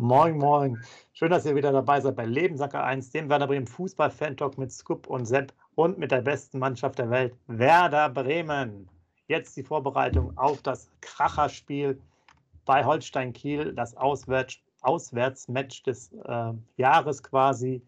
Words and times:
Moin, 0.00 0.38
moin. 0.38 0.82
Schön, 1.12 1.30
dass 1.30 1.44
ihr 1.44 1.54
wieder 1.54 1.72
dabei 1.72 2.00
seid 2.00 2.16
bei 2.16 2.24
Lebensacker 2.24 2.82
1, 2.82 3.10
dem 3.10 3.28
Werder 3.28 3.46
Bremen 3.46 3.66
Fußball-Fan-Talk 3.66 4.56
mit 4.56 4.72
Scoop 4.72 5.06
und 5.06 5.26
Sepp 5.26 5.52
und 5.74 5.98
mit 5.98 6.10
der 6.10 6.22
besten 6.22 6.58
Mannschaft 6.58 6.98
der 6.98 7.10
Welt, 7.10 7.36
Werder 7.48 8.08
Bremen. 8.08 8.88
Jetzt 9.26 9.58
die 9.58 9.62
Vorbereitung 9.62 10.36
auf 10.38 10.62
das 10.62 10.90
Kracherspiel 11.02 12.00
bei 12.64 12.82
Holstein 12.82 13.34
Kiel, 13.34 13.74
das 13.74 13.94
Auswärts 13.94 14.58
Auswärtsmatch 14.80 15.82
des 15.82 16.10
äh, 16.24 16.52
Jahres 16.78 17.22
quasi. 17.22 17.82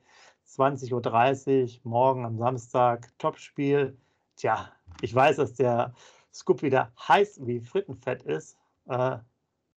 20.30 0.46 1.62
Uhr, 1.62 1.80
morgen 1.84 2.26
am 2.26 2.36
Samstag, 2.36 3.08
Topspiel. 3.16 3.96
Tja, 4.36 4.70
ich 5.00 5.14
weiß, 5.14 5.36
dass 5.36 5.54
der 5.54 5.94
Scoop 6.34 6.60
wieder 6.60 6.92
heiß 7.08 7.40
wie 7.46 7.60
Frittenfett 7.60 8.22
ist. 8.24 8.58
Äh, 8.86 9.16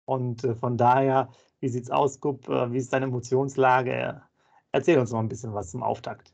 und 0.03 0.43
äh, 0.43 0.53
von 0.53 0.77
daher 0.77 1.29
wie 1.59 1.69
sieht's 1.69 1.91
aus, 1.91 2.19
Gup? 2.19 2.47
Äh, 2.49 2.71
wie 2.71 2.77
ist 2.77 2.93
deine 2.93 3.05
Emotionslage? 3.05 4.21
Erzähl 4.71 4.99
uns 4.99 5.11
noch 5.11 5.19
ein 5.19 5.29
bisschen 5.29 5.53
was 5.53 5.71
zum 5.71 5.83
Auftakt. 5.83 6.33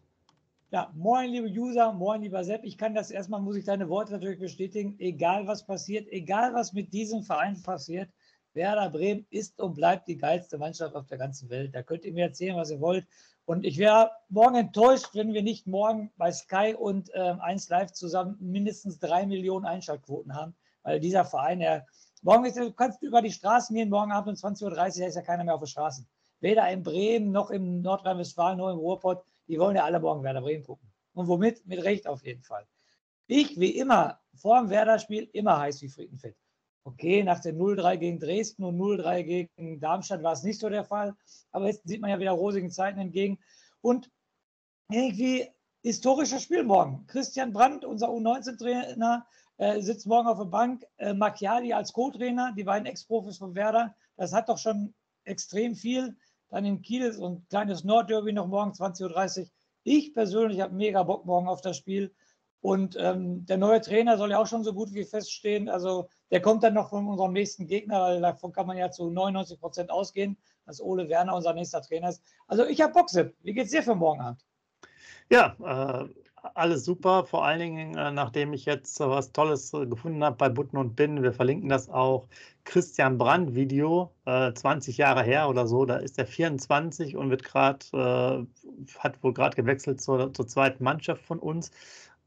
Ja, 0.72 0.90
moin, 0.96 1.30
liebe 1.30 1.48
User, 1.48 1.92
moin, 1.92 2.22
lieber 2.22 2.44
Sepp. 2.44 2.64
Ich 2.64 2.78
kann 2.78 2.96
das 2.96 3.12
erstmal, 3.12 3.42
muss 3.42 3.58
ich 3.58 3.66
deine 3.66 3.90
Worte 3.90 4.14
natürlich 4.14 4.40
bestätigen. 4.40 4.96
Egal 5.00 5.46
was 5.46 5.66
passiert, 5.66 6.08
egal 6.12 6.54
was 6.54 6.72
mit 6.72 6.94
diesem 6.94 7.24
Verein 7.24 7.62
passiert, 7.62 8.10
Werder 8.54 8.90
Bremen 8.90 9.26
ist 9.30 9.60
und 9.60 9.76
bleibt 9.76 10.08
die 10.08 10.18
geilste 10.18 10.58
Mannschaft 10.58 10.96
auf 10.96 11.08
der 11.08 11.18
ganzen 11.18 11.50
Welt. 11.50 11.76
Da 11.76 11.84
könnt 11.84 12.06
ihr 12.06 12.14
mir 12.14 12.26
erzählen, 12.26 12.56
was 12.56 12.72
ihr 12.72 12.80
wollt. 12.80 13.06
Und 13.46 13.66
ich 13.66 13.78
wäre 13.78 14.12
morgen 14.30 14.56
enttäuscht, 14.56 15.10
wenn 15.14 15.34
wir 15.34 15.44
nicht 15.44 15.68
morgen 15.68 16.12
bei 16.18 16.32
Sky 16.32 16.76
und 16.78 17.14
äh, 17.14 17.36
1 17.40 17.70
Live 17.70 17.92
zusammen 17.92 18.38
mindestens 18.40 19.00
drei 19.00 19.26
Millionen 19.26 19.66
Einschaltquoten 19.66 20.36
haben, 20.36 20.56
weil 20.84 21.00
dieser 21.00 21.26
Verein, 21.26 21.60
der 21.60 21.86
Morgen 22.24 22.46
ist, 22.46 22.56
du 22.56 22.72
kannst 22.72 23.02
über 23.02 23.22
die 23.22 23.32
Straßen 23.32 23.76
gehen, 23.76 23.90
morgen 23.90 24.12
Abend 24.12 24.44
um 24.44 24.52
20.30 24.52 24.64
Uhr, 24.64 24.76
da 24.76 24.86
ist 24.86 25.16
ja 25.16 25.22
keiner 25.24 25.44
mehr 25.44 25.56
auf 25.56 25.62
den 25.62 25.68
Straßen. 25.68 26.08
Weder 26.40 26.70
in 26.70 26.84
Bremen 26.84 27.32
noch 27.32 27.50
in 27.50 27.82
Nordrhein-Westfalen 27.82 28.60
noch 28.60 28.70
im 28.72 28.78
Ruhrpott. 28.78 29.24
Die 29.48 29.60
wollen 29.60 29.76
ja 29.76 29.86
alle 29.86 30.00
morgen 30.00 30.24
Werder 30.24 30.42
Bremen 30.42 30.64
gucken. 30.64 30.92
Und 31.14 31.28
womit? 31.28 31.66
Mit 31.66 31.84
Recht 31.84 32.08
auf 32.08 32.24
jeden 32.24 32.44
Fall. 32.44 32.68
Ich, 33.26 33.60
wie 33.60 33.76
immer, 33.76 34.20
vor 34.36 34.60
dem 34.60 34.70
Werder-Spiel 34.70 35.30
immer 35.34 35.60
heiß 35.60 35.82
wie 35.82 35.90
Friedenfett. 35.90 36.36
Okay, 36.84 37.24
nach 37.24 37.40
dem 37.40 37.58
0-3 37.58 37.98
gegen 37.98 38.20
Dresden 38.20 38.64
und 38.64 38.78
0-3 38.78 39.24
gegen 39.24 39.80
Darmstadt 39.80 40.22
war 40.22 40.34
es 40.34 40.44
nicht 40.44 40.60
so 40.60 40.70
der 40.70 40.84
Fall. 40.84 41.16
Aber 41.52 41.68
jetzt 41.68 41.88
sieht 41.88 42.02
man 42.02 42.12
ja 42.12 42.20
wieder 42.20 42.32
rosigen 42.32 42.70
Zeiten 42.70 43.00
entgegen. 43.00 43.40
Und 43.82 44.12
irgendwie 44.92 45.48
historisches 45.82 46.44
Spiel 46.44 46.64
morgen. 46.64 47.06
Christian 47.08 47.52
Brandt, 47.52 47.84
unser 47.84 48.10
U19-Trainer, 48.10 49.26
äh, 49.62 49.80
sitzt 49.80 50.08
morgen 50.08 50.28
auf 50.28 50.40
der 50.40 50.46
Bank. 50.46 50.84
Äh, 50.98 51.14
Macchiali 51.14 51.72
als 51.72 51.94
Co-Trainer, 51.94 52.52
die 52.58 52.64
beiden 52.64 52.88
Ex-Profis 52.88 53.38
von 53.38 53.54
Werder. 53.54 53.94
Das 54.18 54.34
hat 54.34 54.50
doch 54.50 54.58
schon 54.58 54.96
extrem 55.24 55.76
viel. 55.76 56.18
Dann 56.50 56.66
in 56.66 56.82
Kiel 56.82 57.14
so 57.14 57.28
ein 57.28 57.46
kleines 57.48 57.84
Nordderby 57.84 58.34
noch 58.34 58.48
morgen 58.48 58.72
20.30 58.72 59.42
Uhr. 59.42 59.48
Ich 59.84 60.14
persönlich 60.16 60.62
habe 60.62 60.74
mega 60.74 61.04
Bock 61.04 61.26
morgen 61.26 61.48
auf 61.48 61.62
das 61.62 61.78
Spiel. 61.78 62.12
Und 62.62 62.96
ähm, 63.00 63.46
der 63.46 63.58
neue 63.58 63.82
Trainer 63.82 64.18
soll 64.18 64.32
ja 64.32 64.40
auch 64.40 64.48
schon 64.48 64.64
so 64.64 64.74
gut 64.74 64.94
wie 64.94 65.06
feststehen. 65.06 65.70
Also 65.70 66.10
der 66.32 66.42
kommt 66.42 66.64
dann 66.64 66.74
noch 66.74 66.90
von 66.90 67.08
unserem 67.08 67.34
nächsten 67.34 67.68
Gegner, 67.68 68.02
weil 68.02 68.20
davon 68.20 68.52
kann 68.52 68.66
man 68.66 68.78
ja 68.78 68.90
zu 68.90 69.12
99 69.12 69.60
Prozent 69.60 69.92
ausgehen, 69.92 70.38
dass 70.66 70.82
Ole 70.82 71.08
Werner 71.08 71.36
unser 71.36 71.54
nächster 71.54 71.84
Trainer 71.84 72.10
ist. 72.10 72.24
Also 72.48 72.66
ich 72.66 72.82
habe 72.82 72.94
Bock, 72.94 73.12
Sepp. 73.12 73.36
Wie 73.44 73.54
geht's 73.54 73.70
dir 73.70 73.84
für 73.84 73.94
morgen 73.94 74.22
Abend? 74.22 74.44
Ja, 75.30 75.56
äh, 75.64 76.10
alles 76.56 76.86
super, 76.86 77.26
vor 77.26 77.46
allen 77.46 77.60
Dingen, 77.60 77.98
äh, 77.98 78.12
nachdem 78.12 78.54
ich 78.54 78.66
jetzt 78.66 79.00
äh, 79.00 79.08
was 79.10 79.32
Tolles 79.32 79.74
äh, 79.74 79.86
gefunden 79.86 80.24
habe 80.24 80.36
bei 80.38 80.50
Butten 80.50 80.78
und 80.78 80.96
Bin. 80.96 81.24
Wir 81.24 81.34
verlinken 81.34 81.70
das 81.70 81.90
auch. 81.90 82.28
Christian 82.64 83.18
Brandt 83.18 83.56
Video, 83.56 84.12
äh, 84.26 84.54
20 84.54 84.98
Jahre 84.98 85.24
her 85.24 85.50
oder 85.50 85.68
so. 85.68 85.86
Da 85.86 85.98
ist 85.98 86.18
er 86.18 86.26
24 86.26 87.16
und 87.16 87.30
wird 87.30 87.44
gerade, 87.44 87.86
äh, 87.94 88.98
hat 89.00 89.24
wohl 89.24 89.34
gerade 89.34 89.56
gewechselt 89.56 90.02
zur, 90.02 90.34
zur 90.34 90.48
zweiten 90.48 90.84
Mannschaft 90.84 91.24
von 91.24 91.40
uns 91.40 91.72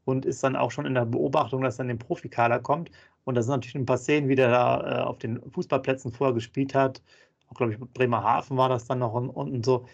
und 0.05 0.25
ist 0.25 0.43
dann 0.43 0.55
auch 0.55 0.71
schon 0.71 0.85
in 0.85 0.93
der 0.93 1.05
Beobachtung, 1.05 1.61
dass 1.61 1.79
er 1.79 1.83
in 1.83 1.89
den 1.89 1.99
Profikader 1.99 2.59
kommt. 2.59 2.91
Und 3.25 3.35
da 3.35 3.41
sind 3.41 3.51
natürlich 3.51 3.75
ein 3.75 3.85
paar 3.85 3.97
Szenen, 3.97 4.29
wie 4.29 4.35
der 4.35 4.49
da 4.49 5.01
äh, 5.01 5.03
auf 5.03 5.17
den 5.17 5.41
Fußballplätzen 5.51 6.11
vorher 6.11 6.33
gespielt 6.33 6.73
hat. 6.75 7.01
Auch, 7.49 7.55
glaube 7.55 7.73
ich, 7.73 7.79
Bremerhaven 7.79 8.57
war 8.57 8.69
das 8.69 8.85
dann 8.85 8.99
noch 8.99 9.13
und, 9.13 9.29
und 9.29 9.65
so. 9.65 9.85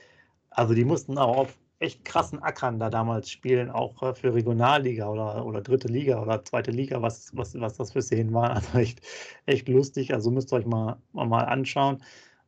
Also 0.50 0.74
die 0.74 0.86
mussten 0.86 1.18
auch 1.18 1.38
auf 1.38 1.58
echt 1.81 2.06
krassen 2.06 2.42
Ackern 2.42 2.80
da 2.80 2.90
damals 2.90 3.30
spielen, 3.31 3.69
auch 3.72 4.02
äh, 4.03 4.14
für 4.14 4.34
Regionalliga 4.34 5.09
oder, 5.09 5.46
oder 5.46 5.62
dritte 5.62 5.88
Liga 5.88 6.22
oder 6.22 6.44
zweite 6.46 6.72
Liga, 6.72 7.02
was, 7.02 7.36
was, 7.36 7.59
was 7.59 7.75
das 7.78 7.92
für 7.92 8.02
Szenen 8.02 8.34
waren. 8.34 8.52
Also 8.62 8.78
echt, 8.80 9.02
echt 9.46 9.68
lustig. 9.68 10.14
Also 10.14 10.31
müsst 10.31 10.53
ihr 10.53 10.58
euch 10.58 10.66
mal, 10.66 10.97
mal 11.14 11.46
anschauen. 11.46 12.03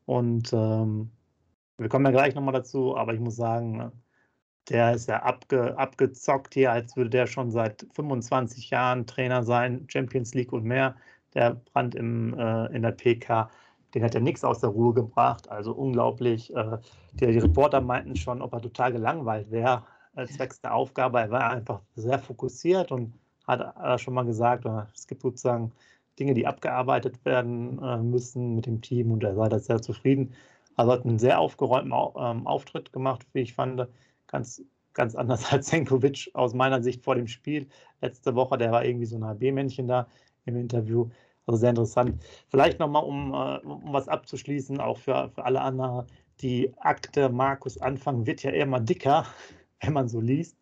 Und 0.06 0.54
ähm, 0.54 1.12
wir 1.78 1.90
kommen 1.90 2.06
ja 2.06 2.12
gleich 2.12 2.36
nochmal 2.36 2.54
dazu, 2.54 2.96
aber 2.98 3.14
ich 3.14 3.20
muss 3.20 3.36
sagen, 3.36 3.92
der 4.70 4.94
ist 4.94 5.10
ja 5.10 5.24
abge, 5.24 5.78
abgezockt 5.78 6.54
hier, 6.54 6.72
als 6.72 6.96
würde 6.96 7.10
der 7.10 7.28
schon 7.28 7.52
seit 7.52 7.86
25 7.94 8.70
Jahren 8.70 9.08
Trainer 9.08 9.44
sein, 9.44 9.86
Champions 9.90 10.34
League 10.34 10.54
und 10.54 10.64
mehr. 10.66 10.96
Der 11.34 11.56
Brand 11.56 11.96
im, 11.96 12.38
äh, 12.38 12.68
in 12.76 12.84
der 12.84 12.92
PK 12.92 13.50
den 13.94 14.04
hat 14.04 14.16
er 14.16 14.22
nichts 14.22 14.44
aus 14.44 14.60
der 14.60 14.70
Ruhe 14.70 14.94
gebracht. 14.94 15.50
Also 15.50 15.74
unglaublich. 15.74 16.54
Äh, 16.56 16.78
die, 17.14 17.28
die 17.28 17.40
Reporter 17.40 17.82
meinten 17.82 18.16
schon, 18.16 18.42
ob 18.42 18.54
er 18.54 18.62
total 18.62 18.92
gelangweilt 18.92 19.52
wäre, 19.52 19.84
äh, 20.16 20.26
zwecks 20.26 20.62
der 20.62 20.74
Aufgabe. 20.74 21.20
Er 21.20 21.32
war 21.32 21.50
einfach 21.52 21.82
sehr 21.96 22.20
fokussiert 22.20 22.92
und 22.92 23.14
hat 23.48 23.76
äh, 23.82 23.98
schon 23.98 24.14
mal 24.14 24.26
gesagt, 24.26 24.66
es 24.96 25.08
gibt 25.08 25.22
sozusagen 25.22 25.72
Dinge, 26.20 26.34
die 26.34 26.46
abgearbeitet 26.48 27.26
werden 27.26 27.80
müssen 28.12 28.56
mit 28.56 28.68
dem 28.68 28.82
Team 28.82 29.12
und 29.12 29.24
er 29.24 29.34
sei 29.34 29.50
da 29.50 29.58
sehr 29.58 29.82
zufrieden. 29.82 30.36
Also 30.76 30.92
hat 30.92 31.06
einen 31.06 31.18
sehr 31.18 31.40
aufgeräumten 31.40 31.92
ähm, 31.92 32.48
Auftritt 32.48 32.94
gemacht, 32.94 33.26
wie 33.34 33.42
ich 33.42 33.54
fand. 33.54 33.88
Ganz, 34.28 34.64
ganz 34.94 35.16
anders 35.16 35.46
als 35.52 35.68
Senkovic 35.68 36.30
aus 36.34 36.54
meiner 36.54 36.84
Sicht 36.84 37.04
vor 37.04 37.16
dem 37.16 37.28
Spiel. 37.28 37.68
Letzte 38.02 38.36
Woche, 38.36 38.58
der 38.58 38.72
war 38.72 38.86
irgendwie 38.86 39.06
so 39.06 39.18
ein 39.18 39.26
HB-Männchen 39.26 39.88
da 39.88 40.08
im 40.46 40.56
Interview. 40.56 41.10
Also 41.46 41.60
sehr 41.60 41.72
interessant. 41.72 42.24
Vielleicht 42.50 42.80
nochmal, 42.80 43.04
um, 43.04 43.34
äh, 43.34 43.58
um 43.66 43.94
was 43.94 44.08
abzuschließen, 44.08 44.80
auch 44.80 44.98
für, 44.98 45.30
für 45.30 45.44
alle 45.44 45.62
anderen. 45.62 46.08
Die 46.42 46.74
Akte 46.78 47.30
Markus 47.30 47.80
Anfang 47.80 48.26
wird 48.26 48.44
ja 48.44 48.52
immer 48.52 48.80
dicker, 48.80 49.26
wenn 49.82 49.94
man 49.94 50.08
so 50.08 50.22
liest. 50.22 50.58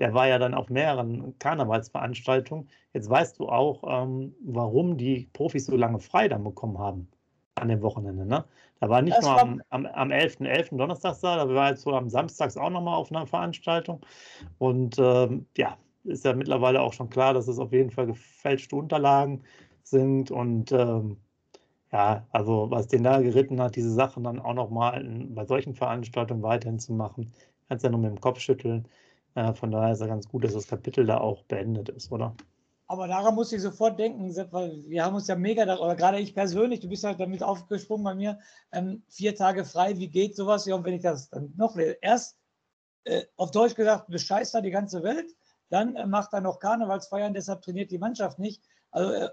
Der 0.00 0.12
war 0.12 0.26
ja 0.26 0.38
dann 0.38 0.54
auf 0.54 0.70
mehreren 0.70 1.38
Karnevalsveranstaltungen. 1.38 2.68
Jetzt 2.92 3.08
weißt 3.08 3.38
du 3.38 3.48
auch, 3.48 3.84
ähm, 3.86 4.34
warum 4.44 4.96
die 4.96 5.28
Profis 5.32 5.66
so 5.66 5.76
lange 5.76 6.00
frei 6.00 6.26
dann 6.26 6.42
bekommen 6.42 6.78
haben 6.78 7.08
an 7.54 7.68
dem 7.68 7.80
Wochenende. 7.82 8.26
Ne? 8.26 8.44
Da 8.80 8.88
war 8.88 9.02
nicht 9.02 9.16
das 9.16 9.24
nur 9.24 9.34
war 9.34 9.42
am, 9.42 9.62
am, 9.70 9.86
am 9.86 10.10
11.11. 10.10 10.40
.11. 10.40 10.76
Donnerstag 10.76 11.16
da, 11.22 11.36
da 11.36 11.54
war 11.54 11.70
jetzt 11.70 11.82
so 11.82 11.92
am 11.92 12.08
Samstags 12.08 12.56
auch 12.56 12.70
nochmal 12.70 12.96
auf 12.96 13.12
einer 13.12 13.26
Veranstaltung. 13.26 14.04
Und 14.58 14.98
ähm, 14.98 15.46
ja, 15.56 15.78
ist 16.04 16.24
ja 16.24 16.34
mittlerweile 16.34 16.80
auch 16.80 16.92
schon 16.92 17.08
klar, 17.08 17.32
dass 17.32 17.48
es 17.48 17.58
auf 17.58 17.72
jeden 17.72 17.90
Fall 17.90 18.06
gefälschte 18.06 18.76
Unterlagen 18.76 19.42
sind 19.84 20.30
und 20.30 20.72
ähm, 20.72 21.18
ja, 21.92 22.26
also 22.32 22.70
was 22.70 22.88
den 22.88 23.04
da 23.04 23.20
geritten 23.20 23.60
hat, 23.60 23.76
diese 23.76 23.92
Sachen 23.92 24.24
dann 24.24 24.40
auch 24.40 24.54
nochmal 24.54 25.04
bei 25.28 25.46
solchen 25.46 25.74
Veranstaltungen 25.74 26.42
weiterhin 26.42 26.78
zu 26.78 26.92
machen, 26.92 27.32
kannst 27.68 27.84
ja 27.84 27.90
nur 27.90 28.00
mit 28.00 28.10
dem 28.10 28.20
Kopf 28.20 28.40
schütteln. 28.40 28.88
Äh, 29.34 29.54
von 29.54 29.70
daher 29.70 29.92
ist 29.92 30.00
ja 30.00 30.06
ganz 30.06 30.28
gut, 30.28 30.44
dass 30.44 30.54
das 30.54 30.66
Kapitel 30.66 31.06
da 31.06 31.18
auch 31.18 31.44
beendet 31.44 31.88
ist, 31.90 32.10
oder? 32.10 32.34
Aber 32.86 33.08
daran 33.08 33.34
muss 33.34 33.52
ich 33.52 33.62
sofort 33.62 33.98
denken, 33.98 34.34
weil 34.50 34.84
wir 34.88 35.04
haben 35.04 35.14
uns 35.14 35.26
ja 35.26 35.36
mega, 35.36 35.62
oder 35.78 35.96
gerade 35.96 36.18
ich 36.18 36.34
persönlich, 36.34 36.80
du 36.80 36.88
bist 36.88 37.04
halt 37.04 37.18
damit 37.18 37.42
aufgesprungen 37.42 38.04
bei 38.04 38.14
mir, 38.14 38.38
ähm, 38.72 39.02
vier 39.08 39.34
Tage 39.34 39.64
frei, 39.64 39.96
wie 39.96 40.08
geht 40.08 40.36
sowas? 40.36 40.66
Ja, 40.66 40.74
und 40.74 40.84
wenn 40.84 40.94
ich 40.94 41.02
das 41.02 41.30
dann 41.30 41.52
noch 41.56 41.76
erst 42.02 42.36
äh, 43.04 43.22
auf 43.36 43.50
Deutsch 43.52 43.74
gesagt, 43.74 44.08
bescheißt 44.08 44.54
da 44.54 44.60
die 44.60 44.70
ganze 44.70 45.02
Welt, 45.02 45.34
dann 45.70 45.96
äh, 45.96 46.06
macht 46.06 46.32
er 46.32 46.40
noch 46.40 46.58
Karnevalsfeiern, 46.58 47.34
deshalb 47.34 47.62
trainiert 47.62 47.90
die 47.90 47.98
Mannschaft 47.98 48.38
nicht. 48.38 48.62
Also 48.90 49.12
äh, 49.12 49.30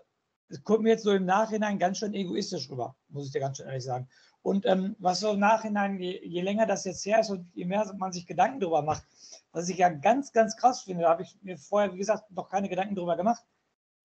es 0.52 0.64
kommt 0.64 0.84
mir 0.84 0.90
jetzt 0.90 1.04
so 1.04 1.12
im 1.12 1.26
Nachhinein 1.26 1.80
ganz 1.80 1.98
schön 1.98 2.14
egoistisch 2.14 2.70
rüber, 2.70 2.96
muss 3.10 3.26
ich 3.26 3.32
dir 3.32 3.40
ganz 3.40 3.58
schön 3.58 3.68
ehrlich 3.68 3.84
sagen. 3.84 4.08
Und 4.44 4.66
ähm, 4.66 4.96
was 5.00 5.20
so 5.20 5.32
im 5.32 5.40
Nachhinein, 5.40 6.00
je, 6.00 6.20
je, 6.24 6.42
länger 6.42 6.66
das 6.66 6.86
jetzt 6.86 7.06
her 7.06 7.20
ist 7.20 7.30
und 7.30 7.50
je 7.54 7.66
mehr 7.66 7.92
man 7.98 8.12
sich 8.12 8.26
Gedanken 8.26 8.60
darüber 8.60 8.82
macht, 8.82 9.04
was 9.52 9.70
ich 9.70 9.78
ja 9.78 9.90
ganz, 9.90 10.32
ganz 10.32 10.58
krass 10.58 10.82
finde, 10.82 11.04
da 11.04 11.10
habe 11.10 11.24
ich 11.24 11.38
mir 11.42 11.58
vorher, 11.58 11.94
wie 11.94 12.00
gesagt, 12.00 12.32
noch 12.32 12.50
keine 12.50 12.70
Gedanken 12.70 12.96
darüber 12.96 13.16
gemacht. 13.16 13.44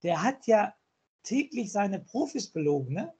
Der 0.03 0.23
hat 0.23 0.47
ja 0.47 0.75
tagtäglich 1.27 1.73
seine 1.73 2.01
Profis 2.01 2.49
belogen, 2.49 2.95
ne? 2.95 3.13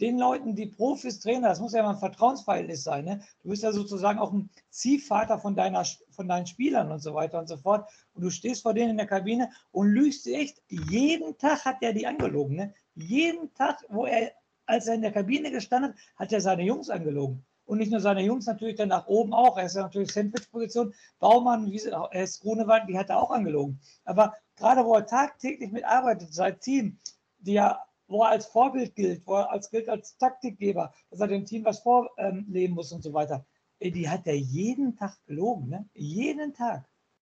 Den 0.00 0.18
Leuten, 0.18 0.54
die 0.54 0.66
Profis, 0.66 1.18
Trainer, 1.18 1.48
das 1.48 1.60
muss 1.60 1.72
ja 1.72 1.82
mal 1.82 1.90
ein 1.90 1.98
Vertrauensverhältnis 1.98 2.84
sein, 2.84 3.04
ne? 3.04 3.20
Du 3.42 3.50
bist 3.50 3.62
ja 3.62 3.72
sozusagen 3.72 4.18
auch 4.18 4.32
ein 4.32 4.48
Ziehvater 4.70 5.38
von, 5.38 5.56
deiner, 5.56 5.84
von 6.10 6.28
deinen 6.28 6.46
Spielern 6.46 6.92
und 6.92 7.00
so 7.00 7.14
weiter 7.14 7.38
und 7.38 7.48
so 7.48 7.56
fort. 7.56 7.90
Und 8.14 8.22
du 8.22 8.30
stehst 8.30 8.62
vor 8.62 8.74
denen 8.74 8.90
in 8.90 8.96
der 8.96 9.06
Kabine 9.06 9.50
und 9.72 9.88
lügst 9.88 10.24
sie 10.24 10.34
echt. 10.34 10.62
Jeden 10.68 11.36
Tag 11.38 11.64
hat 11.64 11.76
er 11.80 11.92
die 11.92 12.06
angelogen, 12.06 12.56
ne? 12.56 12.74
Jeden 12.94 13.52
Tag, 13.54 13.84
wo 13.88 14.06
er, 14.06 14.32
als 14.66 14.86
er 14.86 14.94
in 14.94 15.02
der 15.02 15.12
Kabine 15.12 15.50
gestanden 15.50 15.92
hat, 15.92 15.98
hat 16.16 16.32
er 16.32 16.40
seine 16.40 16.62
Jungs 16.62 16.90
angelogen 16.90 17.44
und 17.68 17.78
nicht 17.78 17.92
nur 17.92 18.00
seine 18.00 18.22
Jungs, 18.22 18.46
natürlich 18.46 18.76
dann 18.76 18.88
nach 18.88 19.06
oben 19.08 19.34
auch. 19.34 19.58
Er 19.58 19.66
ist 19.66 19.76
ja 19.76 19.82
natürlich 19.82 20.10
Sandwich-Position. 20.10 20.94
Baumann, 21.18 21.70
er 21.70 22.22
ist 22.22 22.40
Grunewald, 22.40 22.88
die 22.88 22.96
hat 22.98 23.10
er 23.10 23.22
auch 23.22 23.30
angelogen. 23.30 23.78
Aber 24.06 24.32
gerade 24.56 24.84
wo 24.86 24.94
er 24.94 25.04
tagtäglich 25.04 25.70
mitarbeitet, 25.70 26.32
sein 26.32 26.58
Team, 26.60 26.98
die 27.40 27.52
ja, 27.52 27.78
wo 28.08 28.22
er 28.22 28.30
als 28.30 28.46
Vorbild 28.46 28.94
gilt, 28.94 29.26
wo 29.26 29.34
er 29.34 29.50
als, 29.50 29.70
gilt 29.70 29.88
als 29.88 30.16
Taktikgeber, 30.16 30.92
dass 31.10 31.20
er 31.20 31.28
dem 31.28 31.44
Team 31.44 31.64
was 31.64 31.80
vorleben 31.80 32.74
muss 32.74 32.90
und 32.92 33.02
so 33.02 33.12
weiter, 33.12 33.44
die 33.80 34.08
hat 34.08 34.26
er 34.26 34.36
jeden 34.36 34.96
Tag 34.96 35.16
gelogen. 35.26 35.68
Ne? 35.68 35.88
Jeden 35.94 36.52
Tag. 36.54 36.88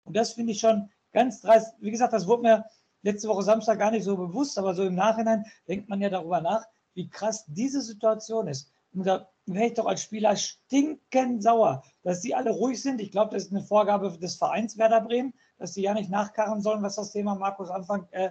Und 0.05 0.17
das 0.17 0.33
finde 0.33 0.53
ich 0.53 0.61
schon 0.61 0.89
ganz 1.13 1.41
dreist. 1.43 1.75
Wie 1.81 1.91
gesagt, 1.91 2.13
das 2.13 2.27
wurde 2.27 2.43
mir 2.43 2.65
letzte 3.03 3.29
Woche 3.29 3.43
Samstag 3.43 3.79
gar 3.79 3.91
nicht 3.91 4.05
so 4.05 4.17
bewusst, 4.17 4.59
aber 4.59 4.75
so 4.75 4.85
im 4.85 4.95
Nachhinein 4.95 5.45
denkt 5.69 5.89
man 5.89 6.01
ja 6.01 6.09
darüber 6.09 6.41
nach, 6.41 6.65
wie 6.95 7.09
krass 7.09 7.45
diese 7.49 7.83
Situation 7.83 8.49
ist. 8.49 8.73
Und 8.93 9.07
da 9.07 9.29
wäre 9.47 9.67
ich 9.67 9.75
doch 9.75 9.87
als 9.87 10.03
Spieler 10.03 10.35
stinkend 10.37 11.43
sauer, 11.43 11.83
dass 12.03 12.23
sie 12.23 12.35
alle 12.35 12.51
ruhig 12.51 12.83
sind. 12.83 13.01
Ich 13.01 13.13
glaube, 13.13 13.35
das 13.35 13.45
ist 13.45 13.53
eine 13.53 13.63
Vorgabe 13.63 14.17
des 14.19 14.37
Vereins 14.37 14.79
Werder 14.79 15.01
Bremen, 15.01 15.35
dass 15.59 15.75
sie 15.75 15.83
ja 15.83 15.95
nicht 15.95 16.11
nachkarren 16.11 16.61
sollen, 16.61 16.83
was 16.83 16.97
das 16.97 17.13
Thema 17.13 17.35
Markus 17.35 17.71
Anfang 17.71 18.09
äh, 18.11 18.31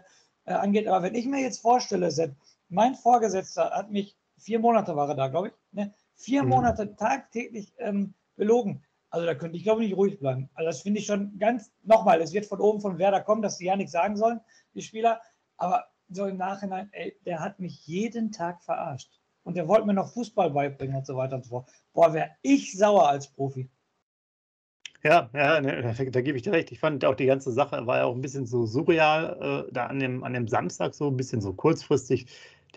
äh, 0.49 0.53
angeht. 0.53 0.87
Aber 0.87 1.03
wenn 1.03 1.15
ich 1.15 1.25
mir 1.25 1.41
jetzt 1.41 1.61
vorstelle, 1.61 2.11
Sepp, 2.11 2.35
mein 2.69 2.95
Vorgesetzter 2.95 3.71
hat 3.71 3.91
mich, 3.91 4.17
vier 4.37 4.59
Monate 4.59 4.95
war 4.95 5.07
er 5.09 5.15
da, 5.15 5.27
glaube 5.27 5.49
ich, 5.49 5.53
ne? 5.71 5.93
vier 6.15 6.43
mhm. 6.43 6.49
Monate 6.49 6.95
tagtäglich 6.95 7.73
ähm, 7.77 8.13
belogen. 8.35 8.83
Also 9.11 9.25
da 9.25 9.35
könnte 9.35 9.57
ich, 9.57 9.63
glaube 9.63 9.83
ich, 9.83 9.89
nicht 9.89 9.97
ruhig 9.97 10.19
bleiben. 10.19 10.49
Also 10.53 10.69
das 10.69 10.81
finde 10.81 10.99
ich 10.99 11.05
schon 11.05 11.37
ganz, 11.39 11.71
nochmal, 11.83 12.21
es 12.21 12.33
wird 12.33 12.45
von 12.45 12.59
oben 12.59 12.81
von 12.81 12.97
Werder 12.97 13.21
kommen, 13.21 13.41
dass 13.41 13.57
sie 13.57 13.65
ja 13.65 13.75
nichts 13.75 13.91
sagen 13.91 14.17
sollen, 14.17 14.39
die 14.73 14.81
Spieler. 14.81 15.21
Aber 15.57 15.85
so 16.09 16.25
im 16.25 16.37
Nachhinein, 16.37 16.89
ey, 16.91 17.17
der 17.25 17.39
hat 17.39 17.59
mich 17.59 17.85
jeden 17.87 18.31
Tag 18.31 18.63
verarscht 18.63 19.19
und 19.43 19.55
der 19.55 19.67
wollte 19.67 19.85
mir 19.85 19.93
noch 19.93 20.13
Fußball 20.13 20.51
beibringen 20.51 20.95
und 20.95 21.05
so 21.05 21.15
weiter 21.15 21.35
und 21.35 21.43
so 21.43 21.49
fort. 21.49 21.69
Boah, 21.93 22.13
wäre 22.13 22.31
ich 22.41 22.77
sauer 22.77 23.07
als 23.07 23.27
Profi. 23.27 23.69
Ja, 25.03 25.29
ja, 25.33 25.61
ne, 25.61 25.81
da, 25.81 25.93
da 26.03 26.21
gebe 26.21 26.37
ich 26.37 26.43
dir 26.43 26.51
recht. 26.51 26.71
Ich 26.71 26.79
fand 26.79 27.05
auch 27.05 27.15
die 27.15 27.25
ganze 27.25 27.51
Sache 27.53 27.87
war 27.87 27.97
ja 27.99 28.03
auch 28.05 28.15
ein 28.15 28.21
bisschen 28.21 28.45
so 28.45 28.65
surreal, 28.65 29.65
äh, 29.69 29.71
da 29.73 29.85
an 29.85 29.99
dem, 29.99 30.23
an 30.25 30.33
dem 30.33 30.47
Samstag 30.47 30.93
so 30.93 31.07
ein 31.07 31.15
bisschen 31.15 31.39
so 31.41 31.53
kurzfristig. 31.53 32.27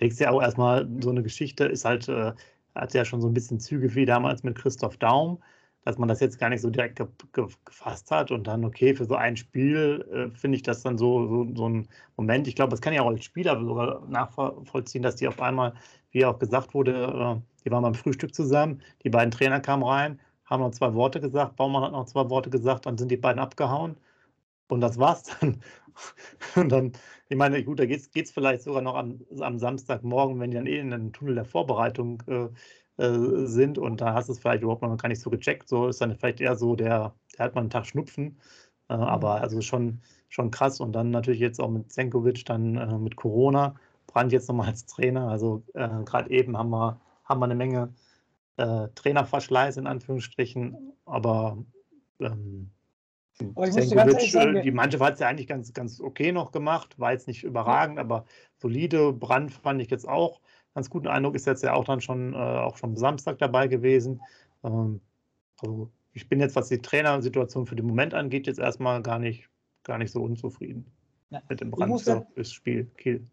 Denkst 0.00 0.20
ja 0.20 0.30
auch 0.30 0.40
erstmal, 0.40 0.88
so 1.02 1.10
eine 1.10 1.22
Geschichte 1.24 1.64
ist 1.64 1.84
halt, 1.84 2.08
äh, 2.08 2.32
hat 2.76 2.94
ja 2.94 3.04
schon 3.04 3.20
so 3.20 3.26
ein 3.28 3.34
bisschen 3.34 3.58
Züge 3.58 3.92
wie 3.96 4.06
damals 4.06 4.42
mit 4.44 4.56
Christoph 4.56 4.96
Daum 4.98 5.42
dass 5.84 5.98
man 5.98 6.08
das 6.08 6.20
jetzt 6.20 6.38
gar 6.38 6.48
nicht 6.48 6.60
so 6.60 6.70
direkt 6.70 6.96
ge 6.96 7.06
ge 7.32 7.46
gefasst 7.64 8.10
hat 8.12 8.30
und 8.30 8.46
dann, 8.46 8.64
okay, 8.64 8.94
für 8.94 9.04
so 9.04 9.16
ein 9.16 9.36
Spiel 9.36 10.06
äh, 10.12 10.36
finde 10.38 10.54
ich 10.56 10.62
das 10.62 10.82
dann 10.82 10.96
so, 10.96 11.26
so, 11.26 11.54
so 11.56 11.68
ein 11.68 11.88
Moment. 12.16 12.46
Ich 12.46 12.54
glaube, 12.54 12.70
das 12.70 12.80
kann 12.80 12.92
ja 12.94 13.02
auch 13.02 13.08
als 13.08 13.24
Spieler 13.24 13.58
sogar 13.60 14.06
nachvollziehen, 14.08 15.02
dass 15.02 15.16
die 15.16 15.26
auf 15.26 15.40
einmal, 15.40 15.74
wie 16.12 16.24
auch 16.24 16.38
gesagt 16.38 16.72
wurde, 16.74 16.92
äh, 16.92 17.62
die 17.64 17.70
waren 17.70 17.82
beim 17.82 17.94
Frühstück 17.94 18.32
zusammen, 18.34 18.80
die 19.04 19.10
beiden 19.10 19.30
Trainer 19.32 19.60
kamen 19.60 19.82
rein, 19.82 20.20
haben 20.52 20.62
noch 20.62 20.72
zwei 20.72 20.94
Worte 20.94 21.20
gesagt, 21.20 21.56
Baumann 21.56 21.82
hat 21.84 21.92
noch 21.92 22.06
zwei 22.06 22.28
Worte 22.30 22.50
gesagt, 22.50 22.86
dann 22.86 22.98
sind 22.98 23.10
die 23.10 23.16
beiden 23.16 23.40
abgehauen 23.40 23.96
und 24.68 24.80
das 24.80 24.98
war's 24.98 25.24
dann. 25.40 25.62
Und 26.56 26.72
dann, 26.72 26.92
ich 27.28 27.36
meine, 27.36 27.62
gut, 27.62 27.78
da 27.80 27.84
geht 27.84 28.10
es 28.14 28.30
vielleicht 28.30 28.62
sogar 28.62 28.80
noch 28.80 28.94
am, 28.94 29.20
am 29.40 29.58
Samstagmorgen, 29.58 30.40
wenn 30.40 30.50
die 30.50 30.56
dann 30.56 30.66
eh 30.66 30.78
in 30.78 30.90
den 30.90 31.12
Tunnel 31.12 31.34
der 31.34 31.44
Vorbereitung 31.44 32.22
äh, 32.28 32.48
äh, 33.02 33.46
sind 33.46 33.78
und 33.78 34.00
da 34.00 34.14
hast 34.14 34.28
du 34.28 34.32
es 34.32 34.38
vielleicht 34.38 34.62
überhaupt 34.62 34.82
noch 34.82 34.96
gar 34.96 35.08
nicht 35.08 35.20
so 35.20 35.30
gecheckt. 35.30 35.68
So 35.68 35.88
ist 35.88 36.00
dann 36.00 36.16
vielleicht 36.16 36.40
eher 36.40 36.56
so, 36.56 36.76
der, 36.76 37.14
der 37.36 37.44
hat 37.46 37.54
mal 37.54 37.62
einen 37.62 37.70
Tag 37.70 37.86
Schnupfen. 37.86 38.38
Äh, 38.88 38.96
mhm. 38.96 39.02
Aber 39.02 39.40
also 39.40 39.60
schon, 39.60 40.02
schon 40.28 40.50
krass. 40.50 40.80
Und 40.80 40.92
dann 40.92 41.10
natürlich 41.10 41.40
jetzt 41.40 41.60
auch 41.60 41.70
mit 41.70 41.92
Senkovic, 41.92 42.44
dann 42.44 42.76
äh, 42.76 42.98
mit 42.98 43.16
Corona, 43.16 43.74
Brand 44.06 44.32
jetzt 44.32 44.48
nochmal 44.48 44.68
als 44.68 44.86
Trainer. 44.86 45.28
Also 45.28 45.62
äh, 45.74 45.88
gerade 46.04 46.30
eben 46.30 46.56
haben 46.56 46.70
wir, 46.70 47.00
haben 47.24 47.40
wir 47.40 47.44
eine 47.46 47.54
Menge 47.54 47.94
äh, 48.56 48.88
Trainerverschleiß 48.94 49.76
in 49.76 49.86
Anführungsstrichen. 49.86 50.94
Aber 51.04 51.64
ähm, 52.20 52.70
Senkovic, 53.32 54.20
sagen, 54.30 54.62
die 54.62 54.70
Mannschaft 54.70 55.02
hat 55.02 55.14
es 55.14 55.20
ja 55.20 55.28
eigentlich 55.28 55.48
ganz, 55.48 55.72
ganz 55.72 56.00
okay 56.00 56.32
noch 56.32 56.52
gemacht, 56.52 56.98
war 56.98 57.12
jetzt 57.12 57.26
nicht 57.26 57.44
überragend, 57.44 57.96
ja. 57.96 58.02
aber 58.02 58.24
solide. 58.58 59.12
Brand 59.12 59.52
fand 59.52 59.80
ich 59.80 59.90
jetzt 59.90 60.08
auch 60.08 60.40
ganz 60.74 60.90
guten 60.90 61.08
Eindruck, 61.08 61.34
ist 61.34 61.46
jetzt 61.46 61.62
ja 61.62 61.74
auch 61.74 61.84
dann 61.84 62.00
schon, 62.00 62.34
äh, 62.34 62.36
auch 62.36 62.76
schon 62.76 62.96
Samstag 62.96 63.38
dabei 63.38 63.68
gewesen. 63.68 64.20
Ähm, 64.64 65.00
also 65.60 65.90
ich 66.12 66.28
bin 66.28 66.40
jetzt, 66.40 66.56
was 66.56 66.68
die 66.68 66.78
Trainersituation 66.78 67.66
für 67.66 67.76
den 67.76 67.86
Moment 67.86 68.14
angeht, 68.14 68.46
jetzt 68.46 68.58
erstmal 68.58 69.02
gar 69.02 69.18
nicht, 69.18 69.48
gar 69.82 69.98
nicht 69.98 70.12
so 70.12 70.22
unzufrieden 70.22 70.86
ja. 71.30 71.42
mit 71.48 71.60
dem 71.60 71.70
Brand 71.70 72.02
fürs 72.34 72.52
Spiel 72.52 72.84
Kiel. 72.96 73.26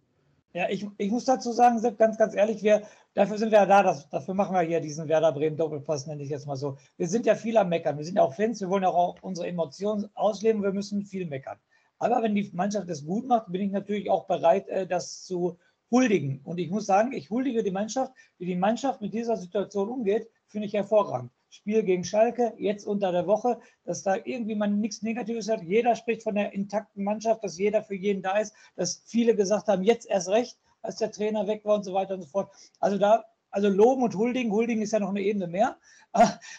Ja, 0.53 0.67
ich, 0.69 0.87
ich 0.97 1.11
muss 1.11 1.25
dazu 1.25 1.51
sagen, 1.51 1.79
Sepp, 1.79 1.97
ganz, 1.97 2.17
ganz 2.17 2.33
ehrlich, 2.33 2.63
wir, 2.63 2.81
dafür 3.13 3.37
sind 3.37 3.51
wir 3.51 3.59
ja 3.59 3.65
da, 3.67 3.83
das, 3.83 4.09
dafür 4.09 4.33
machen 4.33 4.55
wir 4.55 4.61
hier 4.61 4.81
diesen 4.81 5.07
Werder 5.07 5.31
Bremen 5.31 5.57
Doppelpass, 5.57 6.07
nenne 6.07 6.23
ich 6.23 6.29
jetzt 6.29 6.47
mal 6.47 6.55
so. 6.55 6.77
Wir 6.97 7.07
sind 7.07 7.25
ja 7.27 7.35
viel 7.35 7.57
am 7.57 7.69
Meckern, 7.69 7.97
wir 7.97 8.05
sind 8.05 8.15
ja 8.15 8.23
auch 8.23 8.33
Fans, 8.33 8.59
wir 8.59 8.69
wollen 8.69 8.83
ja 8.83 8.89
auch 8.89 9.17
unsere 9.21 9.47
Emotionen 9.47 10.09
ausleben, 10.15 10.63
wir 10.63 10.73
müssen 10.73 11.05
viel 11.05 11.27
meckern. 11.27 11.59
Aber 11.99 12.23
wenn 12.23 12.33
die 12.33 12.49
Mannschaft 12.53 12.89
es 12.89 13.05
gut 13.05 13.27
macht, 13.27 13.51
bin 13.51 13.61
ich 13.61 13.71
natürlich 13.71 14.09
auch 14.09 14.25
bereit, 14.25 14.67
äh, 14.69 14.87
das 14.87 15.23
zu, 15.23 15.57
huldigen. 15.91 16.41
Und 16.43 16.59
ich 16.59 16.69
muss 16.69 16.85
sagen, 16.85 17.11
ich 17.13 17.29
huldige 17.29 17.63
die 17.63 17.71
Mannschaft, 17.71 18.13
wie 18.37 18.45
die 18.45 18.55
Mannschaft 18.55 19.01
mit 19.01 19.13
dieser 19.13 19.37
Situation 19.37 19.89
umgeht, 19.89 20.29
finde 20.47 20.67
ich 20.67 20.73
hervorragend. 20.73 21.31
Spiel 21.49 21.83
gegen 21.83 22.03
Schalke, 22.03 22.53
jetzt 22.57 22.85
unter 22.85 23.11
der 23.11 23.27
Woche, 23.27 23.59
dass 23.83 24.03
da 24.03 24.15
irgendwie 24.23 24.55
man 24.55 24.79
nichts 24.79 25.01
Negatives 25.01 25.49
hat. 25.49 25.63
Jeder 25.63 25.95
spricht 25.95 26.23
von 26.23 26.35
der 26.35 26.53
intakten 26.53 27.03
Mannschaft, 27.03 27.43
dass 27.43 27.57
jeder 27.57 27.83
für 27.83 27.95
jeden 27.95 28.21
da 28.21 28.37
ist, 28.37 28.53
dass 28.75 29.03
viele 29.05 29.35
gesagt 29.35 29.67
haben, 29.67 29.83
jetzt 29.83 30.07
erst 30.07 30.29
recht, 30.29 30.57
als 30.81 30.97
der 30.97 31.11
Trainer 31.11 31.47
weg 31.47 31.65
war 31.65 31.75
und 31.75 31.83
so 31.83 31.93
weiter 31.93 32.13
und 32.13 32.21
so 32.21 32.27
fort. 32.27 32.51
Also 32.79 32.97
da, 32.97 33.25
also 33.51 33.67
loben 33.67 34.03
und 34.03 34.15
huldigen, 34.15 34.51
huldigen 34.51 34.81
ist 34.81 34.93
ja 34.93 34.99
noch 34.99 35.09
eine 35.09 35.21
Ebene 35.21 35.47
mehr. 35.47 35.77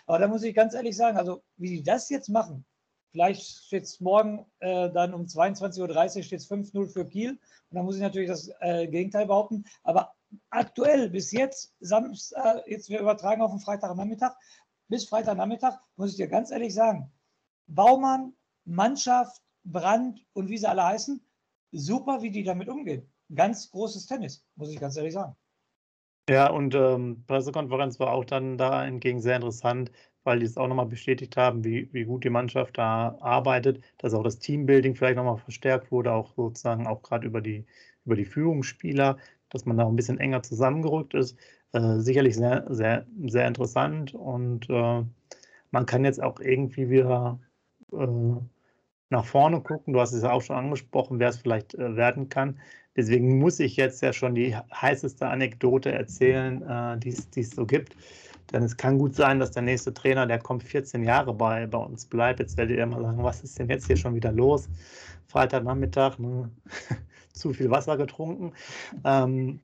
Aber 0.06 0.18
da 0.18 0.28
muss 0.28 0.42
ich 0.42 0.54
ganz 0.54 0.74
ehrlich 0.74 0.96
sagen, 0.96 1.16
also 1.16 1.42
wie 1.56 1.76
die 1.76 1.82
das 1.82 2.08
jetzt 2.10 2.28
machen, 2.28 2.64
Vielleicht 3.12 3.42
steht 3.42 3.84
es 3.84 4.00
morgen 4.00 4.46
äh, 4.60 4.88
dann 4.90 5.14
um 5.14 5.22
22.30 5.22 6.18
Uhr 6.18 6.22
steht 6.22 6.40
es 6.40 6.50
5-0 6.50 6.92
für 6.92 7.04
Kiel. 7.04 7.30
Und 7.30 7.40
dann 7.76 7.84
muss 7.84 7.96
ich 7.96 8.02
natürlich 8.02 8.28
das 8.28 8.50
äh, 8.60 8.86
Gegenteil 8.86 9.26
behaupten. 9.26 9.64
Aber 9.82 10.14
aktuell 10.50 11.10
bis 11.10 11.32
jetzt, 11.32 11.74
Samstag, 11.80 12.62
jetzt 12.68 12.88
wir 12.88 13.00
übertragen 13.00 13.42
auf 13.42 13.50
den 13.50 13.60
Freitagnachmittag, 13.60 14.36
bis 14.90 15.08
Freitagnachmittag, 15.08 15.78
muss 15.96 16.10
ich 16.10 16.16
dir 16.16 16.28
ganz 16.28 16.50
ehrlich 16.50 16.74
sagen, 16.74 17.10
Baumann, 17.66 18.34
Mannschaft, 18.66 19.40
Brand 19.64 20.22
und 20.34 20.50
wie 20.50 20.58
sie 20.58 20.68
alle 20.68 20.84
heißen, 20.84 21.24
super, 21.72 22.20
wie 22.20 22.30
die 22.30 22.42
damit 22.42 22.68
umgehen. 22.68 23.10
Ganz 23.34 23.70
großes 23.70 24.06
Tennis, 24.06 24.44
muss 24.56 24.70
ich 24.70 24.78
ganz 24.78 24.96
ehrlich 24.96 25.14
sagen. 25.14 25.34
Ja, 26.28 26.50
und 26.50 26.74
ähm, 26.74 27.24
Pressekonferenz 27.26 27.98
war 27.98 28.12
auch 28.12 28.24
dann 28.24 28.58
da 28.58 28.84
hingegen 28.84 29.20
sehr 29.20 29.36
interessant 29.36 29.90
weil 30.24 30.40
die 30.40 30.46
es 30.46 30.56
auch 30.56 30.68
nochmal 30.68 30.86
bestätigt 30.86 31.36
haben, 31.36 31.64
wie, 31.64 31.88
wie 31.92 32.04
gut 32.04 32.24
die 32.24 32.30
Mannschaft 32.30 32.78
da 32.78 33.16
arbeitet, 33.20 33.82
dass 33.98 34.14
auch 34.14 34.22
das 34.22 34.38
Teambuilding 34.38 34.94
vielleicht 34.94 35.16
nochmal 35.16 35.38
verstärkt 35.38 35.90
wurde, 35.90 36.12
auch 36.12 36.34
sozusagen 36.36 36.86
auch 36.86 37.02
gerade 37.02 37.26
über 37.26 37.40
die, 37.40 37.64
über 38.04 38.16
die 38.16 38.24
Führungsspieler, 38.24 39.16
dass 39.48 39.64
man 39.64 39.78
da 39.78 39.86
ein 39.86 39.96
bisschen 39.96 40.18
enger 40.18 40.42
zusammengerückt 40.42 41.14
ist. 41.14 41.36
Äh, 41.72 42.00
sicherlich 42.00 42.36
sehr, 42.36 42.64
sehr, 42.68 43.06
sehr 43.26 43.46
interessant 43.46 44.14
und 44.14 44.68
äh, 44.68 45.04
man 45.70 45.86
kann 45.86 46.04
jetzt 46.04 46.22
auch 46.22 46.40
irgendwie 46.40 46.90
wieder 46.90 47.38
äh, 47.92 48.06
nach 49.10 49.24
vorne 49.24 49.60
gucken. 49.60 49.92
Du 49.92 50.00
hast 50.00 50.12
es 50.12 50.22
ja 50.22 50.32
auch 50.32 50.42
schon 50.42 50.56
angesprochen, 50.56 51.20
wer 51.20 51.28
es 51.28 51.38
vielleicht 51.38 51.74
äh, 51.74 51.96
werden 51.96 52.28
kann. 52.28 52.58
Deswegen 52.96 53.38
muss 53.38 53.60
ich 53.60 53.76
jetzt 53.76 54.02
ja 54.02 54.12
schon 54.12 54.34
die 54.34 54.56
heißeste 54.56 55.26
Anekdote 55.28 55.92
erzählen, 55.92 56.62
äh, 56.62 56.98
die 56.98 57.10
es 57.10 57.50
so 57.50 57.64
gibt. 57.66 57.96
Denn 58.52 58.64
es 58.64 58.76
kann 58.76 58.98
gut 58.98 59.14
sein, 59.14 59.38
dass 59.38 59.52
der 59.52 59.62
nächste 59.62 59.94
Trainer, 59.94 60.26
der 60.26 60.40
kommt 60.40 60.64
14 60.64 61.04
Jahre 61.04 61.32
bei, 61.32 61.66
bei 61.66 61.78
uns 61.78 62.04
bleibt. 62.04 62.40
Jetzt 62.40 62.56
werdet 62.56 62.76
ihr 62.78 62.86
mal 62.86 63.00
sagen, 63.00 63.22
was 63.22 63.42
ist 63.44 63.58
denn 63.58 63.68
jetzt 63.68 63.86
hier 63.86 63.96
schon 63.96 64.16
wieder 64.16 64.32
los? 64.32 64.68
Freitagnachmittag, 65.28 66.18
ne? 66.18 66.50
zu 67.32 67.52
viel 67.52 67.70
Wasser 67.70 67.96
getrunken. 67.96 68.52
Ähm, 69.04 69.60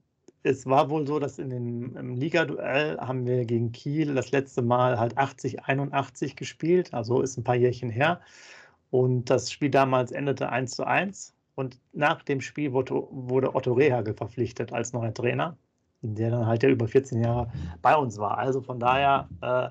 es 0.46 0.66
war 0.66 0.90
wohl 0.90 1.06
so, 1.06 1.18
dass 1.18 1.38
in 1.38 1.50
den, 1.50 1.96
im 1.96 2.14
Liga-Duell 2.16 2.98
haben 2.98 3.26
wir 3.26 3.44
gegen 3.44 3.72
Kiel 3.72 4.14
das 4.14 4.30
letzte 4.30 4.62
Mal 4.62 4.98
halt 4.98 5.16
80-81 5.18 6.36
gespielt, 6.36 6.94
also 6.94 7.20
ist 7.20 7.36
ein 7.36 7.44
paar 7.44 7.56
Jährchen 7.56 7.90
her. 7.90 8.20
Und 8.90 9.28
das 9.30 9.50
Spiel 9.50 9.70
damals 9.70 10.12
endete 10.12 10.48
1 10.48 10.72
zu 10.76 10.86
1. 10.86 11.34
Und 11.56 11.78
nach 11.92 12.22
dem 12.22 12.40
Spiel 12.40 12.72
wurde, 12.72 12.94
wurde 13.10 13.54
Otto 13.54 13.72
Rehagel 13.72 14.14
verpflichtet 14.14 14.72
als 14.72 14.92
neuer 14.92 15.12
Trainer 15.12 15.56
der 16.14 16.30
dann 16.30 16.46
halt 16.46 16.62
ja 16.62 16.68
über 16.68 16.88
14 16.88 17.22
Jahre 17.22 17.50
bei 17.82 17.94
uns 17.96 18.18
war. 18.18 18.38
Also 18.38 18.60
von 18.60 18.78
daher 18.78 19.28
äh, 19.40 19.68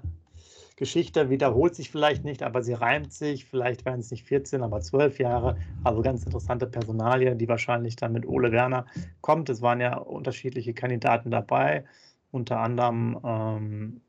Geschichte 0.76 1.30
wiederholt 1.30 1.76
sich 1.76 1.90
vielleicht 1.90 2.26
nicht, 2.26 2.44
aber 2.44 2.62
sie 2.62 2.74
reimt 2.74 3.14
sich. 3.14 3.46
Vielleicht 3.46 3.86
werden 3.86 4.02
es 4.02 4.12
nicht 4.12 4.26
14, 4.26 4.62
aber 4.62 4.82
12 4.82 5.20
Jahre. 5.20 5.58
Also 5.84 6.02
ganz 6.02 6.26
interessante 6.26 6.68
Personalie, 6.68 7.36
die 7.36 7.48
wahrscheinlich 7.48 7.96
dann 7.96 8.12
mit 8.14 8.26
Ole 8.28 8.52
Werner 8.52 8.86
kommt. 9.22 9.50
Es 9.50 9.62
waren 9.62 9.80
ja 9.80 9.98
unterschiedliche 9.98 10.74
Kandidaten 10.74 11.32
dabei, 11.32 11.86
unter 12.32 12.60
anderem 12.60 13.20
ähm, 13.24 14.02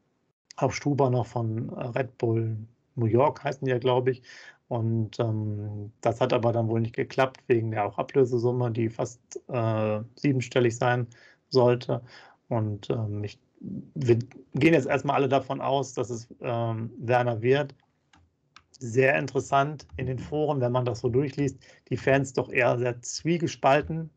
auch 0.56 0.72
Stuber 0.72 1.10
noch 1.10 1.26
von 1.26 1.70
Red 1.70 2.18
Bull 2.18 2.56
New 2.96 3.06
York 3.06 3.44
heißen 3.44 3.64
die 3.64 3.70
ja, 3.70 3.78
glaube 3.78 4.10
ich. 4.10 4.22
Und 4.68 5.20
ähm, 5.20 5.92
das 6.00 6.20
hat 6.20 6.32
aber 6.32 6.52
dann 6.52 6.68
wohl 6.68 6.80
nicht 6.80 6.96
geklappt, 6.96 7.44
wegen 7.46 7.70
der 7.70 7.86
auch 7.86 7.98
Ablösesumme, 7.98 8.72
die 8.72 8.88
fast 8.90 9.20
äh, 9.48 10.00
siebenstellig 10.16 10.76
sein 10.76 11.06
sollte. 11.48 12.02
Und 12.48 12.90
ähm, 12.90 13.22
ich, 13.22 13.38
wir 13.94 14.18
gehen 14.54 14.74
jetzt 14.74 14.86
erstmal 14.86 15.16
alle 15.16 15.28
davon 15.28 15.60
aus, 15.60 15.94
dass 15.94 16.10
es 16.10 16.28
ähm, 16.40 16.92
Werner 16.98 17.42
wird. 17.42 17.74
Sehr 18.78 19.18
interessant 19.18 19.86
in 19.96 20.06
den 20.06 20.18
Foren, 20.18 20.60
wenn 20.60 20.72
man 20.72 20.84
das 20.84 21.00
so 21.00 21.08
durchliest, 21.08 21.58
die 21.88 21.96
Fans 21.96 22.32
doch 22.32 22.50
eher 22.50 22.78
sehr 22.78 23.00
zwiegespalten. 23.00 24.10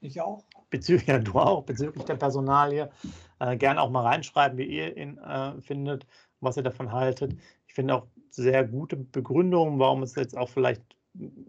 Ich 0.00 0.20
auch. 0.20 0.44
Bezüglich, 0.70 1.06
ja, 1.08 1.18
du 1.18 1.38
auch, 1.38 1.64
bezüglich 1.64 2.04
der 2.04 2.16
Personalie. 2.16 2.90
Äh, 3.38 3.56
gerne 3.56 3.80
auch 3.80 3.90
mal 3.90 4.02
reinschreiben, 4.02 4.58
wie 4.58 4.64
ihr 4.64 4.96
ihn 4.96 5.18
äh, 5.18 5.60
findet, 5.60 6.06
was 6.40 6.56
ihr 6.56 6.62
davon 6.62 6.92
haltet. 6.92 7.36
Ich 7.66 7.74
finde 7.74 7.94
auch 7.94 8.06
sehr 8.30 8.64
gute 8.64 8.96
Begründungen, 8.96 9.78
warum 9.78 10.02
es 10.02 10.14
jetzt 10.14 10.36
auch 10.36 10.48
vielleicht 10.48 10.82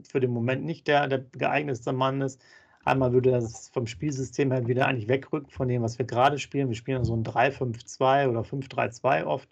für 0.04 0.20
den 0.20 0.32
Moment 0.32 0.64
nicht 0.64 0.88
der, 0.88 1.08
der 1.08 1.20
geeignetste 1.20 1.94
Mann 1.94 2.22
ist. 2.22 2.42
Einmal 2.84 3.14
würde 3.14 3.32
das 3.32 3.70
vom 3.70 3.88
Spielsystem 3.88 4.52
her 4.52 4.68
wieder 4.68 4.88
eigentlich 4.88 5.08
wegrücken 5.08 5.50
von 5.52 5.68
dem, 5.68 5.82
was 5.82 5.98
wir 5.98 6.06
gerade 6.06 6.40
spielen. 6.40 6.70
Wir 6.70 6.76
spielen 6.76 7.06
so 7.06 7.16
ein 7.16 7.24
3-5-2 7.24 8.28
oder 8.28 8.42
5-3-2 8.42 9.26
oft. 9.26 9.50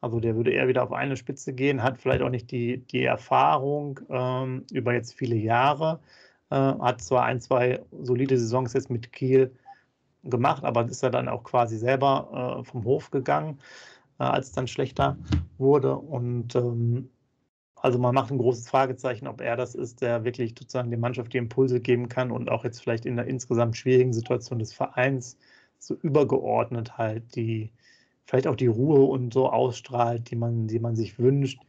Also 0.00 0.20
der 0.20 0.36
würde 0.36 0.52
eher 0.52 0.68
wieder 0.68 0.82
auf 0.82 0.92
eine 0.92 1.16
Spitze 1.16 1.52
gehen, 1.52 1.82
hat 1.82 1.98
vielleicht 1.98 2.22
auch 2.22 2.30
nicht 2.30 2.50
die, 2.50 2.78
die 2.78 3.04
Erfahrung 3.04 4.00
ähm, 4.08 4.64
über 4.72 4.94
jetzt 4.94 5.14
viele 5.14 5.36
Jahre. 5.36 6.00
Äh, 6.50 6.56
hat 6.56 7.02
zwar 7.02 7.24
ein, 7.24 7.40
zwei 7.40 7.80
solide 8.00 8.38
Saisons 8.38 8.72
jetzt 8.72 8.90
mit 8.90 9.12
Kiel 9.12 9.54
gemacht, 10.24 10.64
aber 10.64 10.86
ist 10.86 11.02
er 11.02 11.10
dann 11.10 11.28
auch 11.28 11.44
quasi 11.44 11.76
selber 11.76 12.60
äh, 12.60 12.64
vom 12.64 12.84
Hof 12.84 13.10
gegangen, 13.10 13.58
äh, 14.18 14.24
als 14.24 14.48
es 14.48 14.52
dann 14.52 14.68
schlechter 14.68 15.18
wurde. 15.58 15.96
Und 15.96 16.54
ähm, 16.54 17.10
also 17.82 17.98
man 17.98 18.14
macht 18.14 18.30
ein 18.30 18.38
großes 18.38 18.68
Fragezeichen, 18.68 19.26
ob 19.26 19.40
er 19.40 19.56
das 19.56 19.74
ist, 19.74 20.02
der 20.02 20.24
wirklich 20.24 20.54
sozusagen 20.58 20.90
der 20.90 20.98
Mannschaft 20.98 21.32
die 21.32 21.38
Impulse 21.38 21.80
geben 21.80 22.08
kann 22.08 22.30
und 22.30 22.50
auch 22.50 22.64
jetzt 22.64 22.82
vielleicht 22.82 23.06
in 23.06 23.16
der 23.16 23.26
insgesamt 23.26 23.76
schwierigen 23.76 24.12
Situation 24.12 24.58
des 24.58 24.72
Vereins 24.72 25.38
so 25.78 25.94
übergeordnet 25.94 26.98
halt 26.98 27.34
die, 27.34 27.72
vielleicht 28.26 28.46
auch 28.46 28.56
die 28.56 28.66
Ruhe 28.66 29.00
und 29.00 29.32
so 29.32 29.48
ausstrahlt, 29.50 30.30
die 30.30 30.36
man, 30.36 30.68
die 30.68 30.78
man 30.78 30.94
sich 30.94 31.18
wünscht. 31.18 31.62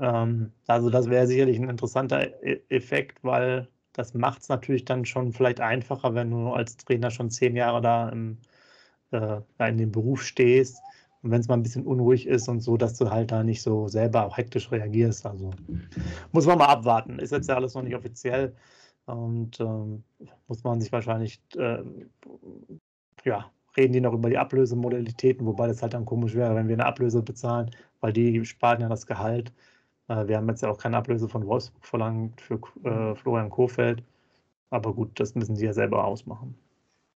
Ähm, 0.00 0.52
also 0.66 0.90
das 0.90 1.10
wäre 1.10 1.26
sicherlich 1.26 1.58
ein 1.58 1.68
interessanter 1.68 2.42
e-, 2.44 2.60
Effekt, 2.68 3.24
weil 3.24 3.68
das 3.92 4.14
macht 4.14 4.42
es 4.42 4.48
natürlich 4.48 4.84
dann 4.84 5.04
schon 5.04 5.32
vielleicht 5.32 5.60
einfacher, 5.60 6.14
wenn 6.14 6.30
du 6.30 6.50
als 6.52 6.76
Trainer 6.76 7.10
schon 7.10 7.30
zehn 7.30 7.56
Jahre 7.56 7.80
da 7.80 8.08
im, 8.08 8.38
äh, 9.12 9.40
in 9.68 9.78
dem 9.78 9.92
Beruf 9.92 10.22
stehst 10.22 10.80
und 11.24 11.30
wenn 11.30 11.40
es 11.40 11.48
mal 11.48 11.54
ein 11.54 11.62
bisschen 11.62 11.86
unruhig 11.86 12.26
ist 12.26 12.48
und 12.48 12.60
so, 12.60 12.76
dass 12.76 12.98
du 12.98 13.10
halt 13.10 13.32
da 13.32 13.42
nicht 13.42 13.62
so 13.62 13.88
selber 13.88 14.26
auch 14.26 14.36
hektisch 14.36 14.70
reagierst. 14.70 15.24
Also 15.24 15.50
muss 16.32 16.46
man 16.46 16.58
mal 16.58 16.66
abwarten. 16.66 17.18
Ist 17.18 17.32
jetzt 17.32 17.48
ja 17.48 17.56
alles 17.56 17.74
noch 17.74 17.82
nicht 17.82 17.96
offiziell 17.96 18.54
und 19.06 19.58
ähm, 19.58 20.04
muss 20.48 20.62
man 20.64 20.82
sich 20.82 20.92
wahrscheinlich, 20.92 21.40
äh, 21.56 21.82
ja, 23.24 23.50
reden 23.74 23.94
die 23.94 24.02
noch 24.02 24.12
über 24.12 24.28
die 24.28 24.36
Ablösemodalitäten, 24.36 25.46
wobei 25.46 25.66
das 25.66 25.80
halt 25.82 25.94
dann 25.94 26.04
komisch 26.04 26.34
wäre, 26.34 26.54
wenn 26.54 26.68
wir 26.68 26.74
eine 26.74 26.86
Ablöse 26.86 27.22
bezahlen, 27.22 27.70
weil 28.00 28.12
die 28.12 28.44
sparen 28.44 28.82
ja 28.82 28.88
das 28.90 29.06
Gehalt. 29.06 29.50
Äh, 30.08 30.28
wir 30.28 30.36
haben 30.36 30.48
jetzt 30.48 30.62
ja 30.62 30.70
auch 30.70 30.78
keine 30.78 30.98
Ablöse 30.98 31.28
von 31.30 31.46
Wolfsburg 31.46 31.86
verlangt 31.86 32.40
für 32.42 32.60
äh, 32.84 33.14
Florian 33.14 33.48
Kohfeldt. 33.48 34.04
Aber 34.68 34.92
gut, 34.92 35.18
das 35.18 35.34
müssen 35.34 35.56
sie 35.56 35.64
ja 35.64 35.72
selber 35.72 36.04
ausmachen. 36.04 36.54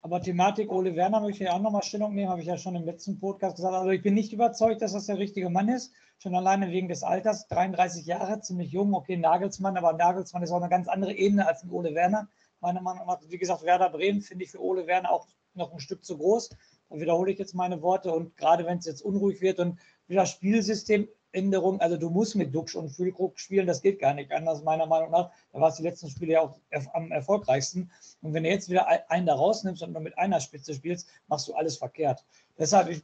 Aber 0.09 0.23
Thematik 0.23 0.73
Ole 0.73 0.97
Werner 0.97 1.21
möchte 1.21 1.45
ich 1.45 1.51
auch 1.51 1.61
nochmal 1.61 1.83
Stellung 1.83 2.15
nehmen, 2.15 2.31
habe 2.31 2.41
ich 2.41 2.47
ja 2.47 2.57
schon 2.57 2.75
im 2.75 2.87
letzten 2.87 3.19
Podcast 3.19 3.57
gesagt. 3.57 3.75
Also 3.75 3.91
ich 3.91 4.01
bin 4.03 4.15
nicht 4.15 4.33
überzeugt, 4.33 4.81
dass 4.81 4.95
das 4.95 5.05
der 5.05 5.19
richtige 5.19 5.51
Mann 5.51 5.69
ist. 5.69 5.93
Schon 6.17 6.35
alleine 6.35 6.71
wegen 6.71 6.89
des 6.89 7.03
Alters, 7.03 7.47
33 7.49 8.07
Jahre, 8.07 8.41
ziemlich 8.41 8.73
jung. 8.73 8.95
Okay, 8.95 9.19
Nagelsmann, 9.19 9.77
aber 9.77 9.93
Nagelsmann 9.93 10.43
ist 10.43 10.51
auch 10.51 10.63
eine 10.63 10.71
ganz 10.71 10.89
andere 10.89 11.13
Ebene 11.13 11.47
als 11.47 11.63
ein 11.63 11.71
Ole 11.71 11.95
Werner. 11.95 12.27
Meiner 12.61 12.81
Meinung 12.81 13.07
nach, 13.07 13.21
wie 13.29 13.37
gesagt, 13.37 13.65
Werder 13.65 13.91
Bremen 13.91 14.23
finde 14.23 14.45
ich 14.45 14.51
für 14.51 14.63
Ole 14.63 14.87
Werner 14.87 15.13
auch 15.13 15.29
noch 15.53 15.75
ein 15.75 15.79
Stück 15.79 16.03
zu 16.03 16.17
groß. 16.17 16.57
Da 16.89 16.99
wiederhole 16.99 17.31
ich 17.31 17.39
jetzt 17.39 17.55
meine 17.55 17.83
Worte. 17.83 18.11
Und 18.11 18.35
gerade 18.39 18.65
wenn 18.65 18.79
es 18.79 18.87
jetzt 18.87 19.03
unruhig 19.03 19.43
wird 19.43 19.59
und 19.59 19.79
wieder 20.07 20.25
Spielsystem 20.25 21.07
Änderung. 21.33 21.81
Also 21.81 21.97
du 21.97 22.11
musst 22.11 22.37
mit 22.37 22.55
Duxch 22.55 22.75
und 22.75 22.91
Füllkrug 22.91 23.39
spielen, 23.39 23.67
das 23.67 23.83
geht 23.83 24.01
gar 24.01 24.15
nicht 24.15 24.33
anders, 24.33 24.63
meiner 24.63 24.87
Meinung 24.87 25.11
nach. 25.11 25.31
Da 25.53 25.61
war 25.61 25.69
es 25.69 25.77
die 25.77 25.83
letzten 25.83 26.09
Spiele 26.09 26.35
ja 26.35 26.41
auch 26.41 26.59
am 26.95 27.13
erfolgreichsten. 27.13 27.91
Und 28.23 28.35
wenn 28.35 28.45
du 28.45 28.51
jetzt 28.51 28.69
wieder 28.69 28.87
einen 29.11 29.27
da 29.27 29.35
rausnimmst 29.35 29.83
und 29.83 29.93
nur 29.93 30.03
mit 30.03 30.17
einer 30.19 30.41
Spitze 30.41 30.75
spielst, 30.75 31.09
machst 31.29 31.49
du 31.49 31.55
alles 31.55 31.77
verkehrt. 31.77 32.25
Deshalb, 32.59 32.89
ich, 32.89 33.03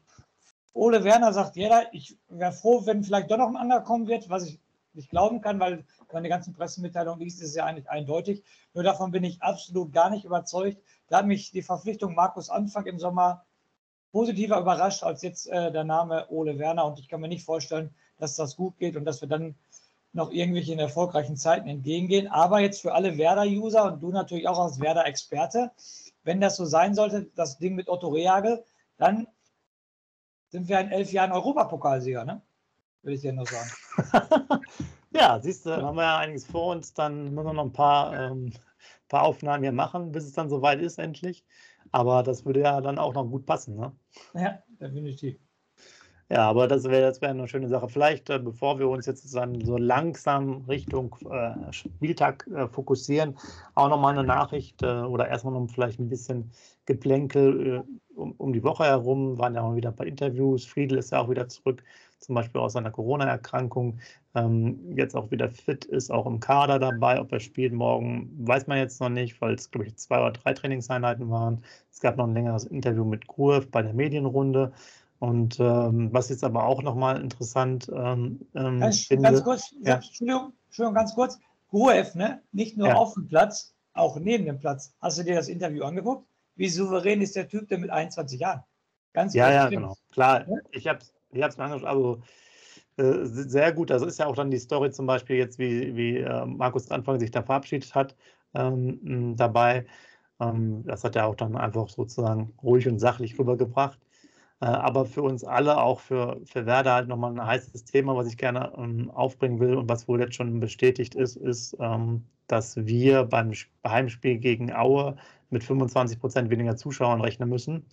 Ole 0.73 1.05
Werner 1.05 1.33
sagt 1.33 1.57
jeder, 1.57 1.93
ich 1.93 2.17
wäre 2.29 2.53
froh, 2.53 2.85
wenn 2.87 3.05
vielleicht 3.05 3.31
doch 3.31 3.39
noch 3.39 3.49
ein 3.49 3.57
anderer 3.57 3.83
kommen 3.83 4.09
wird, 4.09 4.29
was 4.29 4.47
ich 4.47 4.59
nicht 4.95 5.11
glauben 5.11 5.41
kann, 5.41 5.61
weil 5.61 5.85
meine 6.13 6.29
ganzen 6.29 6.55
Pressemitteilungen 6.55 7.21
liest, 7.21 7.43
ist 7.43 7.57
ja 7.57 7.65
eigentlich 7.65 7.91
eindeutig. 7.91 8.45
Nur 8.73 8.85
davon 8.85 9.11
bin 9.11 9.25
ich 9.25 9.43
absolut 9.43 9.93
gar 9.93 10.11
nicht 10.11 10.25
überzeugt. 10.25 10.81
Da 11.09 11.19
hat 11.19 11.27
mich 11.27 11.51
die 11.51 11.63
Verpflichtung 11.63 12.15
Markus 12.15 12.49
Anfang 12.49 12.87
im 12.87 12.99
Sommer 12.99 13.45
positiver 14.13 14.61
überrascht 14.61 15.03
als 15.03 15.23
jetzt 15.23 15.49
äh, 15.49 15.73
der 15.73 15.83
Name 15.83 16.27
Ole 16.31 16.59
Werner. 16.59 16.87
Und 16.87 17.01
ich 17.01 17.09
kann 17.09 17.21
mir 17.21 17.29
nicht 17.29 17.45
vorstellen, 17.45 17.93
dass 18.19 18.37
das 18.37 18.57
gut 18.57 18.79
geht 18.79 18.97
und 18.97 19.05
dass 19.05 19.21
wir 19.21 19.29
dann 19.29 19.55
noch 20.13 20.31
irgendwelchen 20.31 20.79
erfolgreichen 20.79 21.37
Zeiten 21.37 21.69
entgegengehen. 21.69 22.29
Aber 22.29 22.61
jetzt 22.61 22.81
für 22.81 22.95
alle 22.95 23.19
Werder-User 23.19 23.85
und 23.85 24.01
du 24.01 24.11
natürlich 24.11 24.49
auch 24.49 24.59
als 24.59 24.81
Werder-Experte, 24.81 25.73
wenn 26.23 26.41
das 26.41 26.57
so 26.57 26.65
sein 26.65 26.95
sollte, 26.95 27.31
das 27.35 27.59
Ding 27.59 27.75
mit 27.75 27.89
Otto 27.89 28.09
Rehagel, 28.09 28.65
dann 28.97 29.27
sind 30.49 30.69
wir 30.69 30.79
in 30.79 30.93
elf 30.93 31.13
Jahren 31.13 31.33
Europapokalsieger, 31.33 32.25
ne? 32.25 32.41
Würde 33.03 33.17
ich 33.17 33.21
dir 33.21 33.33
nur 33.33 33.45
sagen. 33.45 33.71
ja, 35.11 35.39
siehst 35.41 35.67
du, 35.67 35.77
haben 35.77 35.97
wir 35.97 36.05
ja 36.05 36.19
einiges 36.19 36.47
vor 36.47 36.73
uns. 36.73 36.95
Dann 36.95 37.35
müssen 37.35 37.47
wir 37.47 37.53
noch 37.53 37.65
ein 37.65 37.73
paar, 37.73 38.19
ähm, 38.19 38.53
paar 39.09 39.25
Aufnahmen 39.25 39.63
hier 39.63 39.73
machen, 39.73 40.13
bis 40.13 40.25
es 40.25 40.33
dann 40.33 40.49
soweit 40.49 40.81
ist, 40.81 40.99
endlich. 40.99 41.45
Aber 41.91 42.23
das 42.23 42.47
würde 42.47 42.61
ja 42.61 42.81
dann 42.81 42.99
auch 42.99 43.13
noch 43.13 43.25
gut 43.25 43.47
passen, 43.47 43.77
ne? 43.77 43.93
Ja, 44.35 44.63
definitiv. 44.81 45.39
Ja, 46.35 46.49
aber 46.51 46.67
das 46.67 46.83
wäre 46.83 47.03
das 47.03 47.23
wär 47.23 47.29
eine 47.29 47.47
schöne 47.47 47.69
Sache. 47.69 47.89
Vielleicht, 47.89 48.29
äh, 48.29 48.41
bevor 48.41 48.81
wir 48.81 48.89
uns 48.89 49.07
jetzt 49.07 49.29
so 49.31 49.77
langsam 49.77 50.65
Richtung 50.69 51.15
äh, 51.31 51.73
Spieltag 51.73 52.45
äh, 52.49 52.67
fokussieren, 52.67 53.37
auch 53.77 53.89
nochmal 53.89 54.19
eine 54.19 54.27
Nachricht 54.27 54.83
äh, 54.83 55.03
oder 55.03 55.29
erstmal 55.29 55.55
noch 55.55 55.71
vielleicht 55.71 56.01
ein 56.01 56.09
bisschen 56.09 56.51
Geplänkel 56.87 57.85
äh, 57.87 58.19
um, 58.19 58.33
um, 58.33 58.53
die 58.53 58.65
Woche 58.65 58.83
herum. 58.83 59.39
Waren 59.39 59.55
ja 59.55 59.63
auch 59.63 59.77
wieder 59.77 59.93
bei 59.93 60.07
Interviews. 60.07 60.65
Friedel 60.65 60.99
ist 60.99 61.13
ja 61.13 61.21
auch 61.21 61.31
wieder 61.31 61.47
zurück, 61.47 61.85
zum 62.19 62.35
Beispiel 62.35 62.61
aus 62.61 62.73
seiner 62.73 62.91
Corona-Erkrankung. 62.91 64.01
Ähm, 64.35 64.97
jetzt 64.97 65.15
auch 65.15 65.31
wieder 65.31 65.49
fit 65.51 65.85
ist, 65.85 66.11
auch 66.11 66.27
im 66.27 66.41
Kader 66.41 66.81
dabei. 66.81 67.21
Ob 67.21 67.31
er 67.31 67.39
spielt 67.39 67.73
morgen, 67.73 68.29
weiß 68.41 68.67
man 68.67 68.79
jetzt 68.79 69.01
noch 69.01 69.09
nicht, 69.09 69.41
weil 69.41 69.55
es, 69.55 69.71
glaube 69.71 69.87
ich, 69.87 69.95
zwei 69.99 70.19
oder 70.19 70.33
drei 70.33 70.53
Trainingseinheiten 70.53 71.31
waren. 71.31 71.63
Es 71.93 72.01
gab 72.01 72.17
noch 72.17 72.27
ein 72.27 72.35
längeres 72.35 72.65
Interview 72.65 73.05
mit 73.05 73.29
Kurv 73.29 73.71
bei 73.71 73.83
der 73.83 73.95
Medienrunde. 73.95 74.73
Und 75.19 75.59
ähm, 75.61 76.13
was 76.13 76.29
jetzt 76.29 76.45
aber 76.45 76.65
auch 76.65 76.83
nochmal 76.83 77.21
interessant 77.21 77.89
ähm, 77.95 78.41
ähm, 78.55 78.81
ganz, 78.81 79.07
finde, 79.07 79.23
ganz 79.23 79.45
kurz, 79.45 79.75
ja. 79.83 79.97
Entschuldigung, 79.97 80.53
Entschuldigung, 80.67 80.95
ganz 80.95 81.15
kurz. 81.15 81.39
Gruev, 81.71 82.15
ne? 82.15 82.43
nicht 82.53 82.77
nur 82.77 82.89
ja. 82.89 82.95
auf 82.95 83.15
dem 83.15 83.27
Platz, 83.27 83.75
auch 83.95 84.19
neben 84.19 84.45
dem 84.45 84.59
Platz. 84.59 84.93
Hast 85.01 85.19
du 85.19 85.25
dir 85.25 85.35
das 85.35 85.49
Interview 85.49 85.85
angeguckt? 85.85 86.27
Wie 86.57 86.69
souverän 86.69 87.21
ist 87.21 87.35
der 87.37 87.49
Typ 87.49 87.69
denn 87.69 87.81
mit 87.81 87.91
21 87.91 88.41
Jahren? 88.41 88.63
Ganz 89.13 89.35
Ja, 89.35 89.51
ja, 89.51 89.69
genau. 89.69 89.97
Klar, 90.13 90.49
ja? 90.49 90.57
ich 90.71 90.87
habe 90.87 90.99
es 90.99 91.13
ich 91.31 91.39
mir 91.39 91.65
angeschaut, 91.65 91.89
also 91.89 92.23
äh, 92.97 93.25
sehr 93.25 93.73
gut. 93.73 93.91
Das 93.91 94.03
ist 94.03 94.19
ja 94.19 94.27
auch 94.27 94.37
dann 94.37 94.51
die 94.51 94.59
Story 94.59 94.91
zum 94.91 95.07
Beispiel 95.07 95.37
jetzt, 95.37 95.59
wie, 95.59 95.97
wie 95.97 96.19
äh, 96.19 96.47
Markus 96.47 96.91
Anfang 96.91 97.19
sich 97.19 97.31
da 97.31 97.43
verabschiedet 97.43 97.95
hat 97.95 98.15
ähm, 98.55 99.35
dabei. 99.37 99.87
Ähm, 100.41 100.85
das 100.85 101.05
hat 101.05 101.17
er 101.17 101.27
auch 101.27 101.35
dann 101.35 101.57
einfach 101.57 101.89
sozusagen 101.89 102.55
ruhig 102.63 102.87
und 102.89 102.99
sachlich 102.99 103.39
rübergebracht. 103.39 103.99
Äh, 104.65 104.69
aber 104.69 105.05
für 105.05 105.21
uns 105.23 105.45
alle, 105.45 105.77
auch 105.77 106.01
für, 106.01 106.41
für 106.47 106.65
Werder, 106.65 106.95
halt 106.95 107.09
nochmal 107.09 107.33
ein 107.33 107.47
heißes 107.47 107.85
Thema, 107.85 108.17
was 108.17 108.29
ich 108.29 108.39
gerne 108.39 108.73
ähm, 108.79 109.11
aufbringen 109.11 109.61
will 109.61 109.75
und 109.75 109.91
was 109.91 110.09
wohl 110.09 110.21
jetzt 110.21 110.37
schon 110.37 110.59
bestätigt 110.59 111.15
ist, 111.15 111.37
ist, 111.37 111.77
ähm, 111.81 112.25
dass 112.47 112.75
wir 112.79 113.25
beim 113.25 113.53
Heimspiel 113.87 114.39
gegen 114.39 114.73
Aue 114.73 115.17
mit 115.51 115.65
25 115.65 116.19
Prozent 116.19 116.49
weniger 116.49 116.77
Zuschauern 116.77 117.21
rechnen 117.21 117.51
müssen, 117.51 117.85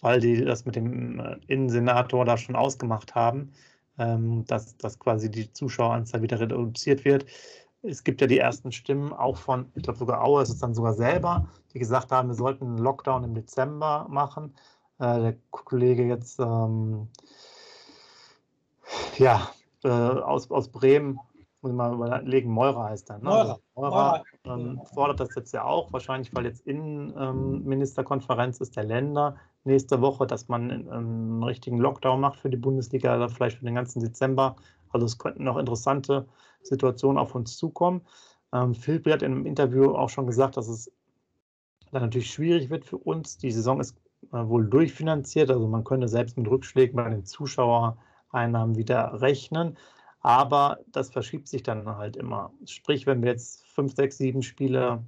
weil 0.00 0.18
die 0.18 0.42
das 0.42 0.64
mit 0.64 0.76
dem 0.76 1.20
äh, 1.20 1.36
Innensenator 1.48 2.24
da 2.24 2.38
schon 2.38 2.56
ausgemacht 2.56 3.14
haben, 3.14 3.52
ähm, 3.98 4.46
dass, 4.46 4.78
dass 4.78 4.98
quasi 4.98 5.30
die 5.30 5.52
Zuschaueranzahl 5.52 6.22
wieder 6.22 6.40
reduziert 6.40 7.04
wird. 7.04 7.26
Es 7.82 8.02
gibt 8.02 8.22
ja 8.22 8.26
die 8.26 8.38
ersten 8.38 8.72
Stimmen 8.72 9.12
auch 9.12 9.36
von, 9.36 9.66
ich 9.74 9.82
glaube 9.82 9.98
sogar 9.98 10.24
Aue 10.24 10.42
ist 10.42 10.48
es 10.48 10.58
dann 10.58 10.74
sogar 10.74 10.94
selber, 10.94 11.46
die 11.74 11.78
gesagt 11.78 12.12
haben, 12.12 12.28
wir 12.28 12.34
sollten 12.34 12.64
einen 12.64 12.78
Lockdown 12.78 13.24
im 13.24 13.34
Dezember 13.34 14.06
machen. 14.08 14.54
Äh, 14.98 15.20
der 15.20 15.36
Kollege 15.50 16.04
jetzt, 16.04 16.38
ähm, 16.40 17.08
Ja, 19.18 19.50
äh, 19.84 19.88
aus, 19.88 20.50
aus 20.50 20.68
Bremen 20.68 21.18
muss 21.60 21.70
ich 21.70 21.76
mal 21.76 21.94
überlegen, 21.94 22.50
Meurer 22.50 22.84
heißt 22.84 23.10
er. 23.10 23.18
Ne? 23.18 23.24
Meurer, 23.24 23.40
also 23.40 23.60
Meurer, 23.74 24.24
Meurer 24.44 24.60
ähm, 24.60 24.80
fordert 24.92 25.20
das 25.20 25.34
jetzt 25.34 25.52
ja 25.52 25.64
auch, 25.64 25.92
wahrscheinlich, 25.92 26.34
weil 26.34 26.44
jetzt 26.44 26.66
Innenministerkonferenz 26.66 28.60
ähm, 28.60 28.62
ist 28.62 28.76
der 28.76 28.84
Länder 28.84 29.36
nächste 29.64 30.00
Woche, 30.02 30.26
dass 30.26 30.48
man 30.48 30.70
ähm, 30.70 30.88
einen 30.90 31.42
richtigen 31.42 31.78
Lockdown 31.78 32.20
macht 32.20 32.38
für 32.38 32.50
die 32.50 32.58
Bundesliga, 32.58 33.16
oder 33.16 33.30
vielleicht 33.30 33.58
für 33.58 33.64
den 33.64 33.74
ganzen 33.74 34.00
Dezember. 34.00 34.56
Also 34.90 35.06
es 35.06 35.16
könnten 35.16 35.44
noch 35.44 35.56
interessante 35.56 36.26
Situationen 36.62 37.18
auf 37.18 37.34
uns 37.34 37.56
zukommen. 37.56 38.02
Ähm, 38.52 38.74
Philip 38.74 39.06
hat 39.10 39.22
in 39.22 39.32
einem 39.32 39.46
Interview 39.46 39.94
auch 39.94 40.10
schon 40.10 40.26
gesagt, 40.26 40.56
dass 40.56 40.68
es 40.68 40.92
dann 41.92 42.02
natürlich 42.02 42.30
schwierig 42.30 42.68
wird 42.68 42.84
für 42.84 42.98
uns. 42.98 43.38
Die 43.38 43.50
Saison 43.50 43.80
ist 43.80 43.96
wohl 44.30 44.68
durchfinanziert, 44.68 45.50
also 45.50 45.66
man 45.66 45.84
könnte 45.84 46.08
selbst 46.08 46.36
mit 46.36 46.48
Rückschlägen 46.48 46.96
bei 46.96 47.08
den 47.08 47.24
Zuschauereinnahmen 47.24 48.76
wieder 48.76 49.20
rechnen. 49.20 49.76
Aber 50.20 50.78
das 50.90 51.10
verschiebt 51.10 51.48
sich 51.48 51.62
dann 51.62 51.86
halt 51.86 52.16
immer. 52.16 52.52
Sprich, 52.64 53.06
wenn 53.06 53.22
wir 53.22 53.30
jetzt 53.30 53.66
fünf, 53.66 53.94
sechs, 53.94 54.16
sieben 54.16 54.42
Spiele 54.42 55.04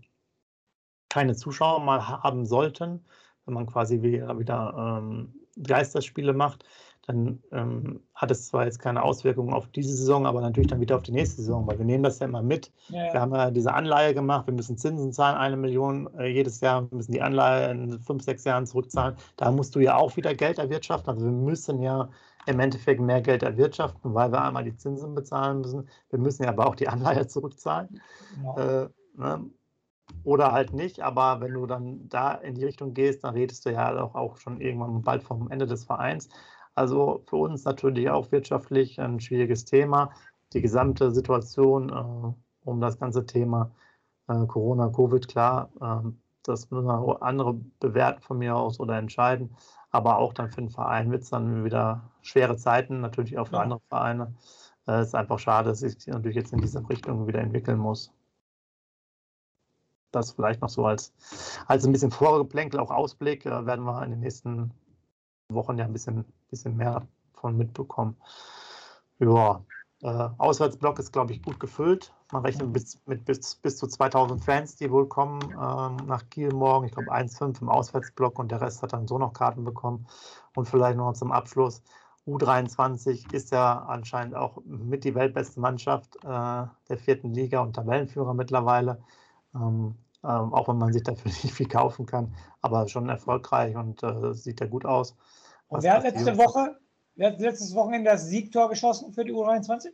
keine 1.09 1.35
Zuschauer 1.35 1.81
mal 1.81 2.07
haben 2.07 2.45
sollten, 2.45 3.05
wenn 3.47 3.55
man 3.55 3.67
quasi 3.67 4.03
wieder, 4.03 4.39
wieder 4.39 4.99
ähm, 5.01 5.35
Geisterspiele 5.63 6.35
macht, 6.35 6.65
dann 7.07 7.41
ähm, 7.53 8.01
hat 8.15 8.31
es 8.33 8.49
zwar 8.49 8.65
jetzt 8.65 8.81
keine 8.81 9.03
Auswirkungen 9.03 9.55
auf 9.55 9.69
diese 9.69 9.95
Saison, 9.95 10.27
aber 10.27 10.41
natürlich 10.41 10.69
dann 10.69 10.81
wieder 10.81 10.97
auf 10.97 11.03
die 11.03 11.13
nächste 11.13 11.37
Saison, 11.37 11.67
weil 11.67 11.79
wir 11.79 11.85
nehmen 11.85 12.03
das 12.03 12.19
ja 12.19 12.27
immer 12.27 12.43
mit. 12.43 12.73
Ja, 12.89 13.07
ja. 13.07 13.13
Wir 13.13 13.21
haben 13.21 13.35
ja 13.35 13.51
diese 13.51 13.73
Anleihe 13.73 14.13
gemacht, 14.13 14.47
wir 14.47 14.55
müssen 14.55 14.77
Zinsen 14.77 15.13
zahlen, 15.13 15.37
eine 15.37 15.57
Million 15.57 16.13
äh, 16.19 16.27
jedes 16.27 16.61
Jahr, 16.61 16.91
wir 16.91 16.97
müssen 16.97 17.13
die 17.13 17.23
Anleihe 17.23 17.71
in 17.71 18.01
fünf, 18.01 18.25
sechs 18.25 18.43
Jahren 18.45 18.67
zurückzahlen. 18.67 19.15
Da 19.37 19.53
musst 19.53 19.77
du 19.77 19.81
ja 19.81 19.97
auch 19.97 20.17
wieder 20.17 20.35
Geld 20.35 20.59
erwirtschaften. 20.59 21.11
Also 21.11 21.25
wir 21.25 21.33
müssen 21.33 21.81
ja 21.81 22.09
im 22.47 22.59
Endeffekt 22.59 23.01
mehr 23.01 23.21
Geld 23.21 23.45
erwirtschaften, 23.45 24.15
weil 24.15 24.33
wir 24.33 24.43
einmal 24.43 24.65
die 24.65 24.77
Zinsen 24.77 25.15
bezahlen 25.15 25.61
müssen. 25.61 25.89
Wir 26.11 26.19
müssen 26.19 26.43
ja 26.43 26.49
aber 26.49 26.67
auch 26.67 26.75
die 26.75 26.89
Anleihe 26.89 27.27
zurückzahlen. 27.29 28.01
Ja. 28.43 28.83
Äh, 28.83 28.89
ne? 29.15 29.51
Oder 30.23 30.53
halt 30.53 30.73
nicht, 30.73 31.01
aber 31.01 31.41
wenn 31.41 31.53
du 31.53 31.67
dann 31.67 32.09
da 32.09 32.33
in 32.33 32.55
die 32.55 32.65
Richtung 32.65 32.95
gehst, 32.95 33.25
dann 33.25 33.35
redest 33.35 33.67
du 33.67 33.71
ja 33.71 33.97
auch, 34.01 34.15
auch 34.15 34.37
schon 34.39 34.61
irgendwann 34.61 35.03
bald 35.03 35.23
vom 35.23 35.51
Ende 35.51 35.67
des 35.67 35.85
Vereins. 35.85 36.29
Also 36.77 37.23
für 37.27 37.37
uns 37.37 37.65
natürlich 37.65 38.11
auch 38.11 38.31
wirtschaftlich 38.31 39.01
ein 39.01 39.19
schwieriges 39.19 39.65
Thema. 39.65 40.11
Die 40.53 40.61
gesamte 40.61 41.11
Situation 41.11 41.89
äh, 41.91 42.69
um 42.69 42.81
das 42.81 42.99
ganze 42.99 43.27
Thema 43.27 43.73
äh, 44.29 44.47
Corona, 44.47 44.89
Covid, 44.89 45.27
klar, 45.27 45.71
äh, 45.81 46.09
das 46.43 46.71
müssen 46.71 46.89
andere 46.89 47.55
bewerten 47.81 48.23
von 48.23 48.39
mir 48.39 48.55
aus 48.57 48.79
oder 48.79 48.99
entscheiden. 48.99 49.57
Aber 49.91 50.19
auch 50.19 50.33
dann 50.33 50.51
für 50.51 50.61
den 50.61 50.71
Verein 50.71 51.11
wird 51.11 51.23
es 51.23 51.31
dann 51.31 51.65
wieder 51.65 52.11
schwere 52.23 52.57
Zeiten, 52.57 53.01
natürlich 53.01 53.39
auch 53.39 53.49
für 53.49 53.57
ja. 53.57 53.63
andere 53.63 53.81
Vereine. 53.89 54.35
Äh, 54.87 55.01
es 55.01 55.09
ist 55.09 55.15
einfach 55.15 55.39
schade, 55.39 55.71
dass 55.71 55.81
sich 55.81 56.07
natürlich 56.07 56.37
jetzt 56.37 56.53
in 56.53 56.61
diese 56.61 56.87
Richtung 56.89 57.27
wieder 57.27 57.41
entwickeln 57.41 57.79
muss. 57.79 58.13
Das 60.13 60.33
vielleicht 60.33 60.61
noch 60.61 60.69
so 60.69 60.87
als, 60.87 61.13
als 61.67 61.85
ein 61.87 61.93
bisschen 61.93 62.11
Vorgeplänkel, 62.11 62.81
auch 62.81 62.91
Ausblick, 62.91 63.47
äh, 63.47 63.67
werden 63.67 63.85
wir 63.85 64.03
in 64.03 64.11
den 64.11 64.21
nächsten 64.21 64.73
Wochen 65.49 65.79
ja 65.79 65.85
ein 65.85 65.93
bisschen, 65.93 66.25
bisschen 66.57 66.77
mehr 66.77 67.07
von 67.35 67.57
mitbekommen. 67.57 68.17
Ja, 69.19 69.63
äh, 70.03 70.29
Auswärtsblock 70.39 70.99
ist, 70.99 71.13
glaube 71.13 71.33
ich, 71.33 71.43
gut 71.43 71.61
gefüllt. 71.61 72.13
Man 72.33 72.43
rechnet 72.45 72.73
bis, 72.73 73.01
mit 73.07 73.25
bis, 73.25 73.55
bis 73.57 73.77
zu 73.77 73.87
2000 73.87 74.43
Fans, 74.45 74.77
die 74.77 74.91
wohl 74.91 75.07
kommen 75.09 75.41
ähm, 75.43 75.97
nach 76.07 76.29
Kiel 76.31 76.53
morgen. 76.53 76.87
Ich 76.87 76.93
glaube 76.93 77.13
1,5 77.13 77.63
im 77.63 77.69
Auswärtsblock 77.69 78.39
und 78.39 78.51
der 78.51 78.61
Rest 78.61 78.83
hat 78.83 78.93
dann 78.93 79.07
so 79.07 79.19
noch 79.19 79.33
Karten 79.33 79.65
bekommen. 79.65 80.07
Und 80.55 80.67
vielleicht 80.69 80.97
noch 80.97 81.13
zum 81.13 81.33
Abschluss. 81.33 81.83
U23 82.27 83.33
ist 83.33 83.53
ja 83.53 83.85
anscheinend 83.85 84.35
auch 84.35 84.59
mit 84.65 85.05
die 85.05 85.15
weltbeste 85.15 85.61
Mannschaft 85.61 86.17
äh, 86.25 86.29
der 86.29 86.99
vierten 86.99 87.33
Liga 87.33 87.61
und 87.61 87.75
Tabellenführer 87.75 88.35
mittlerweile. 88.35 88.99
Ähm, 89.55 89.95
äh, 90.23 90.27
auch 90.29 90.69
wenn 90.69 90.79
man 90.79 90.93
sich 90.93 91.05
dafür 91.05 91.31
nicht 91.43 91.53
viel 91.53 91.69
kaufen 91.69 92.07
kann, 92.07 92.35
aber 92.61 92.89
schon 92.89 93.09
erfolgreich 93.09 93.77
und 93.77 94.03
äh, 94.03 94.35
sieht 94.35 94.61
ja 94.61 94.67
gut 94.67 94.85
aus. 94.85 95.17
Und 95.69 95.83
wer 95.83 95.95
hat 95.95 96.05
letzte 96.05 96.37
Woche, 96.37 96.79
wer 97.15 97.33
hat 97.33 97.41
letztes 97.41 97.75
Wochenende 97.75 98.11
das 98.11 98.27
Siegtor 98.27 98.69
geschossen 98.69 99.13
für 99.13 99.25
die 99.25 99.33
U23? 99.33 99.89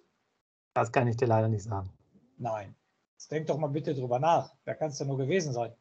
Das 0.74 0.92
kann 0.92 1.06
ich 1.06 1.16
dir 1.16 1.26
leider 1.26 1.48
nicht 1.48 1.64
sagen. 1.64 1.90
Nein. 2.38 2.74
Jetzt 3.14 3.30
denk 3.30 3.46
doch 3.46 3.58
mal 3.58 3.68
bitte 3.68 3.94
drüber 3.94 4.18
nach. 4.18 4.54
Wer 4.64 4.74
kann 4.74 4.90
es 4.90 4.98
denn 4.98 5.06
nur 5.06 5.18
gewesen 5.18 5.52
sein? 5.52 5.72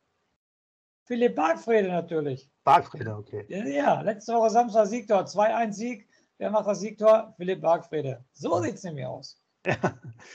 Philipp 1.05 1.35
Bargfrede 1.35 1.87
natürlich. 1.87 2.49
Bargfrede, 2.63 3.15
okay. 3.15 3.45
Ja, 3.49 3.65
ja, 3.65 4.01
letzte 4.01 4.33
Woche 4.33 4.49
Samstag 4.49 4.87
Siegtor, 4.87 5.23
2-1 5.23 5.73
Sieg. 5.73 6.07
Wer 6.37 6.51
macht 6.51 6.67
das 6.67 6.79
Siegtor? 6.79 7.33
Philipp 7.37 7.61
Bargfrede. 7.61 8.23
So 8.33 8.61
sieht 8.61 8.75
es 8.75 8.83
nämlich 8.83 9.05
aus. 9.05 9.37
Ja, 9.63 9.75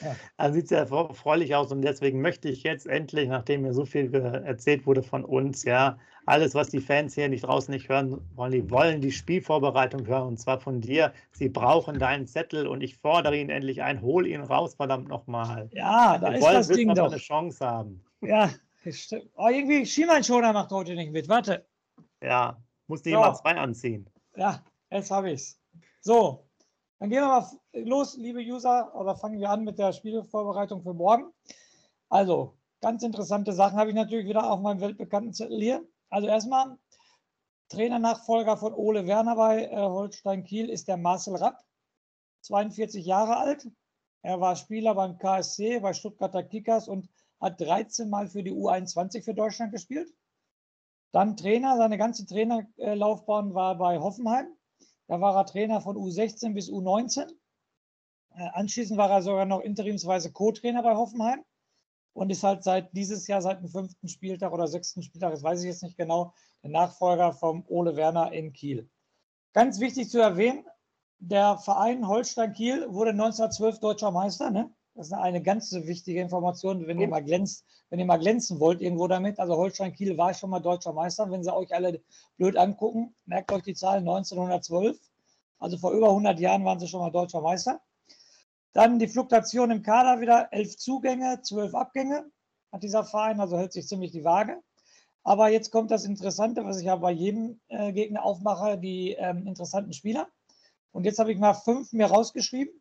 ja. 0.00 0.16
also 0.36 0.54
sieht 0.54 0.68
sehr 0.68 0.78
erfreulich 0.78 1.54
aus 1.56 1.72
und 1.72 1.82
deswegen 1.82 2.20
möchte 2.20 2.48
ich 2.48 2.62
jetzt 2.62 2.86
endlich, 2.86 3.28
nachdem 3.28 3.62
mir 3.62 3.72
so 3.72 3.84
viel 3.84 4.14
erzählt 4.14 4.86
wurde 4.86 5.02
von 5.02 5.24
uns, 5.24 5.64
ja, 5.64 5.98
alles, 6.26 6.54
was 6.54 6.68
die 6.68 6.80
Fans 6.80 7.14
hier 7.14 7.28
nicht 7.28 7.42
draußen 7.42 7.72
nicht 7.72 7.88
hören 7.88 8.20
wollen, 8.34 8.52
die 8.52 8.70
wollen 8.70 9.00
die 9.00 9.12
Spielvorbereitung 9.12 10.06
hören 10.06 10.26
und 10.26 10.40
zwar 10.40 10.60
von 10.60 10.80
dir. 10.80 11.12
Sie 11.32 11.48
brauchen 11.48 11.98
deinen 11.98 12.26
Zettel 12.26 12.66
und 12.66 12.82
ich 12.82 12.96
fordere 12.96 13.36
ihn 13.36 13.48
endlich 13.48 13.82
ein. 13.82 14.02
Hol 14.02 14.26
ihn 14.26 14.42
raus, 14.42 14.74
verdammt 14.74 15.08
nochmal. 15.08 15.70
Ja, 15.72 16.18
da 16.18 16.30
Wir 16.30 16.38
ist 16.38 16.42
wollen, 16.42 16.54
das 16.54 16.68
Ding 16.68 16.94
doch. 16.94 17.06
eine 17.06 17.16
Chance 17.16 17.64
haben. 17.64 18.04
Ja, 18.22 18.50
stimmt. 18.90 19.30
Oh, 19.36 19.48
irgendwie 19.48 19.86
Schienbeinschoner 19.86 20.52
macht 20.52 20.70
heute 20.72 20.94
nicht 20.94 21.12
mit. 21.12 21.28
Warte. 21.28 21.64
Ja, 22.20 22.60
musste 22.88 23.10
so. 23.10 23.16
jemand 23.16 23.36
zwei 23.38 23.56
anziehen. 23.56 24.10
Ja, 24.36 24.62
jetzt 24.90 25.10
habe 25.10 25.30
ich 25.30 25.40
es. 25.40 25.60
So, 26.00 26.44
dann 26.98 27.10
gehen 27.10 27.20
wir 27.20 27.28
mal 27.28 27.46
los, 27.72 28.16
liebe 28.16 28.40
User, 28.40 28.92
oder 28.94 29.14
fangen 29.14 29.38
wir 29.38 29.50
an 29.50 29.64
mit 29.64 29.78
der 29.78 29.92
Spielvorbereitung 29.92 30.82
für 30.82 30.94
morgen. 30.94 31.32
Also, 32.08 32.56
ganz 32.80 33.02
interessante 33.02 33.52
Sachen 33.52 33.78
habe 33.78 33.90
ich 33.90 33.96
natürlich 33.96 34.26
wieder 34.26 34.50
auf 34.50 34.60
meinem 34.60 34.80
weltbekannten 34.80 35.32
Zettel 35.32 35.60
hier. 35.60 35.84
Also 36.10 36.28
erstmal, 36.28 36.78
Trainernachfolger 37.68 38.56
von 38.56 38.74
Ole 38.74 39.06
Werner 39.06 39.34
bei 39.34 39.64
äh, 39.64 39.76
Holstein 39.76 40.44
Kiel 40.44 40.70
ist 40.70 40.86
der 40.86 40.96
Marcel 40.96 41.36
Rapp, 41.36 41.64
42 42.42 43.04
Jahre 43.04 43.36
alt. 43.38 43.68
Er 44.22 44.40
war 44.40 44.54
Spieler 44.56 44.94
beim 44.94 45.18
KSC, 45.18 45.80
bei 45.80 45.92
Stuttgarter 45.92 46.44
Kickers 46.44 46.88
und 46.88 47.08
hat 47.40 47.60
13 47.60 48.08
Mal 48.08 48.28
für 48.28 48.42
die 48.42 48.52
U21 48.52 49.24
für 49.24 49.34
Deutschland 49.34 49.72
gespielt. 49.72 50.12
Dann 51.12 51.36
Trainer, 51.36 51.76
seine 51.76 51.98
ganze 51.98 52.26
Trainerlaufbahn 52.26 53.54
war 53.54 53.76
bei 53.76 53.98
Hoffenheim. 53.98 54.46
Da 55.08 55.20
war 55.20 55.36
er 55.36 55.46
Trainer 55.46 55.80
von 55.80 55.96
U16 55.96 56.54
bis 56.54 56.70
U19. 56.70 57.28
Äh, 58.34 58.48
anschließend 58.52 58.98
war 58.98 59.10
er 59.10 59.22
sogar 59.22 59.44
noch 59.44 59.60
interimsweise 59.60 60.32
Co-Trainer 60.32 60.82
bei 60.82 60.94
Hoffenheim 60.94 61.44
und 62.16 62.30
ist 62.30 62.42
halt 62.42 62.64
seit 62.64 62.96
dieses 62.96 63.26
Jahr, 63.26 63.42
seit 63.42 63.60
dem 63.60 63.68
fünften 63.68 64.08
Spieltag 64.08 64.50
oder 64.52 64.66
sechsten 64.66 65.02
Spieltag, 65.02 65.32
das 65.32 65.42
weiß 65.42 65.60
ich 65.60 65.66
jetzt 65.66 65.82
nicht 65.82 65.98
genau, 65.98 66.32
der 66.62 66.70
Nachfolger 66.70 67.34
vom 67.34 67.62
Ole 67.68 67.94
Werner 67.94 68.32
in 68.32 68.54
Kiel. 68.54 68.88
Ganz 69.52 69.80
wichtig 69.80 70.08
zu 70.08 70.18
erwähnen, 70.18 70.64
der 71.18 71.58
Verein 71.58 72.08
Holstein 72.08 72.54
Kiel 72.54 72.86
wurde 72.88 73.10
1912 73.10 73.80
deutscher 73.80 74.10
Meister. 74.10 74.50
Ne? 74.50 74.70
Das 74.94 75.08
ist 75.08 75.12
eine 75.12 75.42
ganz 75.42 75.72
wichtige 75.72 76.22
Information, 76.22 76.86
wenn 76.86 76.98
ihr, 76.98 77.08
mal 77.08 77.22
glänzt, 77.22 77.66
wenn 77.90 77.98
ihr 77.98 78.06
mal 78.06 78.16
glänzen 78.16 78.60
wollt 78.60 78.80
irgendwo 78.80 79.08
damit. 79.08 79.38
Also 79.38 79.54
Holstein 79.54 79.92
Kiel 79.92 80.16
war 80.16 80.32
schon 80.32 80.48
mal 80.48 80.60
deutscher 80.60 80.94
Meister. 80.94 81.30
Wenn 81.30 81.44
sie 81.44 81.54
euch 81.54 81.74
alle 81.74 82.00
blöd 82.38 82.56
angucken, 82.56 83.14
merkt 83.26 83.52
euch 83.52 83.62
die 83.62 83.74
Zahl 83.74 83.98
1912. 83.98 84.98
Also 85.58 85.76
vor 85.76 85.92
über 85.92 86.08
100 86.08 86.40
Jahren 86.40 86.64
waren 86.64 86.78
sie 86.78 86.88
schon 86.88 87.00
mal 87.00 87.10
deutscher 87.10 87.42
Meister. 87.42 87.80
Dann 88.76 88.98
die 88.98 89.08
Fluktuation 89.08 89.70
im 89.70 89.82
Kader 89.82 90.20
wieder, 90.20 90.48
elf 90.50 90.76
Zugänge, 90.76 91.40
zwölf 91.40 91.74
Abgänge 91.74 92.30
hat 92.70 92.82
dieser 92.82 93.04
Verein, 93.04 93.40
also 93.40 93.56
hält 93.56 93.72
sich 93.72 93.88
ziemlich 93.88 94.12
die 94.12 94.22
Waage. 94.22 94.62
Aber 95.22 95.48
jetzt 95.48 95.70
kommt 95.70 95.90
das 95.90 96.04
Interessante, 96.04 96.62
was 96.62 96.78
ich 96.78 96.84
ja 96.84 96.96
bei 96.96 97.10
jedem 97.10 97.58
äh, 97.68 97.94
Gegner 97.94 98.22
aufmache, 98.22 98.76
die 98.76 99.12
ähm, 99.12 99.46
interessanten 99.46 99.94
Spieler. 99.94 100.28
Und 100.92 101.04
jetzt 101.04 101.18
habe 101.18 101.32
ich 101.32 101.38
mal 101.38 101.54
fünf 101.54 101.94
mir 101.94 102.04
rausgeschrieben, 102.04 102.74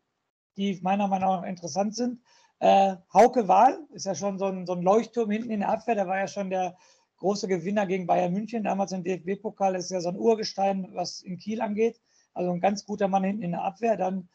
die 0.58 0.82
meiner 0.84 1.08
Meinung 1.08 1.30
nach 1.30 1.44
interessant 1.44 1.96
sind. 1.96 2.22
Äh, 2.60 2.98
Hauke 3.14 3.48
Wahl 3.48 3.80
ist 3.94 4.06
ja 4.06 4.16
schon 4.16 4.38
so 4.38 4.48
ein, 4.48 4.66
so 4.66 4.74
ein 4.74 4.82
Leuchtturm 4.82 5.32
hinten 5.32 5.50
in 5.50 5.62
der 5.62 5.70
Abwehr. 5.70 5.96
Der 5.96 6.08
war 6.08 6.18
ja 6.18 6.28
schon 6.28 6.50
der 6.50 6.76
große 7.20 7.48
Gewinner 7.48 7.86
gegen 7.86 8.06
Bayern 8.06 8.34
München. 8.34 8.66
Damals 8.66 8.92
im 8.92 9.06
DFB-Pokal 9.06 9.76
ist 9.76 9.92
ja 9.92 10.02
so 10.02 10.10
ein 10.10 10.18
Urgestein, 10.18 10.90
was 10.92 11.22
in 11.22 11.38
Kiel 11.38 11.62
angeht. 11.62 12.02
Also 12.34 12.52
ein 12.52 12.60
ganz 12.60 12.86
guter 12.86 13.08
Mann 13.08 13.24
hinten 13.24 13.44
in 13.44 13.52
der 13.52 13.64
Abwehr. 13.64 13.96
Dann 13.96 14.28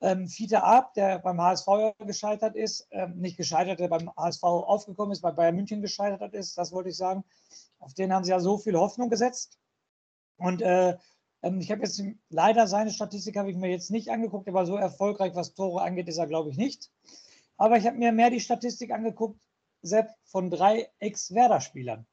ähm, 0.00 0.28
Fiete 0.28 0.62
Ab, 0.62 0.94
der 0.94 1.18
beim 1.18 1.40
HSV 1.40 1.66
gescheitert 1.98 2.56
ist, 2.56 2.86
ähm, 2.90 3.18
nicht 3.18 3.36
gescheitert, 3.36 3.80
der 3.80 3.88
beim 3.88 4.10
HSV 4.16 4.42
aufgekommen 4.42 5.12
ist, 5.12 5.20
bei 5.20 5.30
Bayern 5.30 5.56
München 5.56 5.82
gescheitert 5.82 6.34
ist, 6.34 6.56
das 6.56 6.72
wollte 6.72 6.88
ich 6.88 6.96
sagen. 6.96 7.24
Auf 7.78 7.94
den 7.94 8.12
haben 8.12 8.24
sie 8.24 8.30
ja 8.30 8.40
so 8.40 8.58
viel 8.58 8.76
Hoffnung 8.76 9.10
gesetzt. 9.10 9.58
Und 10.36 10.62
äh, 10.62 10.96
ähm, 11.42 11.60
ich 11.60 11.70
habe 11.70 11.82
jetzt 11.82 12.02
leider 12.28 12.66
seine 12.66 12.90
Statistik 12.90 13.36
habe 13.36 13.50
ich 13.50 13.56
mir 13.56 13.70
jetzt 13.70 13.90
nicht 13.90 14.10
angeguckt, 14.10 14.48
aber 14.48 14.66
so 14.66 14.76
erfolgreich, 14.76 15.34
was 15.34 15.54
Tore 15.54 15.82
angeht, 15.82 16.08
ist 16.08 16.18
er, 16.18 16.26
glaube 16.26 16.50
ich, 16.50 16.56
nicht. 16.56 16.90
Aber 17.56 17.76
ich 17.76 17.86
habe 17.86 17.98
mir 17.98 18.12
mehr 18.12 18.30
die 18.30 18.40
Statistik 18.40 18.90
angeguckt, 18.90 19.38
Sepp, 19.82 20.08
von 20.24 20.50
drei 20.50 20.90
Ex-Werder-Spielern. 20.98 22.06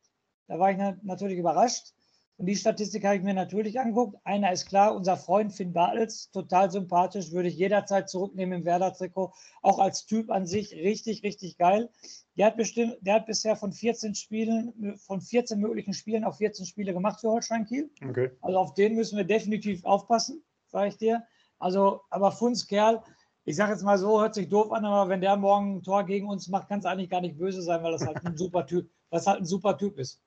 Da 0.47 0.59
war 0.59 0.71
ich 0.71 0.77
natürlich 1.03 1.37
überrascht. 1.37 1.93
Und 2.37 2.45
die 2.45 2.55
Statistik 2.55 3.03
habe 3.03 3.15
ich 3.15 3.23
mir 3.23 3.33
natürlich 3.33 3.79
angeguckt. 3.79 4.15
Einer 4.23 4.51
ist 4.51 4.67
klar, 4.67 4.95
unser 4.95 5.17
Freund 5.17 5.53
Finn 5.53 5.73
Bartels, 5.73 6.29
total 6.29 6.69
sympathisch, 6.69 7.31
würde 7.31 7.49
ich 7.49 7.57
jederzeit 7.57 8.09
zurücknehmen 8.09 8.59
im 8.59 8.65
Werder-Trikot. 8.65 9.33
Auch 9.63 9.79
als 9.79 10.05
Typ 10.05 10.29
an 10.29 10.45
sich 10.45 10.71
richtig, 10.73 11.23
richtig 11.23 11.57
geil. 11.57 11.89
Der 12.35 12.45
hat, 12.45 12.57
bestimmt, 12.57 12.95
der 13.01 13.15
hat 13.15 13.25
bisher 13.25 13.55
von 13.55 13.71
14 13.71 14.13
Spielen, 14.13 14.97
von 14.99 15.19
14 15.19 15.59
möglichen 15.59 15.93
Spielen 15.93 16.23
auf 16.23 16.37
14 16.37 16.67
Spiele 16.67 16.93
gemacht 16.93 17.19
für 17.19 17.29
Holstein 17.29 17.65
Kiel. 17.65 17.89
Okay. 18.07 18.29
Also 18.41 18.59
auf 18.59 18.75
den 18.75 18.93
müssen 18.93 19.17
wir 19.17 19.23
definitiv 19.23 19.83
aufpassen, 19.83 20.43
sage 20.67 20.89
ich 20.89 20.97
dir. 20.97 21.23
Also, 21.57 22.01
aber 22.11 22.31
Funz 22.31 22.67
Kerl, 22.67 23.01
ich 23.45 23.55
sage 23.55 23.71
jetzt 23.71 23.83
mal 23.83 23.97
so, 23.97 24.21
hört 24.21 24.35
sich 24.35 24.47
doof 24.47 24.71
an, 24.71 24.85
aber 24.85 25.09
wenn 25.09 25.21
der 25.21 25.37
morgen 25.37 25.77
ein 25.77 25.83
Tor 25.83 26.05
gegen 26.05 26.29
uns 26.29 26.49
macht, 26.49 26.67
kann 26.67 26.79
es 26.79 26.85
eigentlich 26.85 27.09
gar 27.09 27.21
nicht 27.21 27.39
böse 27.39 27.63
sein, 27.63 27.81
weil 27.81 27.93
das 27.93 28.05
halt 28.05 28.23
ein 28.23 28.37
super 28.37 28.67
Typ, 28.67 28.91
was 29.09 29.25
halt 29.25 29.39
ein 29.39 29.45
super 29.45 29.75
Typ 29.75 29.97
ist. 29.97 30.21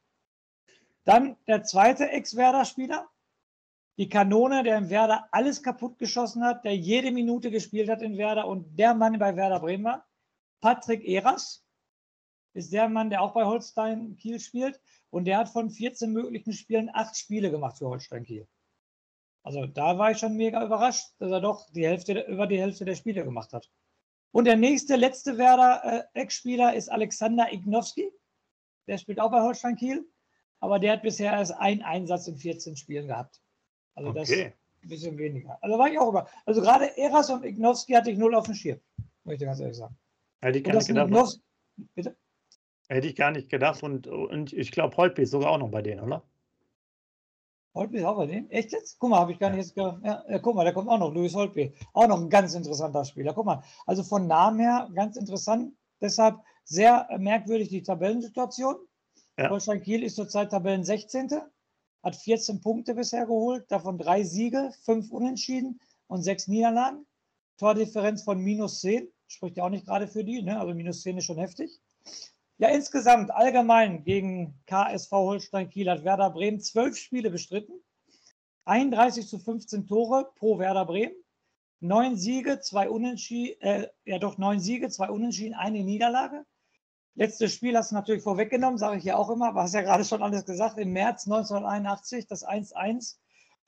Dann 1.11 1.37
der 1.49 1.65
zweite 1.65 2.09
Ex-Werder-Spieler, 2.09 3.11
die 3.99 4.09
Kanone, 4.09 4.63
der 4.63 4.79
im 4.79 4.91
Werder 4.91 5.27
alles 5.33 5.61
kaputt 5.61 5.99
geschossen 5.99 6.45
hat, 6.45 6.65
der 6.65 6.77
jede 6.77 7.11
Minute 7.11 7.51
gespielt 7.51 7.91
hat 7.91 8.01
in 8.01 8.17
Werder 8.17 8.47
und 8.47 8.79
der 8.79 8.95
Mann 8.95 9.19
bei 9.19 9.35
Werder 9.35 9.59
Bremen 9.59 9.83
war. 9.83 10.07
Patrick 10.61 11.05
Eras 11.05 11.67
ist 12.53 12.73
der 12.73 12.89
Mann, 12.89 13.11
der 13.11 13.23
auch 13.23 13.33
bei 13.33 13.45
Holstein 13.45 14.17
Kiel 14.19 14.39
spielt 14.39 14.81
und 15.11 15.25
der 15.25 15.39
hat 15.39 15.49
von 15.49 15.69
14 15.69 16.13
möglichen 16.13 16.53
Spielen 16.53 16.89
acht 16.93 17.17
Spiele 17.17 17.51
gemacht 17.51 17.79
für 17.79 17.89
Holstein 17.89 18.23
Kiel. 18.23 18.47
Also 19.43 19.67
da 19.67 19.99
war 19.99 20.13
ich 20.13 20.19
schon 20.19 20.37
mega 20.37 20.65
überrascht, 20.65 21.09
dass 21.19 21.33
er 21.33 21.41
doch 21.41 21.69
die 21.71 21.89
Hälfte, 21.89 22.21
über 22.21 22.47
die 22.47 22.61
Hälfte 22.61 22.85
der 22.85 22.95
Spiele 22.95 23.25
gemacht 23.25 23.53
hat. 23.53 23.69
Und 24.31 24.45
der 24.45 24.55
nächste, 24.55 24.95
letzte 24.95 25.39
Werder-Ex-Spieler 25.39 26.75
ist 26.75 26.89
Alexander 26.89 27.53
Ignowski. 27.53 28.13
Der 28.87 28.97
spielt 28.97 29.19
auch 29.19 29.33
bei 29.33 29.41
Holstein 29.41 29.75
Kiel 29.75 30.09
aber 30.61 30.79
der 30.79 30.93
hat 30.93 31.03
bisher 31.03 31.33
erst 31.33 31.53
einen 31.53 31.83
Einsatz 31.83 32.29
in 32.29 32.37
14 32.37 32.77
Spielen 32.77 33.09
gehabt. 33.09 33.41
Also 33.95 34.11
okay. 34.11 34.21
das 34.21 34.31
ein 34.31 34.89
bisschen 34.89 35.19
weniger. 35.19 35.59
Also 35.63 35.79
war 35.79 35.89
ich 35.89 35.99
auch 35.99 36.09
über. 36.09 36.29
Also 36.47 36.61
gerade 36.61 36.97
Eras 36.97 37.31
und 37.31 37.45
Ignowski 37.45 37.93
hatte 37.93 38.11
ich 38.11 38.19
null 38.19 38.35
auf 38.35 38.47
dem 38.47 38.55
Schirm, 38.55 38.81
möchte 39.25 39.45
ich 39.45 39.49
ganz 39.49 39.61
ehrlich 39.61 39.77
sagen. 39.77 39.97
Hätte 40.41 40.59
ich 40.59 40.65
gar 40.65 40.75
nicht 40.75 40.87
gedacht. 40.87 41.09
Ignowski, 41.09 41.43
bitte? 41.95 42.17
Hätte 42.89 43.07
ich 43.07 43.17
gar 43.17 43.31
nicht 43.31 43.49
gedacht 43.49 43.83
und, 43.83 44.07
und 44.07 44.53
ich 44.53 44.73
glaube, 44.73 44.97
Holtby 44.97 45.23
ist 45.23 45.31
sogar 45.31 45.51
auch 45.51 45.59
noch 45.59 45.71
bei 45.71 45.83
denen, 45.83 46.01
oder? 46.01 46.23
Holtby 47.75 47.99
ist 47.99 48.05
auch 48.05 48.17
bei 48.17 48.27
denen? 48.27 48.51
Echt 48.51 48.73
jetzt? 48.73 48.99
Guck 48.99 49.11
mal, 49.11 49.21
habe 49.21 49.33
ich 49.33 49.39
gar 49.39 49.51
nicht 49.51 49.59
jetzt. 49.59 49.77
Ja, 49.77 50.39
guck 50.43 50.57
mal, 50.57 50.65
da 50.65 50.73
kommt 50.73 50.89
auch 50.89 50.99
noch 50.99 51.15
Louis 51.15 51.35
Holtby. 51.35 51.73
Auch 51.93 52.09
noch 52.09 52.21
ein 52.21 52.29
ganz 52.29 52.55
interessanter 52.55 53.05
Spieler. 53.05 53.33
Guck 53.33 53.47
mal, 53.47 53.63
also 53.87 54.03
von 54.03 54.27
Namen 54.27 54.59
her 54.59 54.91
ganz 54.95 55.17
interessant. 55.17 55.73
Deshalb 56.01 56.41
sehr 56.65 57.07
merkwürdig 57.19 57.69
die 57.69 57.83
Tabellensituation. 57.83 58.77
Ja. 59.41 59.49
Holstein 59.49 59.81
Kiel 59.81 60.03
ist 60.03 60.17
zurzeit 60.17 60.51
Tabellen 60.51 60.85
16. 60.85 61.31
Hat 62.03 62.15
14 62.17 62.61
Punkte 62.61 62.95
bisher 62.95 63.25
geholt, 63.25 63.65
davon 63.71 63.97
drei 63.97 64.23
Siege, 64.23 64.71
fünf 64.85 65.11
Unentschieden 65.11 65.81
und 66.09 66.23
sechs 66.23 66.47
Niederlagen. 66.47 67.07
Tordifferenz 67.57 68.23
von 68.23 68.39
minus 68.39 68.81
10, 68.81 69.09
spricht 69.29 69.57
ja 69.57 69.65
auch 69.65 69.71
nicht 69.71 69.87
gerade 69.87 70.09
für 70.09 70.25
die, 70.25 70.43
ne? 70.43 70.61
also 70.61 70.75
minus 70.75 71.03
10 71.03 71.19
ist 71.19 71.25
schon 71.25 71.39
heftig. 71.39 71.81
Ja, 72.59 72.69
insgesamt 72.69 73.31
allgemein 73.31 74.05
gegen 74.05 74.61
KSV 74.67 75.11
Holstein 75.13 75.71
Kiel 75.71 75.91
hat 75.91 76.05
Werder 76.05 76.29
Bremen 76.29 76.61
zwölf 76.61 76.99
Spiele 76.99 77.31
bestritten. 77.31 77.73
31 78.67 79.27
zu 79.27 79.39
15 79.39 79.87
Tore 79.87 80.31
pro 80.37 80.59
Werder 80.59 80.85
Bremen. 80.85 81.15
Neun 81.81 82.19
Siege, 82.19 82.61
zwei 82.61 82.91
Unentschieden, 82.91 83.59
äh, 83.63 83.89
ja 84.05 84.19
doch 84.19 84.37
neun 84.37 84.61
Siege, 84.61 84.91
zwei 84.91 85.09
Unentschieden, 85.09 85.55
eine 85.55 85.83
Niederlage. 85.83 86.45
Letztes 87.15 87.53
Spiel 87.53 87.77
hast 87.77 87.91
du 87.91 87.97
natürlich 87.97 88.23
vorweggenommen, 88.23 88.79
sage 88.79 88.99
ich 88.99 89.05
ja 89.05 89.17
auch 89.17 89.31
immer, 89.31 89.49
aber 89.49 89.63
hast 89.63 89.75
ja 89.75 89.83
gerade 89.83 90.05
schon 90.05 90.23
alles 90.23 90.45
gesagt. 90.45 90.79
Im 90.79 90.93
März 90.93 91.27
1981 91.27 92.27
das 92.27 92.47
1-1 92.47 93.17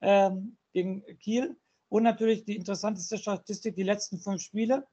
ähm, 0.01 0.57
gegen 0.73 1.03
Kiel. 1.19 1.57
Und 1.89 2.05
natürlich 2.05 2.45
die 2.45 2.57
interessanteste 2.57 3.19
Statistik, 3.19 3.77
die 3.77 3.83
letzten 3.83 4.19
fünf 4.19 4.41
Spiele. 4.41 4.87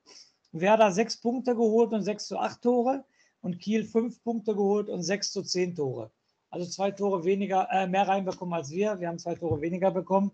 Werder 0.51 0.91
sechs 0.91 1.17
Punkte 1.17 1.55
geholt 1.55 1.93
und 1.93 2.03
sechs 2.03 2.25
zu 2.27 2.38
acht 2.38 2.62
Tore 2.62 3.05
und 3.41 3.59
Kiel 3.59 3.85
fünf 3.85 4.21
Punkte 4.23 4.55
geholt 4.55 4.89
und 4.89 5.03
sechs 5.03 5.31
zu 5.31 5.43
zehn 5.43 5.75
Tore. 5.75 6.12
Also 6.49 6.65
zwei 6.65 6.91
Tore 6.91 7.23
weniger, 7.23 7.67
äh, 7.71 7.88
mehr 7.88 8.07
reinbekommen 8.07 8.53
als 8.53 8.71
wir. 8.71 8.99
Wir 8.99 9.07
haben 9.07 9.19
zwei 9.19 9.35
Tore 9.35 9.62
weniger 9.62 9.91
bekommen. 9.91 10.31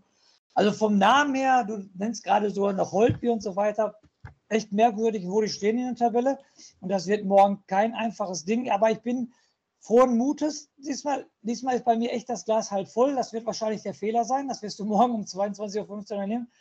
Also 0.54 0.71
vom 0.71 0.97
Namen 0.97 1.36
her, 1.36 1.65
du 1.65 1.89
nennst 1.95 2.23
gerade 2.23 2.49
so 2.49 2.71
noch 2.71 2.93
Holtby 2.93 3.30
und 3.30 3.43
so 3.43 3.56
weiter, 3.58 3.99
echt 4.48 4.72
merkwürdig, 4.72 5.28
wo 5.28 5.42
die 5.42 5.50
stehen 5.50 5.78
in 5.78 5.96
der 5.96 5.96
Tabelle. 5.96 6.40
Und 6.80 6.90
das 6.90 7.08
wird 7.08 7.26
morgen 7.26 7.64
kein 7.68 7.94
einfaches 7.94 8.46
Ding. 8.46 8.70
Aber 8.70 8.92
ich 8.92 9.00
bin 9.00 9.34
frohen 9.80 10.18
Mutes. 10.18 10.70
Diesmal, 10.78 11.28
diesmal 11.42 11.76
ist 11.76 11.86
bei 11.86 11.96
mir 11.96 12.12
echt 12.12 12.30
das 12.30 12.46
Glas 12.46 12.72
halt 12.72 12.90
voll. 12.90 13.16
Das 13.16 13.34
wird 13.34 13.46
wahrscheinlich 13.46 13.84
der 13.84 13.94
Fehler 13.94 14.26
sein. 14.26 14.48
Das 14.48 14.62
wirst 14.62 14.80
du 14.80 14.86
morgen 14.86 15.14
um 15.14 15.22
22.15 15.22 16.16
Uhr 16.16 16.28
nehmen. 16.28 16.52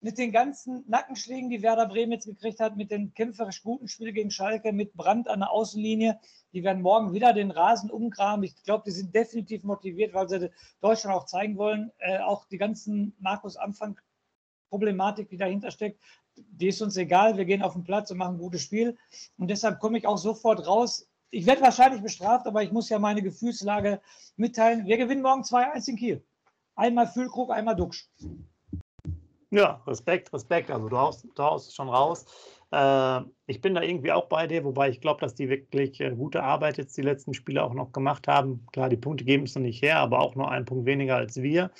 Mit 0.00 0.18
den 0.18 0.30
ganzen 0.30 0.84
Nackenschlägen, 0.86 1.48
die 1.48 1.62
Werder 1.62 1.86
Bremen 1.86 2.12
jetzt 2.12 2.26
gekriegt 2.26 2.60
hat, 2.60 2.76
mit 2.76 2.90
dem 2.90 3.14
kämpferisch 3.14 3.62
guten 3.62 3.88
Spiel 3.88 4.12
gegen 4.12 4.30
Schalke, 4.30 4.72
mit 4.72 4.92
Brand 4.92 5.26
an 5.26 5.40
der 5.40 5.50
Außenlinie, 5.50 6.20
die 6.52 6.62
werden 6.62 6.82
morgen 6.82 7.14
wieder 7.14 7.32
den 7.32 7.50
Rasen 7.50 7.90
umgraben. 7.90 8.44
Ich 8.44 8.62
glaube, 8.62 8.84
die 8.86 8.90
sind 8.90 9.14
definitiv 9.14 9.64
motiviert, 9.64 10.12
weil 10.12 10.28
sie 10.28 10.50
Deutschland 10.80 11.16
auch 11.16 11.24
zeigen 11.24 11.56
wollen. 11.56 11.90
Äh, 11.98 12.18
auch 12.18 12.44
die 12.46 12.58
ganzen 12.58 13.16
Markus 13.18 13.56
Anfang 13.56 13.98
Problematik, 14.68 15.28
die 15.28 15.38
dahinter 15.38 15.70
steckt, 15.70 16.00
die 16.36 16.68
ist 16.68 16.82
uns 16.82 16.96
egal, 16.96 17.36
wir 17.36 17.44
gehen 17.44 17.62
auf 17.62 17.74
den 17.74 17.84
Platz 17.84 18.10
und 18.10 18.18
machen 18.18 18.36
ein 18.36 18.40
gutes 18.40 18.62
Spiel. 18.62 18.96
Und 19.38 19.48
deshalb 19.48 19.80
komme 19.80 19.98
ich 19.98 20.06
auch 20.06 20.18
sofort 20.18 20.66
raus. 20.66 21.08
Ich 21.30 21.46
werde 21.46 21.62
wahrscheinlich 21.62 22.02
bestraft, 22.02 22.46
aber 22.46 22.62
ich 22.62 22.72
muss 22.72 22.88
ja 22.88 22.98
meine 22.98 23.22
Gefühlslage 23.22 24.00
mitteilen. 24.36 24.86
Wir 24.86 24.96
gewinnen 24.96 25.22
morgen 25.22 25.42
2-1 25.42 25.88
in 25.88 25.96
Kiel. 25.96 26.24
Einmal 26.76 27.06
Füllkrug, 27.06 27.50
einmal 27.50 27.76
Duxch. 27.76 28.08
Ja, 29.50 29.82
Respekt, 29.86 30.32
Respekt. 30.32 30.70
Also 30.70 30.88
du 30.88 30.96
haust, 30.96 31.26
du 31.34 31.42
haust 31.42 31.74
schon 31.74 31.88
raus. 31.88 32.26
Äh, 32.72 33.20
ich 33.46 33.60
bin 33.60 33.74
da 33.74 33.82
irgendwie 33.82 34.12
auch 34.12 34.26
bei 34.26 34.46
dir, 34.46 34.64
wobei 34.64 34.90
ich 34.90 35.00
glaube, 35.00 35.20
dass 35.20 35.34
die 35.34 35.48
wirklich 35.48 36.00
äh, 36.00 36.14
gute 36.14 36.42
Arbeit 36.42 36.78
jetzt 36.78 36.96
die 36.96 37.02
letzten 37.02 37.32
Spiele 37.32 37.62
auch 37.62 37.74
noch 37.74 37.92
gemacht 37.92 38.28
haben. 38.28 38.66
Klar, 38.72 38.88
die 38.88 38.96
Punkte 38.96 39.24
geben 39.24 39.44
es 39.44 39.54
noch 39.54 39.62
nicht 39.62 39.82
her, 39.82 39.98
aber 39.98 40.20
auch 40.20 40.34
nur 40.34 40.50
einen 40.50 40.64
Punkt 40.64 40.86
weniger 40.86 41.16
als 41.16 41.40
wir. 41.40 41.70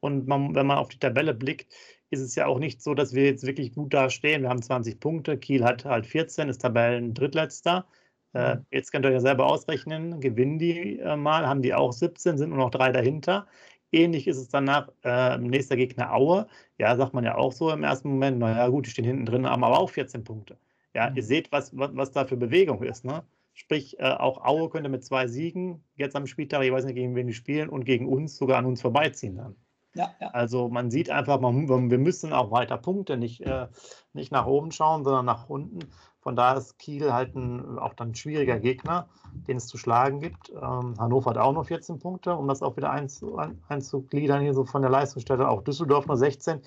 Und 0.00 0.26
man, 0.26 0.54
wenn 0.54 0.66
man 0.66 0.78
auf 0.78 0.88
die 0.88 0.98
Tabelle 0.98 1.34
blickt, 1.34 1.72
ist 2.10 2.20
es 2.20 2.34
ja 2.34 2.46
auch 2.46 2.58
nicht 2.58 2.82
so, 2.82 2.94
dass 2.94 3.14
wir 3.14 3.24
jetzt 3.24 3.46
wirklich 3.46 3.72
gut 3.72 3.94
dastehen. 3.94 4.42
Wir 4.42 4.50
haben 4.50 4.62
20 4.62 5.00
Punkte, 5.00 5.38
Kiel 5.38 5.64
hat 5.64 5.84
halt 5.84 6.06
14, 6.06 6.48
ist 6.48 6.60
Tabellen 6.60 7.14
drittletzter. 7.14 7.86
Äh, 8.34 8.56
mhm. 8.56 8.66
jetzt 8.70 8.92
könnt 8.92 9.04
ihr 9.04 9.12
ja 9.12 9.20
selber 9.20 9.46
ausrechnen, 9.46 10.20
gewinnen 10.20 10.58
die 10.58 10.98
äh, 10.98 11.16
mal, 11.16 11.46
haben 11.46 11.62
die 11.62 11.74
auch 11.74 11.92
17, 11.92 12.38
sind 12.38 12.50
nur 12.50 12.58
noch 12.58 12.70
drei 12.70 12.92
dahinter. 12.92 13.46
Ähnlich 13.92 14.28
ist 14.28 14.38
es 14.38 14.48
danach, 14.48 14.88
äh, 15.02 15.38
nächster 15.38 15.76
Gegner 15.76 16.14
Aue. 16.14 16.46
Ja, 16.78 16.94
sagt 16.96 17.14
man 17.14 17.24
ja 17.24 17.36
auch 17.36 17.52
so 17.52 17.70
im 17.70 17.82
ersten 17.82 18.08
Moment, 18.10 18.38
naja 18.38 18.68
gut, 18.68 18.86
die 18.86 18.90
stehen 18.90 19.04
hinten 19.04 19.26
drin, 19.26 19.46
haben 19.48 19.64
aber 19.64 19.78
auch 19.78 19.90
14 19.90 20.24
Punkte. 20.24 20.58
Ja, 20.94 21.10
mhm. 21.10 21.16
ihr 21.16 21.22
seht, 21.24 21.52
was, 21.52 21.76
was, 21.76 21.90
was, 21.94 22.12
da 22.12 22.24
für 22.24 22.36
Bewegung 22.36 22.82
ist. 22.82 23.04
Ne? 23.04 23.24
Sprich, 23.54 23.98
äh, 23.98 24.04
auch 24.04 24.44
Aue 24.44 24.68
könnte 24.70 24.88
mit 24.88 25.04
zwei 25.04 25.26
Siegen 25.26 25.84
jetzt 25.96 26.16
am 26.16 26.26
Spieltag, 26.26 26.62
ich 26.62 26.72
weiß 26.72 26.84
nicht, 26.84 26.94
gegen 26.94 27.14
wen 27.14 27.26
die 27.26 27.34
spielen, 27.34 27.68
und 27.68 27.84
gegen 27.84 28.08
uns 28.08 28.36
sogar 28.36 28.58
an 28.58 28.66
uns 28.66 28.80
vorbeiziehen 28.80 29.36
dann. 29.36 29.56
Ja, 29.94 30.14
ja. 30.20 30.28
Also 30.28 30.68
man 30.68 30.90
sieht 30.90 31.10
einfach, 31.10 31.40
man, 31.40 31.68
wir 31.90 31.98
müssen 31.98 32.32
auch 32.32 32.50
weiter 32.50 32.78
Punkte, 32.78 33.16
nicht, 33.16 33.40
äh, 33.40 33.66
nicht 34.12 34.30
nach 34.30 34.46
oben 34.46 34.70
schauen, 34.70 35.04
sondern 35.04 35.26
nach 35.26 35.48
unten. 35.48 35.80
Von 36.20 36.36
daher 36.36 36.58
ist 36.58 36.78
Kiel 36.78 37.12
halt 37.12 37.34
ein, 37.34 37.78
auch 37.78 37.94
dann 37.94 38.10
ein 38.10 38.14
schwieriger 38.14 38.60
Gegner, 38.60 39.08
den 39.48 39.56
es 39.56 39.66
zu 39.66 39.78
schlagen 39.78 40.20
gibt. 40.20 40.50
Ähm, 40.50 40.94
Hannover 40.98 41.30
hat 41.30 41.38
auch 41.38 41.52
nur 41.52 41.64
14 41.64 41.98
Punkte, 41.98 42.34
um 42.34 42.46
das 42.46 42.62
auch 42.62 42.76
wieder 42.76 42.90
einzu, 42.90 43.38
ein, 43.38 43.62
einzugliedern 43.68 44.42
hier 44.42 44.54
so 44.54 44.64
von 44.64 44.82
der 44.82 44.90
Leistungsstelle. 44.90 45.48
Auch 45.48 45.62
Düsseldorf 45.62 46.06
nur 46.06 46.18
16. 46.18 46.60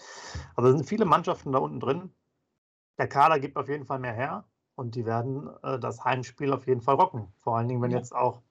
Also 0.56 0.70
es 0.70 0.76
sind 0.76 0.88
viele 0.88 1.06
Mannschaften 1.06 1.52
da 1.52 1.60
unten 1.60 1.80
drin. 1.80 2.12
Der 2.98 3.08
Kader 3.08 3.40
gibt 3.40 3.56
auf 3.58 3.70
jeden 3.70 3.86
Fall 3.86 4.00
mehr 4.00 4.14
her 4.14 4.44
und 4.76 4.96
die 4.96 5.06
werden 5.06 5.50
äh, 5.62 5.80
das 5.80 6.04
Heimspiel 6.04 6.52
auf 6.52 6.66
jeden 6.66 6.82
Fall 6.82 6.96
rocken. 6.96 7.32
Vor 7.38 7.58
allen 7.58 7.68
Dingen, 7.68 7.82
wenn 7.82 7.92
ja. 7.92 7.98
jetzt 7.98 8.14
auch 8.14 8.42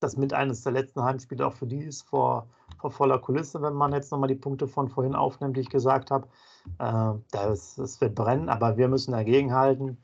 das 0.00 0.16
mit 0.16 0.32
eines 0.32 0.62
der 0.62 0.72
letzten 0.72 1.02
Heimspiele 1.02 1.46
auch 1.46 1.54
für 1.54 1.66
die 1.66 1.84
ist, 1.84 2.02
vor, 2.02 2.48
vor 2.82 2.90
voller 2.90 3.18
Kulisse, 3.18 3.62
wenn 3.62 3.74
man 3.74 3.92
jetzt 3.92 4.10
nochmal 4.12 4.28
die 4.28 4.34
Punkte 4.34 4.68
von 4.68 4.88
vorhin 4.88 5.14
aufnimmt, 5.14 5.56
die 5.56 5.60
ich 5.62 5.70
gesagt 5.70 6.10
habe. 6.10 6.28
Äh, 6.78 7.12
das, 7.30 7.76
das 7.76 8.00
wird 8.00 8.14
brennen, 8.14 8.48
aber 8.48 8.76
wir 8.76 8.88
müssen 8.88 9.12
dagegenhalten, 9.12 9.96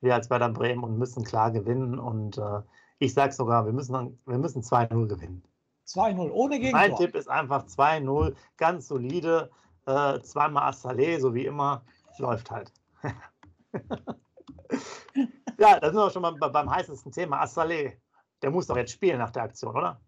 wir 0.00 0.14
als 0.14 0.30
Werder 0.30 0.48
Bremen 0.48 0.84
und 0.84 0.96
müssen 0.96 1.24
klar 1.24 1.50
gewinnen. 1.50 1.98
Und 1.98 2.38
äh, 2.38 2.62
ich 2.98 3.12
sage 3.12 3.32
sogar, 3.32 3.66
wir 3.66 3.72
müssen, 3.72 4.18
wir 4.24 4.38
müssen 4.38 4.62
2-0 4.62 5.06
gewinnen. 5.08 5.42
2-0, 5.86 6.30
ohne 6.30 6.58
Gegentor. 6.58 6.80
Mein 6.80 6.96
Tipp 6.96 7.14
ist 7.16 7.28
einfach 7.28 7.66
2-0, 7.66 8.34
ganz 8.56 8.88
solide, 8.88 9.50
äh, 9.86 10.20
zweimal 10.20 10.70
Assalé, 10.70 11.18
so 11.18 11.34
wie 11.34 11.46
immer, 11.46 11.82
läuft 12.18 12.50
halt. 12.50 12.72
ja, 15.58 15.80
da 15.80 15.86
sind 15.88 15.96
wir 15.96 16.10
schon 16.10 16.22
mal 16.22 16.32
beim 16.32 16.70
heißesten 16.70 17.10
Thema, 17.10 17.42
Assalé. 17.42 17.94
Der 18.40 18.50
muss 18.50 18.68
doch 18.68 18.76
jetzt 18.76 18.92
spielen 18.92 19.18
nach 19.18 19.32
der 19.32 19.42
Aktion, 19.42 19.76
oder? 19.76 20.00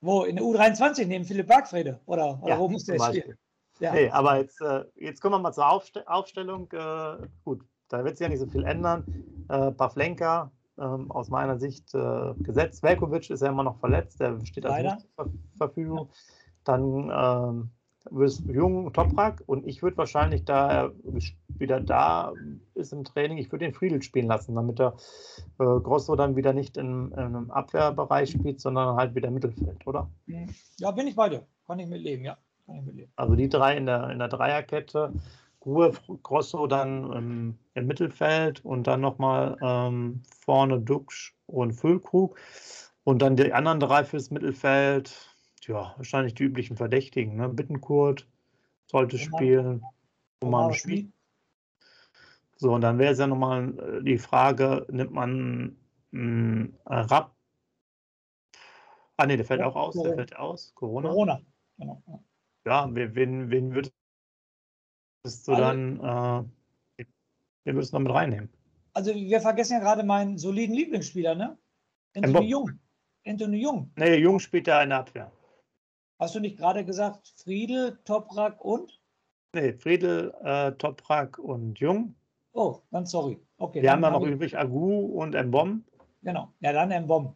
Wo? 0.00 0.22
In 0.22 0.36
der 0.36 0.44
U23 0.44 1.06
neben 1.06 1.24
Philipp 1.24 1.48
Bergfriede? 1.48 2.00
Oder, 2.06 2.38
oder 2.42 2.54
ja, 2.54 2.58
wo 2.58 2.68
muss 2.68 2.84
der 2.84 3.00
spielen? 3.00 3.36
Ja. 3.80 3.92
Nee, 3.92 4.10
aber 4.10 4.38
jetzt, 4.38 4.60
äh, 4.60 4.84
jetzt 4.96 5.20
kommen 5.20 5.36
wir 5.36 5.38
mal 5.38 5.52
zur 5.52 5.68
Aufste 5.68 6.08
Aufstellung. 6.08 6.70
Äh, 6.72 7.26
gut, 7.44 7.64
da 7.88 8.04
wird 8.04 8.16
sich 8.16 8.24
ja 8.24 8.28
nicht 8.28 8.40
so 8.40 8.46
viel 8.46 8.64
ändern. 8.64 9.04
Äh, 9.48 9.70
Pavlenka 9.72 10.50
ähm, 10.78 11.10
aus 11.10 11.28
meiner 11.28 11.58
Sicht 11.58 11.94
äh, 11.94 12.34
gesetzt. 12.38 12.82
Velkovic 12.82 13.30
ist 13.30 13.42
ja 13.42 13.48
immer 13.48 13.62
noch 13.62 13.78
verletzt, 13.78 14.20
der 14.20 14.44
steht 14.44 14.66
also 14.66 14.94
nicht 14.94 15.08
zur 15.16 15.32
Verfügung. 15.56 16.10
Dann 16.64 17.10
ähm, 17.14 17.70
wirst 18.10 18.42
jung 18.46 18.92
Toprak 18.92 19.42
und 19.46 19.66
ich 19.66 19.82
würde 19.82 19.96
wahrscheinlich, 19.96 20.44
da 20.44 20.70
er 20.70 20.92
wieder 21.58 21.80
da 21.80 22.32
ist 22.74 22.92
im 22.92 23.04
Training, 23.04 23.38
ich 23.38 23.50
würde 23.50 23.64
den 23.64 23.74
Friedel 23.74 24.02
spielen 24.02 24.26
lassen, 24.26 24.54
damit 24.54 24.80
er 24.80 24.96
äh, 25.58 25.80
Grosso 25.80 26.16
dann 26.16 26.36
wieder 26.36 26.52
nicht 26.52 26.76
in, 26.76 27.10
in, 27.12 27.18
einem 27.18 27.50
Abwehrbereich 27.50 28.30
spielt, 28.30 28.60
sondern 28.60 28.96
halt 28.96 29.14
wieder 29.14 29.28
im 29.28 29.34
Mittelfeld, 29.34 29.86
oder? 29.86 30.08
Mhm. 30.26 30.48
Ja, 30.78 30.90
bin 30.90 31.06
ich 31.06 31.16
bei 31.16 31.28
dir. 31.28 31.46
Kann 31.66 31.78
ich 31.78 31.88
mitleben, 31.88 32.24
ja. 32.24 32.36
Mit 32.66 33.08
also 33.16 33.34
die 33.34 33.48
drei 33.48 33.76
in 33.76 33.86
der, 33.86 34.10
in 34.10 34.18
der 34.18 34.28
Dreierkette. 34.28 35.12
Ruhe, 35.64 35.92
Grosso 36.22 36.66
dann 36.66 37.12
im, 37.12 37.58
im 37.74 37.86
Mittelfeld 37.86 38.64
und 38.64 38.86
dann 38.86 39.00
nochmal 39.00 39.56
ähm, 39.60 40.22
vorne 40.44 40.80
Duxch 40.80 41.34
und 41.46 41.72
Füllkrug. 41.72 42.38
Und 43.04 43.22
dann 43.22 43.36
die 43.36 43.52
anderen 43.52 43.80
drei 43.80 44.04
fürs 44.04 44.30
Mittelfeld, 44.30 45.27
ja, 45.68 45.94
wahrscheinlich 45.96 46.34
die 46.34 46.44
üblichen 46.44 46.76
Verdächtigen. 46.76 47.36
Ne? 47.36 47.48
Bittenkurt 47.48 48.26
sollte 48.86 49.18
spielen. 49.18 49.84
Roman 50.42 50.72
spielt. 50.74 51.12
So, 52.56 52.72
und 52.72 52.80
dann 52.80 52.98
wäre 52.98 53.12
es 53.12 53.18
ja 53.18 53.26
nochmal 53.26 53.78
äh, 53.78 54.02
die 54.02 54.18
Frage, 54.18 54.86
nimmt 54.90 55.12
man 55.12 55.76
einen 56.12 56.76
Rapp? 56.86 57.36
Ah, 59.16 59.26
ne, 59.26 59.36
der 59.36 59.46
fällt 59.46 59.62
auch 59.62 59.76
aus. 59.76 60.00
Der 60.02 60.14
fällt 60.14 60.36
aus. 60.36 60.72
Corona. 60.74 61.08
Corona, 61.08 61.40
genau. 61.76 62.02
Ja, 62.64 62.88
wen, 62.92 63.50
wen 63.50 63.74
würdest 63.74 63.92
du 65.24 65.52
also, 65.52 65.56
dann, 65.56 66.00
äh, 66.00 67.04
wen 67.64 67.74
würdest 67.74 67.92
du 67.92 67.96
noch 67.96 68.04
mit 68.04 68.12
reinnehmen? 68.12 68.48
Also, 68.94 69.14
wir 69.14 69.40
vergessen 69.40 69.74
ja 69.74 69.78
gerade 69.80 70.02
meinen 70.02 70.38
soliden 70.38 70.74
Lieblingsspieler, 70.74 71.34
ne? 71.34 71.58
Anthony 72.16 72.48
Jung. 72.48 72.78
Anthony 73.26 73.58
Jung. 73.58 73.92
Nee, 73.96 74.16
Jung 74.16 74.40
spielt 74.40 74.66
in 74.68 74.88
der 74.88 74.98
Abwehr. 74.98 75.30
Hast 76.18 76.34
du 76.34 76.40
nicht 76.40 76.58
gerade 76.58 76.84
gesagt, 76.84 77.32
Friedel, 77.36 77.98
Toprak 78.04 78.64
und? 78.64 79.00
Nee, 79.54 79.72
Friedel, 79.72 80.34
äh, 80.42 80.72
Toprak 80.72 81.38
und 81.38 81.78
Jung. 81.78 82.16
Oh, 82.52 82.80
dann 82.90 83.06
sorry. 83.06 83.40
Okay, 83.58 83.82
Wir 83.82 83.92
haben 83.92 84.02
ja 84.02 84.10
noch 84.10 84.24
ich... 84.24 84.32
übrig 84.32 84.58
Agu 84.58 85.06
und 85.06 85.34
Mbom. 85.34 85.84
Genau, 86.22 86.52
ja, 86.60 86.72
dann 86.72 87.04
Mbom. 87.04 87.34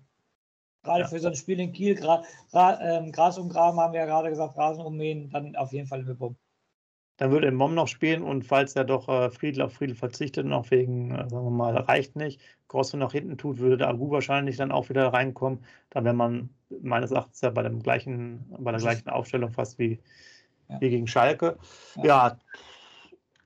Gerade 0.82 1.02
ja. 1.02 1.08
für 1.08 1.20
so 1.20 1.28
ein 1.28 1.36
Spiel 1.36 1.60
in 1.60 1.72
Kiel, 1.72 1.94
Gra 1.94 2.24
Gra 2.50 2.80
ähm, 2.80 3.12
Gras 3.12 3.38
und 3.38 3.50
Graben 3.50 3.78
haben 3.78 3.92
wir 3.92 4.00
ja 4.00 4.06
gerade 4.06 4.30
gesagt, 4.30 4.58
Rasen 4.58 4.84
ummähen, 4.84 5.30
dann 5.30 5.54
auf 5.54 5.72
jeden 5.72 5.86
Fall 5.86 6.02
Mbom. 6.02 6.36
Dann 7.22 7.30
würde 7.30 7.52
Mbom 7.52 7.76
noch 7.76 7.86
spielen 7.86 8.24
und 8.24 8.44
falls 8.44 8.74
er 8.74 8.82
doch 8.82 9.08
äh, 9.08 9.30
Friedel 9.30 9.62
auf 9.62 9.74
Friedel 9.74 9.94
verzichtet, 9.94 10.44
noch 10.44 10.72
wegen, 10.72 11.12
äh, 11.12 11.28
sagen 11.28 11.44
wir 11.44 11.50
mal, 11.52 11.76
reicht 11.76 12.16
nicht, 12.16 12.40
Grosso 12.66 12.96
nach 12.96 13.12
hinten 13.12 13.38
tut, 13.38 13.58
würde 13.58 13.76
der 13.76 13.90
Agu 13.90 14.10
wahrscheinlich 14.10 14.56
dann 14.56 14.72
auch 14.72 14.88
wieder 14.88 15.06
reinkommen. 15.06 15.64
Da 15.90 16.02
wäre 16.02 16.16
man 16.16 16.50
meines 16.80 17.12
Erachtens 17.12 17.40
ja 17.40 17.50
bei, 17.50 17.62
dem 17.62 17.80
gleichen, 17.80 18.44
bei 18.58 18.72
der 18.72 18.80
gleichen 18.80 19.08
Aufstellung 19.08 19.52
fast 19.52 19.78
wie, 19.78 20.00
ja. 20.68 20.80
wie 20.80 20.90
gegen 20.90 21.06
Schalke. 21.06 21.58
Ja. 21.98 22.04
ja. 22.04 22.38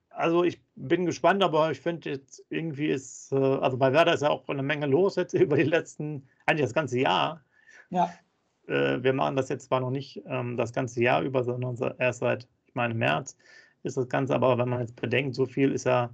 also 0.08 0.42
ich 0.42 0.58
bin 0.74 1.04
gespannt, 1.04 1.44
aber 1.44 1.70
ich 1.70 1.80
finde 1.82 2.08
jetzt 2.08 2.46
irgendwie 2.48 2.86
ist, 2.86 3.30
äh, 3.30 3.36
also 3.36 3.76
bei 3.76 3.92
Werder 3.92 4.14
ist 4.14 4.22
ja 4.22 4.30
auch 4.30 4.48
eine 4.48 4.62
Menge 4.62 4.86
los 4.86 5.16
jetzt 5.16 5.34
über 5.34 5.56
die 5.58 5.64
letzten, 5.64 6.26
eigentlich 6.46 6.64
das 6.64 6.72
ganze 6.72 6.98
Jahr. 6.98 7.44
Ja. 7.90 8.10
Äh, 8.68 9.02
wir 9.02 9.12
machen 9.12 9.36
das 9.36 9.50
jetzt 9.50 9.66
zwar 9.66 9.80
noch 9.80 9.90
nicht 9.90 10.22
ähm, 10.24 10.56
das 10.56 10.72
ganze 10.72 11.02
Jahr 11.02 11.20
über, 11.20 11.44
sondern 11.44 11.76
erst 11.98 12.20
seit, 12.20 12.48
ich 12.68 12.74
meine, 12.74 12.94
März 12.94 13.36
ist 13.86 13.96
das 13.96 14.08
Ganze, 14.08 14.34
aber 14.34 14.58
wenn 14.58 14.68
man 14.68 14.80
jetzt 14.80 14.96
bedenkt, 14.96 15.34
so 15.34 15.46
viel 15.46 15.72
ist 15.72 15.86
ja 15.86 16.10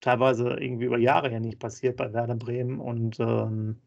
teilweise 0.00 0.50
irgendwie 0.60 0.86
über 0.86 0.98
Jahre 0.98 1.32
ja 1.32 1.40
nicht 1.40 1.58
passiert 1.58 1.96
bei 1.96 2.12
Werder 2.12 2.34
Bremen 2.34 2.80
und 2.80 3.20
ähm, 3.20 3.80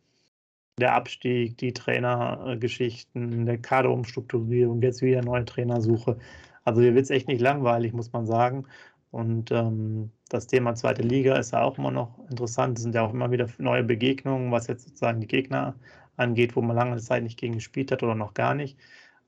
der 0.79 0.93
Abstieg, 0.95 1.58
die 1.58 1.73
Trainergeschichten, 1.73 3.45
der 3.45 3.58
Kaderumstrukturierung, 3.60 4.81
jetzt 4.81 5.01
wieder 5.01 5.21
neue 5.21 5.45
Trainersuche. 5.45 6.17
Also 6.63 6.81
hier 6.81 6.95
wird 6.95 7.05
es 7.05 7.12
echt 7.12 7.27
nicht 7.27 7.41
langweilig, 7.41 7.93
muss 7.93 8.12
man 8.12 8.25
sagen. 8.25 8.65
Und 9.12 9.51
ähm, 9.51 10.12
das 10.29 10.47
Thema 10.47 10.75
zweite 10.75 11.01
Liga 11.01 11.38
ist 11.38 11.51
ja 11.53 11.62
auch 11.62 11.77
immer 11.77 11.91
noch 11.91 12.19
interessant. 12.29 12.77
Es 12.77 12.84
sind 12.84 12.95
ja 12.95 13.03
auch 13.03 13.13
immer 13.13 13.31
wieder 13.31 13.47
neue 13.58 13.84
Begegnungen, 13.84 14.51
was 14.51 14.67
jetzt 14.67 14.84
sozusagen 14.86 15.21
die 15.21 15.27
Gegner 15.27 15.75
angeht, 16.17 16.55
wo 16.55 16.62
man 16.62 16.75
lange 16.75 16.97
Zeit 16.97 17.23
nicht 17.23 17.39
gegen 17.39 17.53
gespielt 17.53 17.91
hat 17.91 18.03
oder 18.03 18.15
noch 18.15 18.34
gar 18.34 18.55
nicht. 18.55 18.77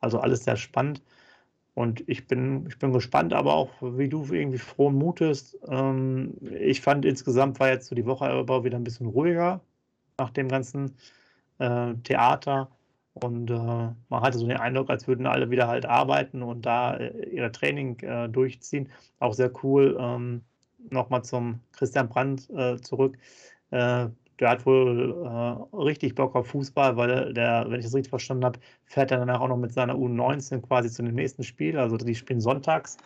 Also 0.01 0.19
alles 0.19 0.43
sehr 0.43 0.57
spannend. 0.57 1.01
Und 1.77 2.03
ich 2.09 2.25
bin, 2.25 2.65
ich 2.67 2.79
bin 2.79 2.91
gespannt, 2.91 3.33
aber 3.33 3.53
auch, 3.53 3.69
wie 3.81 4.09
du 4.09 4.25
irgendwie 4.31 4.57
frohen 4.57 4.95
Mutes. 4.95 5.59
Ähm, 5.69 6.33
ich 6.59 6.81
fand 6.81 7.05
insgesamt 7.05 7.59
war 7.59 7.69
jetzt 7.69 7.85
so 7.85 7.93
die 7.93 8.07
Woche 8.07 8.25
aber 8.25 8.63
wieder 8.63 8.77
ein 8.79 8.83
bisschen 8.83 9.05
ruhiger 9.05 9.61
nach 10.17 10.31
dem 10.31 10.47
ganzen 10.47 10.95
äh, 11.59 11.93
Theater. 12.03 12.71
Und 13.13 13.51
äh, 13.51 13.53
man 13.53 14.21
hatte 14.21 14.39
so 14.39 14.47
den 14.47 14.57
Eindruck, 14.57 14.89
als 14.89 15.07
würden 15.07 15.27
alle 15.27 15.51
wieder 15.51 15.67
halt 15.67 15.85
arbeiten 15.85 16.41
und 16.41 16.65
da 16.65 16.95
äh, 16.95 17.29
ihr 17.29 17.51
Training 17.51 17.99
äh, 17.99 18.27
durchziehen. 18.27 18.89
Auch 19.19 19.35
sehr 19.35 19.51
cool. 19.63 19.95
Ähm, 19.99 20.41
Nochmal 20.89 21.23
zum 21.23 21.59
Christian 21.73 22.09
Brandt 22.09 22.49
äh, 22.49 22.77
zurück. 22.77 23.19
Äh, 24.37 24.39
der 24.39 24.49
hat 24.49 24.65
wohl 24.65 25.15
äh, 25.25 25.75
richtig 25.77 26.15
Bock 26.15 26.35
auf 26.35 26.47
Fußball, 26.47 26.97
weil 26.97 27.33
der, 27.33 27.65
wenn 27.67 27.79
ich 27.79 27.85
das 27.85 27.93
richtig 27.93 28.09
verstanden 28.09 28.45
habe, 28.45 28.59
fährt 28.85 29.11
er 29.11 29.19
danach 29.19 29.41
auch 29.41 29.47
noch 29.47 29.57
mit 29.57 29.73
seiner 29.73 29.95
U19 29.95 30.61
quasi 30.61 30.89
zu 30.89 31.03
dem 31.03 31.15
nächsten 31.15 31.43
Spiel. 31.43 31.77
Also 31.77 31.97
die 31.97 32.15
spielen 32.15 32.41
sonntags. 32.41 32.97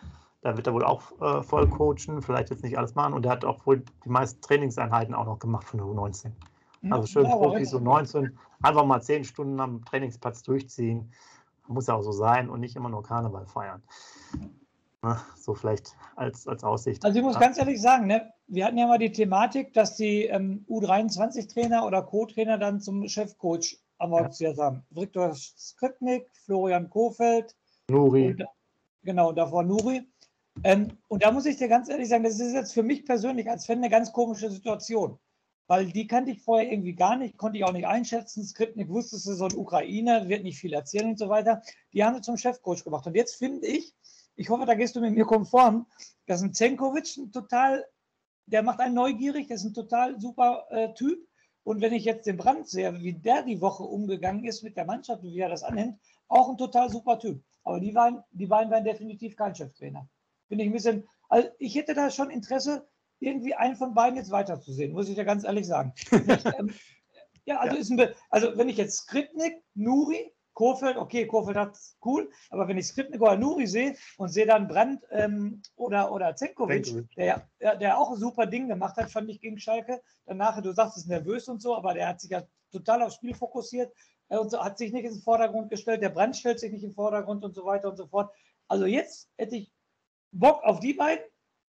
Da 0.42 0.56
wird 0.56 0.66
er 0.66 0.74
wohl 0.74 0.84
auch 0.84 1.02
voll 1.44 1.68
coachen, 1.68 2.20
vielleicht 2.20 2.50
jetzt 2.50 2.64
nicht 2.64 2.76
alles 2.76 2.96
machen. 2.96 3.14
Und 3.14 3.24
er 3.24 3.30
hat 3.30 3.44
auch 3.44 3.64
wohl 3.64 3.84
die 4.04 4.08
meisten 4.08 4.40
Trainingseinheiten 4.40 5.14
auch 5.14 5.26
noch 5.26 5.38
gemacht 5.38 5.68
von 5.68 5.78
der 5.78 5.86
U19. 5.86 6.32
Also 6.90 7.06
schön 7.06 7.24
ja, 7.24 7.30
Profi, 7.30 7.64
so 7.64 7.78
19, 7.78 8.36
einfach 8.62 8.84
mal 8.84 9.00
10 9.00 9.24
Stunden 9.24 9.60
am 9.60 9.84
Trainingsplatz 9.84 10.42
durchziehen. 10.42 11.12
Muss 11.68 11.86
ja 11.86 11.94
auch 11.94 12.02
so 12.02 12.12
sein 12.12 12.50
und 12.50 12.60
nicht 12.60 12.74
immer 12.74 12.88
nur 12.88 13.02
Karneval 13.02 13.46
feiern. 13.46 13.82
Na, 15.02 15.20
so 15.36 15.54
vielleicht 15.54 15.96
als, 16.16 16.46
als 16.46 16.64
Aussicht. 16.64 17.04
Also 17.04 17.18
ich 17.18 17.24
muss 17.24 17.38
ganz 17.38 17.58
ehrlich 17.58 17.80
sagen, 17.80 18.06
ne, 18.06 18.32
wir 18.54 18.64
hatten 18.64 18.78
ja 18.78 18.86
mal 18.86 18.98
die 18.98 19.12
Thematik, 19.12 19.72
dass 19.72 19.96
die 19.96 20.24
ähm, 20.24 20.64
U23-Trainer 20.68 21.86
oder 21.86 22.02
Co-Trainer 22.02 22.58
dann 22.58 22.80
zum 22.80 23.08
Chefcoach 23.08 23.78
avanciert 23.98 24.58
ja. 24.58 24.64
haben. 24.64 24.82
Viktor 24.90 25.34
Skripnik, 25.34 26.28
Florian 26.44 26.90
Kofeld. 26.90 27.56
Nuri. 27.88 28.28
Und, 28.28 28.44
genau, 29.02 29.30
und 29.30 29.36
davor 29.36 29.62
Nuri. 29.62 30.02
Ähm, 30.64 30.88
und 31.08 31.24
da 31.24 31.30
muss 31.30 31.46
ich 31.46 31.56
dir 31.56 31.68
ganz 31.68 31.88
ehrlich 31.88 32.08
sagen, 32.08 32.24
das 32.24 32.38
ist 32.38 32.52
jetzt 32.52 32.74
für 32.74 32.82
mich 32.82 33.04
persönlich 33.04 33.48
als 33.48 33.66
Fan 33.66 33.78
eine 33.78 33.88
ganz 33.88 34.12
komische 34.12 34.50
Situation 34.50 35.18
weil 35.72 35.86
die 35.86 36.06
kannte 36.06 36.30
ich 36.32 36.42
vorher 36.42 36.70
irgendwie 36.70 36.94
gar 36.94 37.16
nicht, 37.16 37.38
konnte 37.38 37.56
ich 37.56 37.64
auch 37.64 37.72
nicht 37.72 37.86
einschätzen. 37.86 38.44
Skripnik 38.44 38.90
wusste, 38.90 39.16
es 39.16 39.26
ist 39.26 39.38
so 39.38 39.46
ein 39.46 39.56
Ukrainer, 39.56 40.28
wird 40.28 40.42
nicht 40.42 40.58
viel 40.58 40.74
erzählen 40.74 41.08
und 41.08 41.18
so 41.18 41.30
weiter. 41.30 41.62
Die 41.94 42.04
haben 42.04 42.14
sie 42.14 42.20
zum 42.20 42.36
Chefcoach 42.36 42.84
gemacht. 42.84 43.06
Und 43.06 43.14
jetzt 43.14 43.36
finde 43.36 43.66
ich, 43.66 43.94
ich 44.36 44.50
hoffe, 44.50 44.66
da 44.66 44.74
gehst 44.74 44.96
du 44.96 45.00
mit 45.00 45.14
mir 45.14 45.24
konform, 45.24 45.86
dass 46.26 46.42
ein 46.42 46.52
Zenkovic 46.52 47.16
ein 47.16 47.32
total, 47.32 47.86
der 48.46 48.62
macht 48.62 48.80
einen 48.80 48.94
neugierig, 48.94 49.48
der 49.48 49.56
ist 49.56 49.64
ein 49.64 49.74
total 49.74 50.20
super 50.20 50.66
äh, 50.70 50.92
Typ. 50.94 51.26
Und 51.64 51.80
wenn 51.80 51.92
ich 51.92 52.04
jetzt 52.04 52.26
den 52.26 52.36
Brand 52.36 52.68
sehe, 52.68 53.00
wie 53.02 53.12
der 53.12 53.42
die 53.42 53.60
Woche 53.60 53.84
umgegangen 53.84 54.44
ist 54.44 54.62
mit 54.62 54.76
der 54.76 54.84
Mannschaft 54.84 55.22
und 55.22 55.32
wie 55.32 55.38
er 55.38 55.48
das 55.48 55.62
annimmt, 55.62 55.98
auch 56.28 56.50
ein 56.50 56.58
total 56.58 56.90
super 56.90 57.18
Typ. 57.18 57.42
Aber 57.62 57.78
die, 57.78 57.94
waren, 57.94 58.22
die 58.32 58.46
beiden 58.46 58.72
waren 58.72 58.84
definitiv 58.84 59.36
kein 59.36 59.54
Cheftrainer. 59.54 60.08
Finde 60.48 60.64
ich 60.64 60.70
ein 60.70 60.72
bisschen, 60.72 61.08
also 61.28 61.48
ich 61.58 61.76
hätte 61.76 61.94
da 61.94 62.10
schon 62.10 62.30
Interesse, 62.30 62.88
irgendwie 63.20 63.54
einen 63.54 63.76
von 63.76 63.94
beiden 63.94 64.16
jetzt 64.16 64.32
weiterzusehen, 64.32 64.92
muss 64.92 65.08
ich 65.08 65.14
dir 65.14 65.24
ganz 65.24 65.44
ehrlich 65.44 65.66
sagen. 65.66 65.94
Ähm, 66.58 66.74
ja, 67.44 67.58
also, 67.58 67.74
ja. 67.74 67.80
Ist 67.80 67.90
ein, 67.90 68.08
also 68.30 68.56
wenn 68.56 68.68
ich 68.68 68.76
jetzt 68.76 68.98
Skripnik, 68.98 69.62
Nuri, 69.74 70.32
Kofeld, 70.54 70.96
okay, 70.96 71.26
Kofeld 71.26 71.56
hat 71.56 71.78
cool, 72.04 72.30
aber 72.50 72.68
wenn 72.68 72.78
ich 72.78 72.86
Skripnik 72.86 73.20
oder 73.20 73.36
Nuri 73.36 73.66
sehe 73.66 73.96
und 74.18 74.28
sehe 74.28 74.46
dann 74.46 74.68
Brandt 74.68 75.02
ähm, 75.10 75.62
oder, 75.76 76.12
oder 76.12 76.36
Zenkovic, 76.36 77.06
der, 77.16 77.46
der, 77.60 77.98
auch 77.98 78.10
ein 78.10 78.18
super 78.18 78.46
Ding 78.46 78.68
gemacht 78.68 78.96
hat, 78.96 79.10
fand 79.10 79.30
ich 79.30 79.40
gegen 79.40 79.58
Schalke. 79.58 80.02
Danach, 80.26 80.60
du 80.60 80.72
sagst, 80.72 80.96
es 80.96 81.04
ist 81.04 81.08
nervös 81.08 81.48
und 81.48 81.62
so, 81.62 81.76
aber 81.76 81.94
der 81.94 82.08
hat 82.08 82.20
sich 82.20 82.30
ja 82.30 82.42
total 82.70 83.02
aufs 83.02 83.16
Spiel 83.16 83.34
fokussiert 83.34 83.92
und 84.28 84.50
so, 84.50 84.62
hat 84.62 84.78
sich 84.78 84.92
nicht 84.92 85.04
in 85.04 85.14
den 85.14 85.22
Vordergrund 85.22 85.70
gestellt. 85.70 86.02
Der 86.02 86.08
Brandt 86.08 86.36
stellt 86.36 86.60
sich 86.60 86.72
nicht 86.72 86.82
in 86.82 86.90
den 86.90 86.94
Vordergrund 86.94 87.44
und 87.44 87.54
so 87.54 87.64
weiter 87.64 87.88
und 87.88 87.96
so 87.96 88.06
fort. 88.06 88.32
Also 88.68 88.86
jetzt 88.86 89.30
hätte 89.36 89.56
ich 89.56 89.72
Bock 90.32 90.62
auf 90.64 90.80
die 90.80 90.94
beiden 90.94 91.24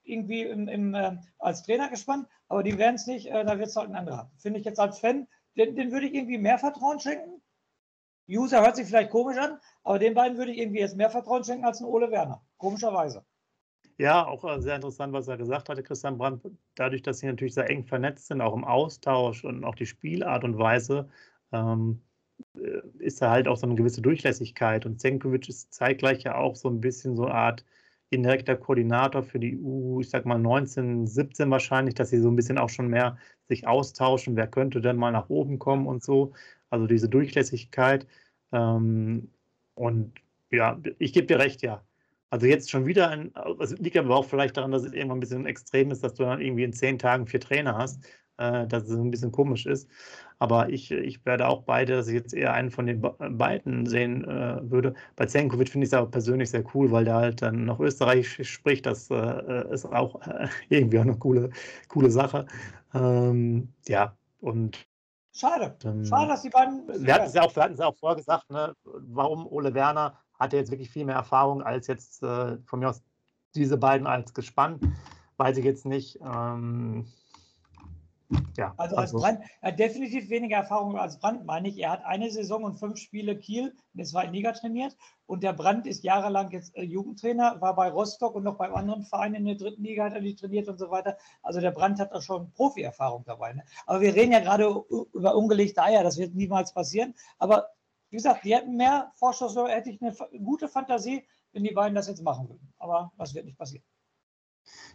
irgendwie 0.04 0.42
im, 0.42 0.68
im, 0.68 0.94
äh, 0.94 1.16
als 1.38 1.62
Trainer 1.62 1.88
gespannt, 1.88 2.26
aber 2.48 2.62
die 2.62 2.78
werden 2.78 2.96
es 2.96 3.06
nicht, 3.06 3.26
äh, 3.26 3.44
da 3.44 3.58
wird 3.58 3.68
es 3.68 3.76
halt 3.76 3.90
ein 3.90 3.96
anderer. 3.96 4.30
Finde 4.38 4.58
ich 4.58 4.64
jetzt 4.64 4.80
als 4.80 4.98
Fan, 4.98 5.28
den, 5.56 5.76
den 5.76 5.92
würde 5.92 6.06
ich 6.06 6.14
irgendwie 6.14 6.38
mehr 6.38 6.58
Vertrauen 6.58 7.00
schenken. 7.00 7.41
User 8.28 8.62
hört 8.62 8.76
sich 8.76 8.86
vielleicht 8.86 9.10
komisch 9.10 9.38
an, 9.38 9.58
aber 9.82 9.98
den 9.98 10.14
beiden 10.14 10.38
würde 10.38 10.52
ich 10.52 10.58
irgendwie 10.58 10.80
jetzt 10.80 10.96
mehr 10.96 11.10
Vertrauen 11.10 11.44
schenken 11.44 11.64
als 11.64 11.80
ein 11.80 11.86
Ole 11.86 12.10
Werner. 12.10 12.42
Komischerweise. 12.56 13.24
Ja, 13.98 14.26
auch 14.26 14.44
äh, 14.44 14.60
sehr 14.60 14.76
interessant, 14.76 15.12
was 15.12 15.28
er 15.28 15.36
gesagt 15.36 15.68
hatte, 15.68 15.82
Christian 15.82 16.18
Brandt. 16.18 16.42
Dadurch, 16.74 17.02
dass 17.02 17.18
sie 17.18 17.26
natürlich 17.26 17.54
sehr 17.54 17.68
eng 17.68 17.84
vernetzt 17.84 18.28
sind, 18.28 18.40
auch 18.40 18.54
im 18.54 18.64
Austausch 18.64 19.44
und 19.44 19.64
auch 19.64 19.74
die 19.74 19.86
Spielart 19.86 20.44
und 20.44 20.58
Weise, 20.58 21.08
ähm, 21.52 22.02
äh, 22.56 22.80
ist 22.98 23.22
da 23.22 23.30
halt 23.30 23.48
auch 23.48 23.56
so 23.56 23.66
eine 23.66 23.74
gewisse 23.74 24.02
Durchlässigkeit. 24.02 24.86
Und 24.86 25.00
Zenkovic 25.00 25.48
ist 25.48 25.72
zeitgleich 25.74 26.22
ja 26.24 26.36
auch 26.36 26.56
so 26.56 26.68
ein 26.68 26.80
bisschen 26.80 27.16
so 27.16 27.26
eine 27.26 27.34
Art 27.34 27.64
indirekter 28.10 28.56
Koordinator 28.56 29.22
für 29.22 29.38
die 29.38 29.58
EU, 29.58 30.00
ich 30.00 30.10
sag 30.10 30.26
mal 30.26 30.38
19, 30.38 31.06
17 31.06 31.50
wahrscheinlich, 31.50 31.94
dass 31.94 32.10
sie 32.10 32.20
so 32.20 32.28
ein 32.28 32.36
bisschen 32.36 32.58
auch 32.58 32.68
schon 32.68 32.88
mehr 32.88 33.16
sich 33.48 33.66
austauschen, 33.66 34.36
wer 34.36 34.46
könnte 34.48 34.80
denn 34.80 34.96
mal 34.96 35.12
nach 35.12 35.30
oben 35.30 35.58
kommen 35.58 35.86
und 35.86 36.02
so. 36.02 36.32
Also 36.72 36.86
diese 36.86 37.08
Durchlässigkeit. 37.08 38.06
Ähm, 38.50 39.28
und 39.74 40.12
ja, 40.50 40.80
ich 40.98 41.12
gebe 41.12 41.26
dir 41.26 41.38
recht, 41.38 41.62
ja. 41.62 41.84
Also 42.30 42.46
jetzt 42.46 42.70
schon 42.70 42.86
wieder 42.86 43.10
ein, 43.10 43.30
es 43.60 43.78
liegt 43.78 43.96
aber 43.98 44.16
auch 44.16 44.24
vielleicht 44.24 44.56
daran, 44.56 44.70
dass 44.70 44.84
es 44.84 44.94
irgendwann 44.94 45.18
ein 45.18 45.20
bisschen 45.20 45.44
extrem 45.46 45.90
ist, 45.90 46.02
dass 46.02 46.14
du 46.14 46.24
dann 46.24 46.40
irgendwie 46.40 46.64
in 46.64 46.72
zehn 46.72 46.98
Tagen 46.98 47.26
vier 47.26 47.40
Trainer 47.40 47.76
hast, 47.76 48.02
äh, 48.38 48.66
dass 48.66 48.84
es 48.84 48.96
ein 48.96 49.10
bisschen 49.10 49.32
komisch 49.32 49.66
ist. 49.66 49.86
Aber 50.38 50.70
ich, 50.70 50.90
ich 50.90 51.24
werde 51.26 51.46
auch 51.46 51.62
beide, 51.64 51.94
dass 51.94 52.08
ich 52.08 52.14
jetzt 52.14 52.32
eher 52.32 52.54
einen 52.54 52.70
von 52.70 52.86
den 52.86 53.02
beiden 53.02 53.84
sehen 53.84 54.24
äh, 54.24 54.58
würde. 54.70 54.94
Bei 55.14 55.26
Zenkovic 55.26 55.68
finde 55.68 55.84
ich 55.84 55.90
es 55.90 55.94
aber 55.94 56.10
persönlich 56.10 56.48
sehr 56.50 56.64
cool, 56.74 56.90
weil 56.90 57.04
der 57.04 57.16
halt 57.16 57.42
dann 57.42 57.66
noch 57.66 57.80
Österreichisch 57.80 58.50
spricht. 58.50 58.86
Das 58.86 59.10
äh, 59.10 59.72
ist 59.72 59.84
auch 59.84 60.26
äh, 60.26 60.48
irgendwie 60.70 60.98
auch 60.98 61.02
eine 61.02 61.18
coole, 61.18 61.50
coole 61.88 62.10
Sache. 62.10 62.46
Ähm, 62.94 63.68
ja, 63.86 64.16
und 64.40 64.86
Schade. 65.32 65.76
Ähm, 65.84 66.04
Schade, 66.04 66.28
dass 66.28 66.42
die 66.42 66.50
beiden. 66.50 66.86
Wir 66.86 67.14
hatten 67.14 67.26
es 67.26 67.34
ja 67.34 67.42
auch, 67.42 67.54
wir 67.56 67.62
hatten 67.62 67.72
es 67.72 67.80
ja 67.80 67.86
auch 67.86 67.96
vorher 67.96 68.16
gesagt, 68.16 68.50
ne, 68.50 68.74
warum 68.84 69.46
Ole 69.46 69.72
Werner 69.74 70.18
hat 70.38 70.52
jetzt 70.52 70.70
wirklich 70.70 70.90
viel 70.90 71.04
mehr 71.04 71.14
Erfahrung 71.14 71.62
als 71.62 71.86
jetzt 71.86 72.22
äh, 72.22 72.58
von 72.64 72.80
mir 72.80 72.90
aus 72.90 73.02
diese 73.54 73.78
beiden 73.78 74.06
als 74.06 74.34
Gespann. 74.34 74.78
Weiß 75.38 75.56
ich 75.56 75.64
jetzt 75.64 75.86
nicht. 75.86 76.18
Ähm, 76.20 77.06
ja, 78.56 78.74
also 78.76 78.96
als 78.96 79.12
also. 79.12 79.18
Brand, 79.18 79.40
er 79.60 79.72
hat 79.72 79.78
definitiv 79.78 80.28
weniger 80.30 80.56
Erfahrung 80.56 80.96
als 80.98 81.18
Brand, 81.18 81.44
meine 81.44 81.68
ich. 81.68 81.78
Er 81.78 81.90
hat 81.90 82.04
eine 82.04 82.30
Saison 82.30 82.64
und 82.64 82.74
fünf 82.74 82.98
Spiele 82.98 83.36
Kiel 83.36 83.68
in 83.68 83.98
der 83.98 84.06
zweiten 84.06 84.32
Liga 84.32 84.52
trainiert. 84.52 84.96
Und 85.26 85.42
der 85.42 85.52
Brand 85.52 85.86
ist 85.86 86.04
jahrelang 86.04 86.50
jetzt 86.50 86.76
äh, 86.76 86.82
Jugendtrainer, 86.82 87.60
war 87.60 87.74
bei 87.74 87.90
Rostock 87.90 88.34
und 88.34 88.44
noch 88.44 88.56
bei 88.56 88.70
anderen 88.70 89.02
Vereinen 89.04 89.36
in 89.36 89.44
der 89.46 89.54
dritten 89.54 89.82
Liga 89.82 90.04
hat 90.04 90.14
er 90.14 90.20
die 90.20 90.34
trainiert 90.34 90.68
und 90.68 90.78
so 90.78 90.90
weiter. 90.90 91.16
Also 91.42 91.60
der 91.60 91.70
Brand 91.70 91.98
hat 91.98 92.12
auch 92.12 92.22
schon 92.22 92.50
Profi-Erfahrung 92.52 93.24
dabei. 93.24 93.54
Ne? 93.54 93.64
Aber 93.86 94.00
wir 94.00 94.14
reden 94.14 94.32
ja 94.32 94.40
gerade 94.40 94.64
über 95.12 95.34
ungelegte 95.34 95.82
Eier, 95.82 96.02
das 96.02 96.18
wird 96.18 96.34
niemals 96.34 96.72
passieren. 96.72 97.14
Aber 97.38 97.68
wie 98.10 98.16
gesagt, 98.16 98.44
die 98.44 98.54
hätten 98.54 98.76
mehr 98.76 99.10
Vorschuss, 99.14 99.56
hätte 99.56 99.90
ich 99.90 100.02
eine 100.02 100.14
gute 100.42 100.68
Fantasie, 100.68 101.24
wenn 101.52 101.64
die 101.64 101.72
beiden 101.72 101.94
das 101.94 102.08
jetzt 102.08 102.22
machen 102.22 102.48
würden. 102.48 102.72
Aber 102.78 103.10
das 103.16 103.34
wird 103.34 103.46
nicht 103.46 103.56
passieren. 103.56 103.84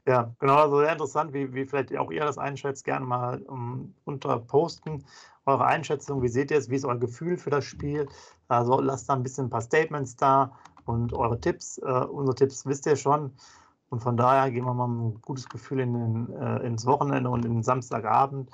Ja, 0.06 0.34
genau, 0.40 0.56
also 0.56 0.80
sehr 0.80 0.92
interessant, 0.92 1.34
wie, 1.34 1.54
wie 1.54 1.66
vielleicht 1.66 1.96
auch 1.98 2.12
ihr 2.12 2.24
das 2.24 2.38
einschätzt, 2.38 2.86
gerne 2.86 3.06
mal 3.06 3.42
um, 3.44 3.94
unter 4.06 4.40
posten. 4.40 5.04
Eure 5.46 5.66
Einschätzung, 5.66 6.22
wie 6.22 6.30
seht 6.30 6.52
ihr 6.52 6.58
es, 6.58 6.70
wie 6.70 6.76
ist 6.76 6.86
euer 6.86 6.98
Gefühl 6.98 7.38
für 7.38 7.50
das 7.50 7.66
Spiel? 7.66 8.08
Also 8.48 8.80
lasst 8.80 9.10
da 9.10 9.14
ein 9.14 9.24
bisschen 9.24 9.48
ein 9.48 9.50
paar 9.50 9.62
Statements 9.62 10.16
da 10.16 10.52
und 10.86 11.14
eure 11.14 11.40
Tipps. 11.40 11.78
Äh, 11.80 12.06
unsere 12.06 12.36
Tipps 12.36 12.66
wisst 12.66 12.86
ihr 12.86 12.96
schon. 12.96 13.32
Und 13.90 14.02
von 14.02 14.18
daher 14.18 14.52
gehen 14.52 14.66
wir 14.66 14.74
mal 14.74 14.88
ein 14.88 15.22
gutes 15.22 15.48
Gefühl 15.48 15.80
in 15.80 15.94
den, 15.94 16.34
äh, 16.34 16.58
ins 16.66 16.86
Wochenende 16.86 17.30
und 17.30 17.46
in 17.46 17.54
den 17.56 17.64
Samstagabend. 17.64 18.50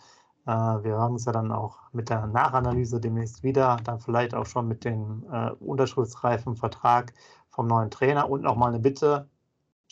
Äh, 0.46 0.52
wir 0.52 0.92
hören 0.98 1.14
uns 1.14 1.26
ja 1.26 1.32
dann 1.32 1.52
auch 1.52 1.80
mit 1.92 2.10
der 2.10 2.28
Nachanalyse 2.28 3.00
demnächst 3.00 3.44
wieder, 3.44 3.78
dann 3.84 4.00
vielleicht 4.00 4.36
auch 4.36 4.46
schon 4.46 4.68
mit 4.68 4.84
dem 4.86 5.26
äh, 5.32 5.52
unterschriftsreifen 5.52 6.56
Vertrag 6.56 7.14
vom 7.50 7.68
neuen 7.68 7.90
Trainer 7.92 8.30
und 8.30 8.42
nochmal 8.42 8.70
eine 8.70 8.80
Bitte, 8.80 9.30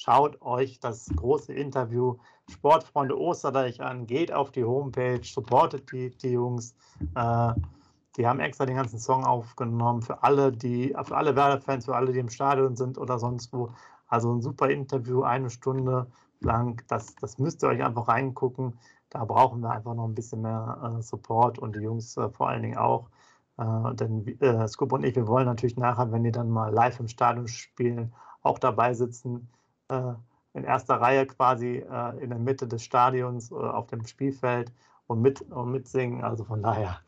Schaut 0.04 0.42
euch 0.42 0.80
das 0.80 1.10
große 1.16 1.54
Interview 1.54 2.18
Sportfreunde 2.50 3.16
Osterdeich 3.16 3.82
an, 3.82 4.08
geht 4.08 4.34
auf 4.34 4.50
die 4.50 4.64
Homepage, 4.64 5.22
supportet 5.24 5.92
die, 5.92 6.10
die 6.10 6.32
Jungs. 6.32 6.74
Äh, 7.14 7.54
die 8.18 8.26
haben 8.26 8.40
extra 8.40 8.66
den 8.66 8.78
ganzen 8.78 8.98
Song 8.98 9.24
aufgenommen 9.24 10.02
für 10.02 10.24
alle, 10.24 10.52
die, 10.52 10.96
für 11.04 11.16
alle 11.16 11.36
Werder-Fans, 11.36 11.86
für 11.86 11.96
alle, 11.96 12.14
die 12.14 12.18
im 12.18 12.30
Stadion 12.30 12.76
sind 12.76 12.98
oder 12.98 13.20
sonst 13.20 13.54
wo. 13.54 13.70
Also 14.08 14.34
ein 14.34 14.42
super 14.42 14.72
Interview, 14.72 15.22
eine 15.22 15.52
Stunde 15.52 16.08
lang. 16.40 16.82
Das, 16.88 17.16
das 17.18 17.38
müsst 17.38 17.62
ihr 17.62 17.70
euch 17.70 17.84
einfach 17.84 18.08
reingucken. 18.08 18.80
Da 19.12 19.24
brauchen 19.24 19.62
wir 19.62 19.70
einfach 19.70 19.94
noch 19.94 20.06
ein 20.06 20.16
bisschen 20.16 20.42
mehr 20.42 20.98
äh, 20.98 21.04
Support 21.04 21.60
und 21.60 21.76
die 21.76 21.82
Jungs 21.82 22.18
äh, 22.18 22.28
vor 22.32 22.50
allen 22.50 22.64
Dingen 22.64 22.78
auch. 22.80 23.08
Äh, 23.60 23.94
denn 23.94 24.26
äh, 24.40 24.68
Scoop 24.68 24.94
und 24.94 25.04
ich, 25.04 25.16
wir 25.16 25.28
wollen 25.28 25.46
natürlich 25.46 25.78
nachher, 25.78 26.12
wenn 26.12 26.24
die 26.24 26.32
dann 26.32 26.50
mal 26.50 26.74
live 26.74 27.00
im 27.00 27.08
Stadion 27.08 27.48
spielen, 27.48 28.12
auch 28.42 28.58
dabei 28.58 28.96
sitzen 28.96 29.48
in 30.54 30.64
erster 30.64 30.96
Reihe 30.96 31.26
quasi 31.26 31.78
äh, 31.78 32.24
in 32.24 32.30
der 32.30 32.40
Mitte 32.40 32.68
des 32.68 32.84
Stadions 32.84 33.52
äh, 33.52 33.56
auf 33.56 33.88
dem 33.88 34.06
Spielfeld 34.06 34.72
und, 35.08 35.22
mit, 35.22 35.42
und 35.42 35.72
mitsingen. 35.72 36.24
Also 36.24 36.44
von 36.44 36.62
daher 36.62 37.00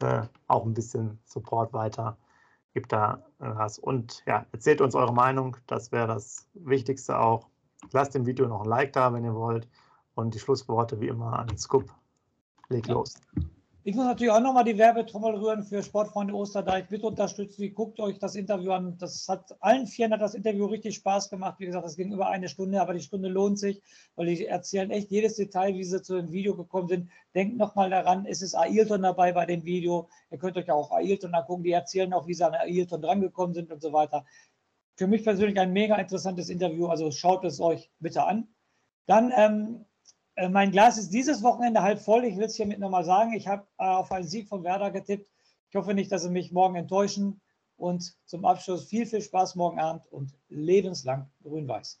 äh, 0.00 0.22
auch 0.48 0.64
ein 0.64 0.74
bisschen 0.74 1.18
Support 1.24 1.72
weiter. 1.72 2.16
Gibt 2.72 2.92
da 2.92 3.24
was. 3.38 3.80
Und 3.80 4.22
ja, 4.26 4.46
erzählt 4.52 4.80
uns 4.80 4.94
eure 4.94 5.12
Meinung. 5.12 5.56
Das 5.66 5.90
wäre 5.90 6.06
das 6.06 6.48
Wichtigste 6.54 7.18
auch. 7.18 7.48
Lasst 7.92 8.14
dem 8.14 8.26
Video 8.26 8.46
noch 8.46 8.62
ein 8.62 8.68
Like 8.68 8.92
da, 8.92 9.12
wenn 9.12 9.24
ihr 9.24 9.34
wollt. 9.34 9.68
Und 10.14 10.34
die 10.34 10.38
Schlussworte 10.38 11.00
wie 11.00 11.08
immer 11.08 11.36
an 11.36 11.58
Scoop. 11.58 11.92
Leg 12.68 12.86
los. 12.86 13.14
Ich 13.82 13.94
muss 13.94 14.04
natürlich 14.04 14.30
auch 14.30 14.40
nochmal 14.40 14.64
die 14.64 14.76
Werbetrommel 14.76 15.36
rühren 15.36 15.62
für 15.62 15.82
Sportfreunde 15.82 16.34
Osterdeich. 16.34 16.88
Bitte 16.88 17.06
unterstützt 17.06 17.56
sie, 17.56 17.70
guckt 17.70 17.98
euch 17.98 18.18
das 18.18 18.34
Interview 18.34 18.72
an. 18.72 18.98
Das 18.98 19.26
hat 19.26 19.56
allen 19.60 19.86
Vieren 19.86 20.12
hat 20.12 20.20
das 20.20 20.34
Interview 20.34 20.66
richtig 20.66 20.96
Spaß 20.96 21.30
gemacht. 21.30 21.58
Wie 21.60 21.64
gesagt, 21.64 21.86
es 21.86 21.96
ging 21.96 22.12
über 22.12 22.28
eine 22.28 22.50
Stunde, 22.50 22.78
aber 22.78 22.92
die 22.92 23.00
Stunde 23.00 23.30
lohnt 23.30 23.58
sich, 23.58 23.80
weil 24.16 24.26
die 24.26 24.44
erzählen 24.44 24.90
echt 24.90 25.10
jedes 25.10 25.36
Detail, 25.36 25.74
wie 25.76 25.84
sie 25.84 26.02
zu 26.02 26.16
dem 26.16 26.30
Video 26.30 26.54
gekommen 26.54 26.88
sind. 26.88 27.10
Denkt 27.34 27.56
nochmal 27.56 27.88
daran, 27.88 28.26
es 28.26 28.42
ist 28.42 28.54
Ailton 28.54 29.00
dabei 29.00 29.32
bei 29.32 29.46
dem 29.46 29.64
Video. 29.64 30.10
Ihr 30.30 30.36
könnt 30.36 30.58
euch 30.58 30.70
auch 30.70 30.90
Ailton 30.92 31.34
angucken. 31.34 31.62
Die 31.62 31.72
erzählen 31.72 32.12
auch, 32.12 32.26
wie 32.26 32.34
sie 32.34 32.44
an 32.44 32.52
Ailton 32.52 33.00
drangekommen 33.00 33.54
sind 33.54 33.72
und 33.72 33.80
so 33.80 33.94
weiter. 33.94 34.26
Für 34.96 35.06
mich 35.06 35.24
persönlich 35.24 35.58
ein 35.58 35.72
mega 35.72 35.96
interessantes 35.96 36.50
Interview. 36.50 36.88
Also 36.88 37.10
schaut 37.10 37.44
es 37.44 37.62
euch 37.62 37.90
bitte 37.98 38.24
an. 38.24 38.46
Dann 39.06 39.32
ähm, 39.34 39.86
äh, 40.36 40.48
mein 40.48 40.70
Glas 40.70 40.98
ist 40.98 41.10
dieses 41.10 41.42
Wochenende 41.42 41.82
halb 41.82 42.00
voll. 42.00 42.24
Ich 42.24 42.36
will 42.36 42.44
es 42.44 42.56
hiermit 42.56 42.78
nochmal 42.78 43.04
sagen. 43.04 43.32
Ich 43.32 43.48
habe 43.48 43.66
äh, 43.78 43.84
auf 43.84 44.10
einen 44.12 44.26
Sieg 44.26 44.48
von 44.48 44.64
Werder 44.64 44.90
getippt. 44.90 45.30
Ich 45.68 45.76
hoffe 45.76 45.94
nicht, 45.94 46.10
dass 46.10 46.22
sie 46.22 46.30
mich 46.30 46.52
morgen 46.52 46.76
enttäuschen. 46.76 47.40
Und 47.76 48.14
zum 48.26 48.44
Abschluss 48.44 48.84
viel, 48.84 49.06
viel 49.06 49.22
Spaß 49.22 49.54
morgen 49.54 49.78
Abend 49.78 50.06
und 50.12 50.34
lebenslang 50.48 51.30
grün-weiß. 51.42 52.00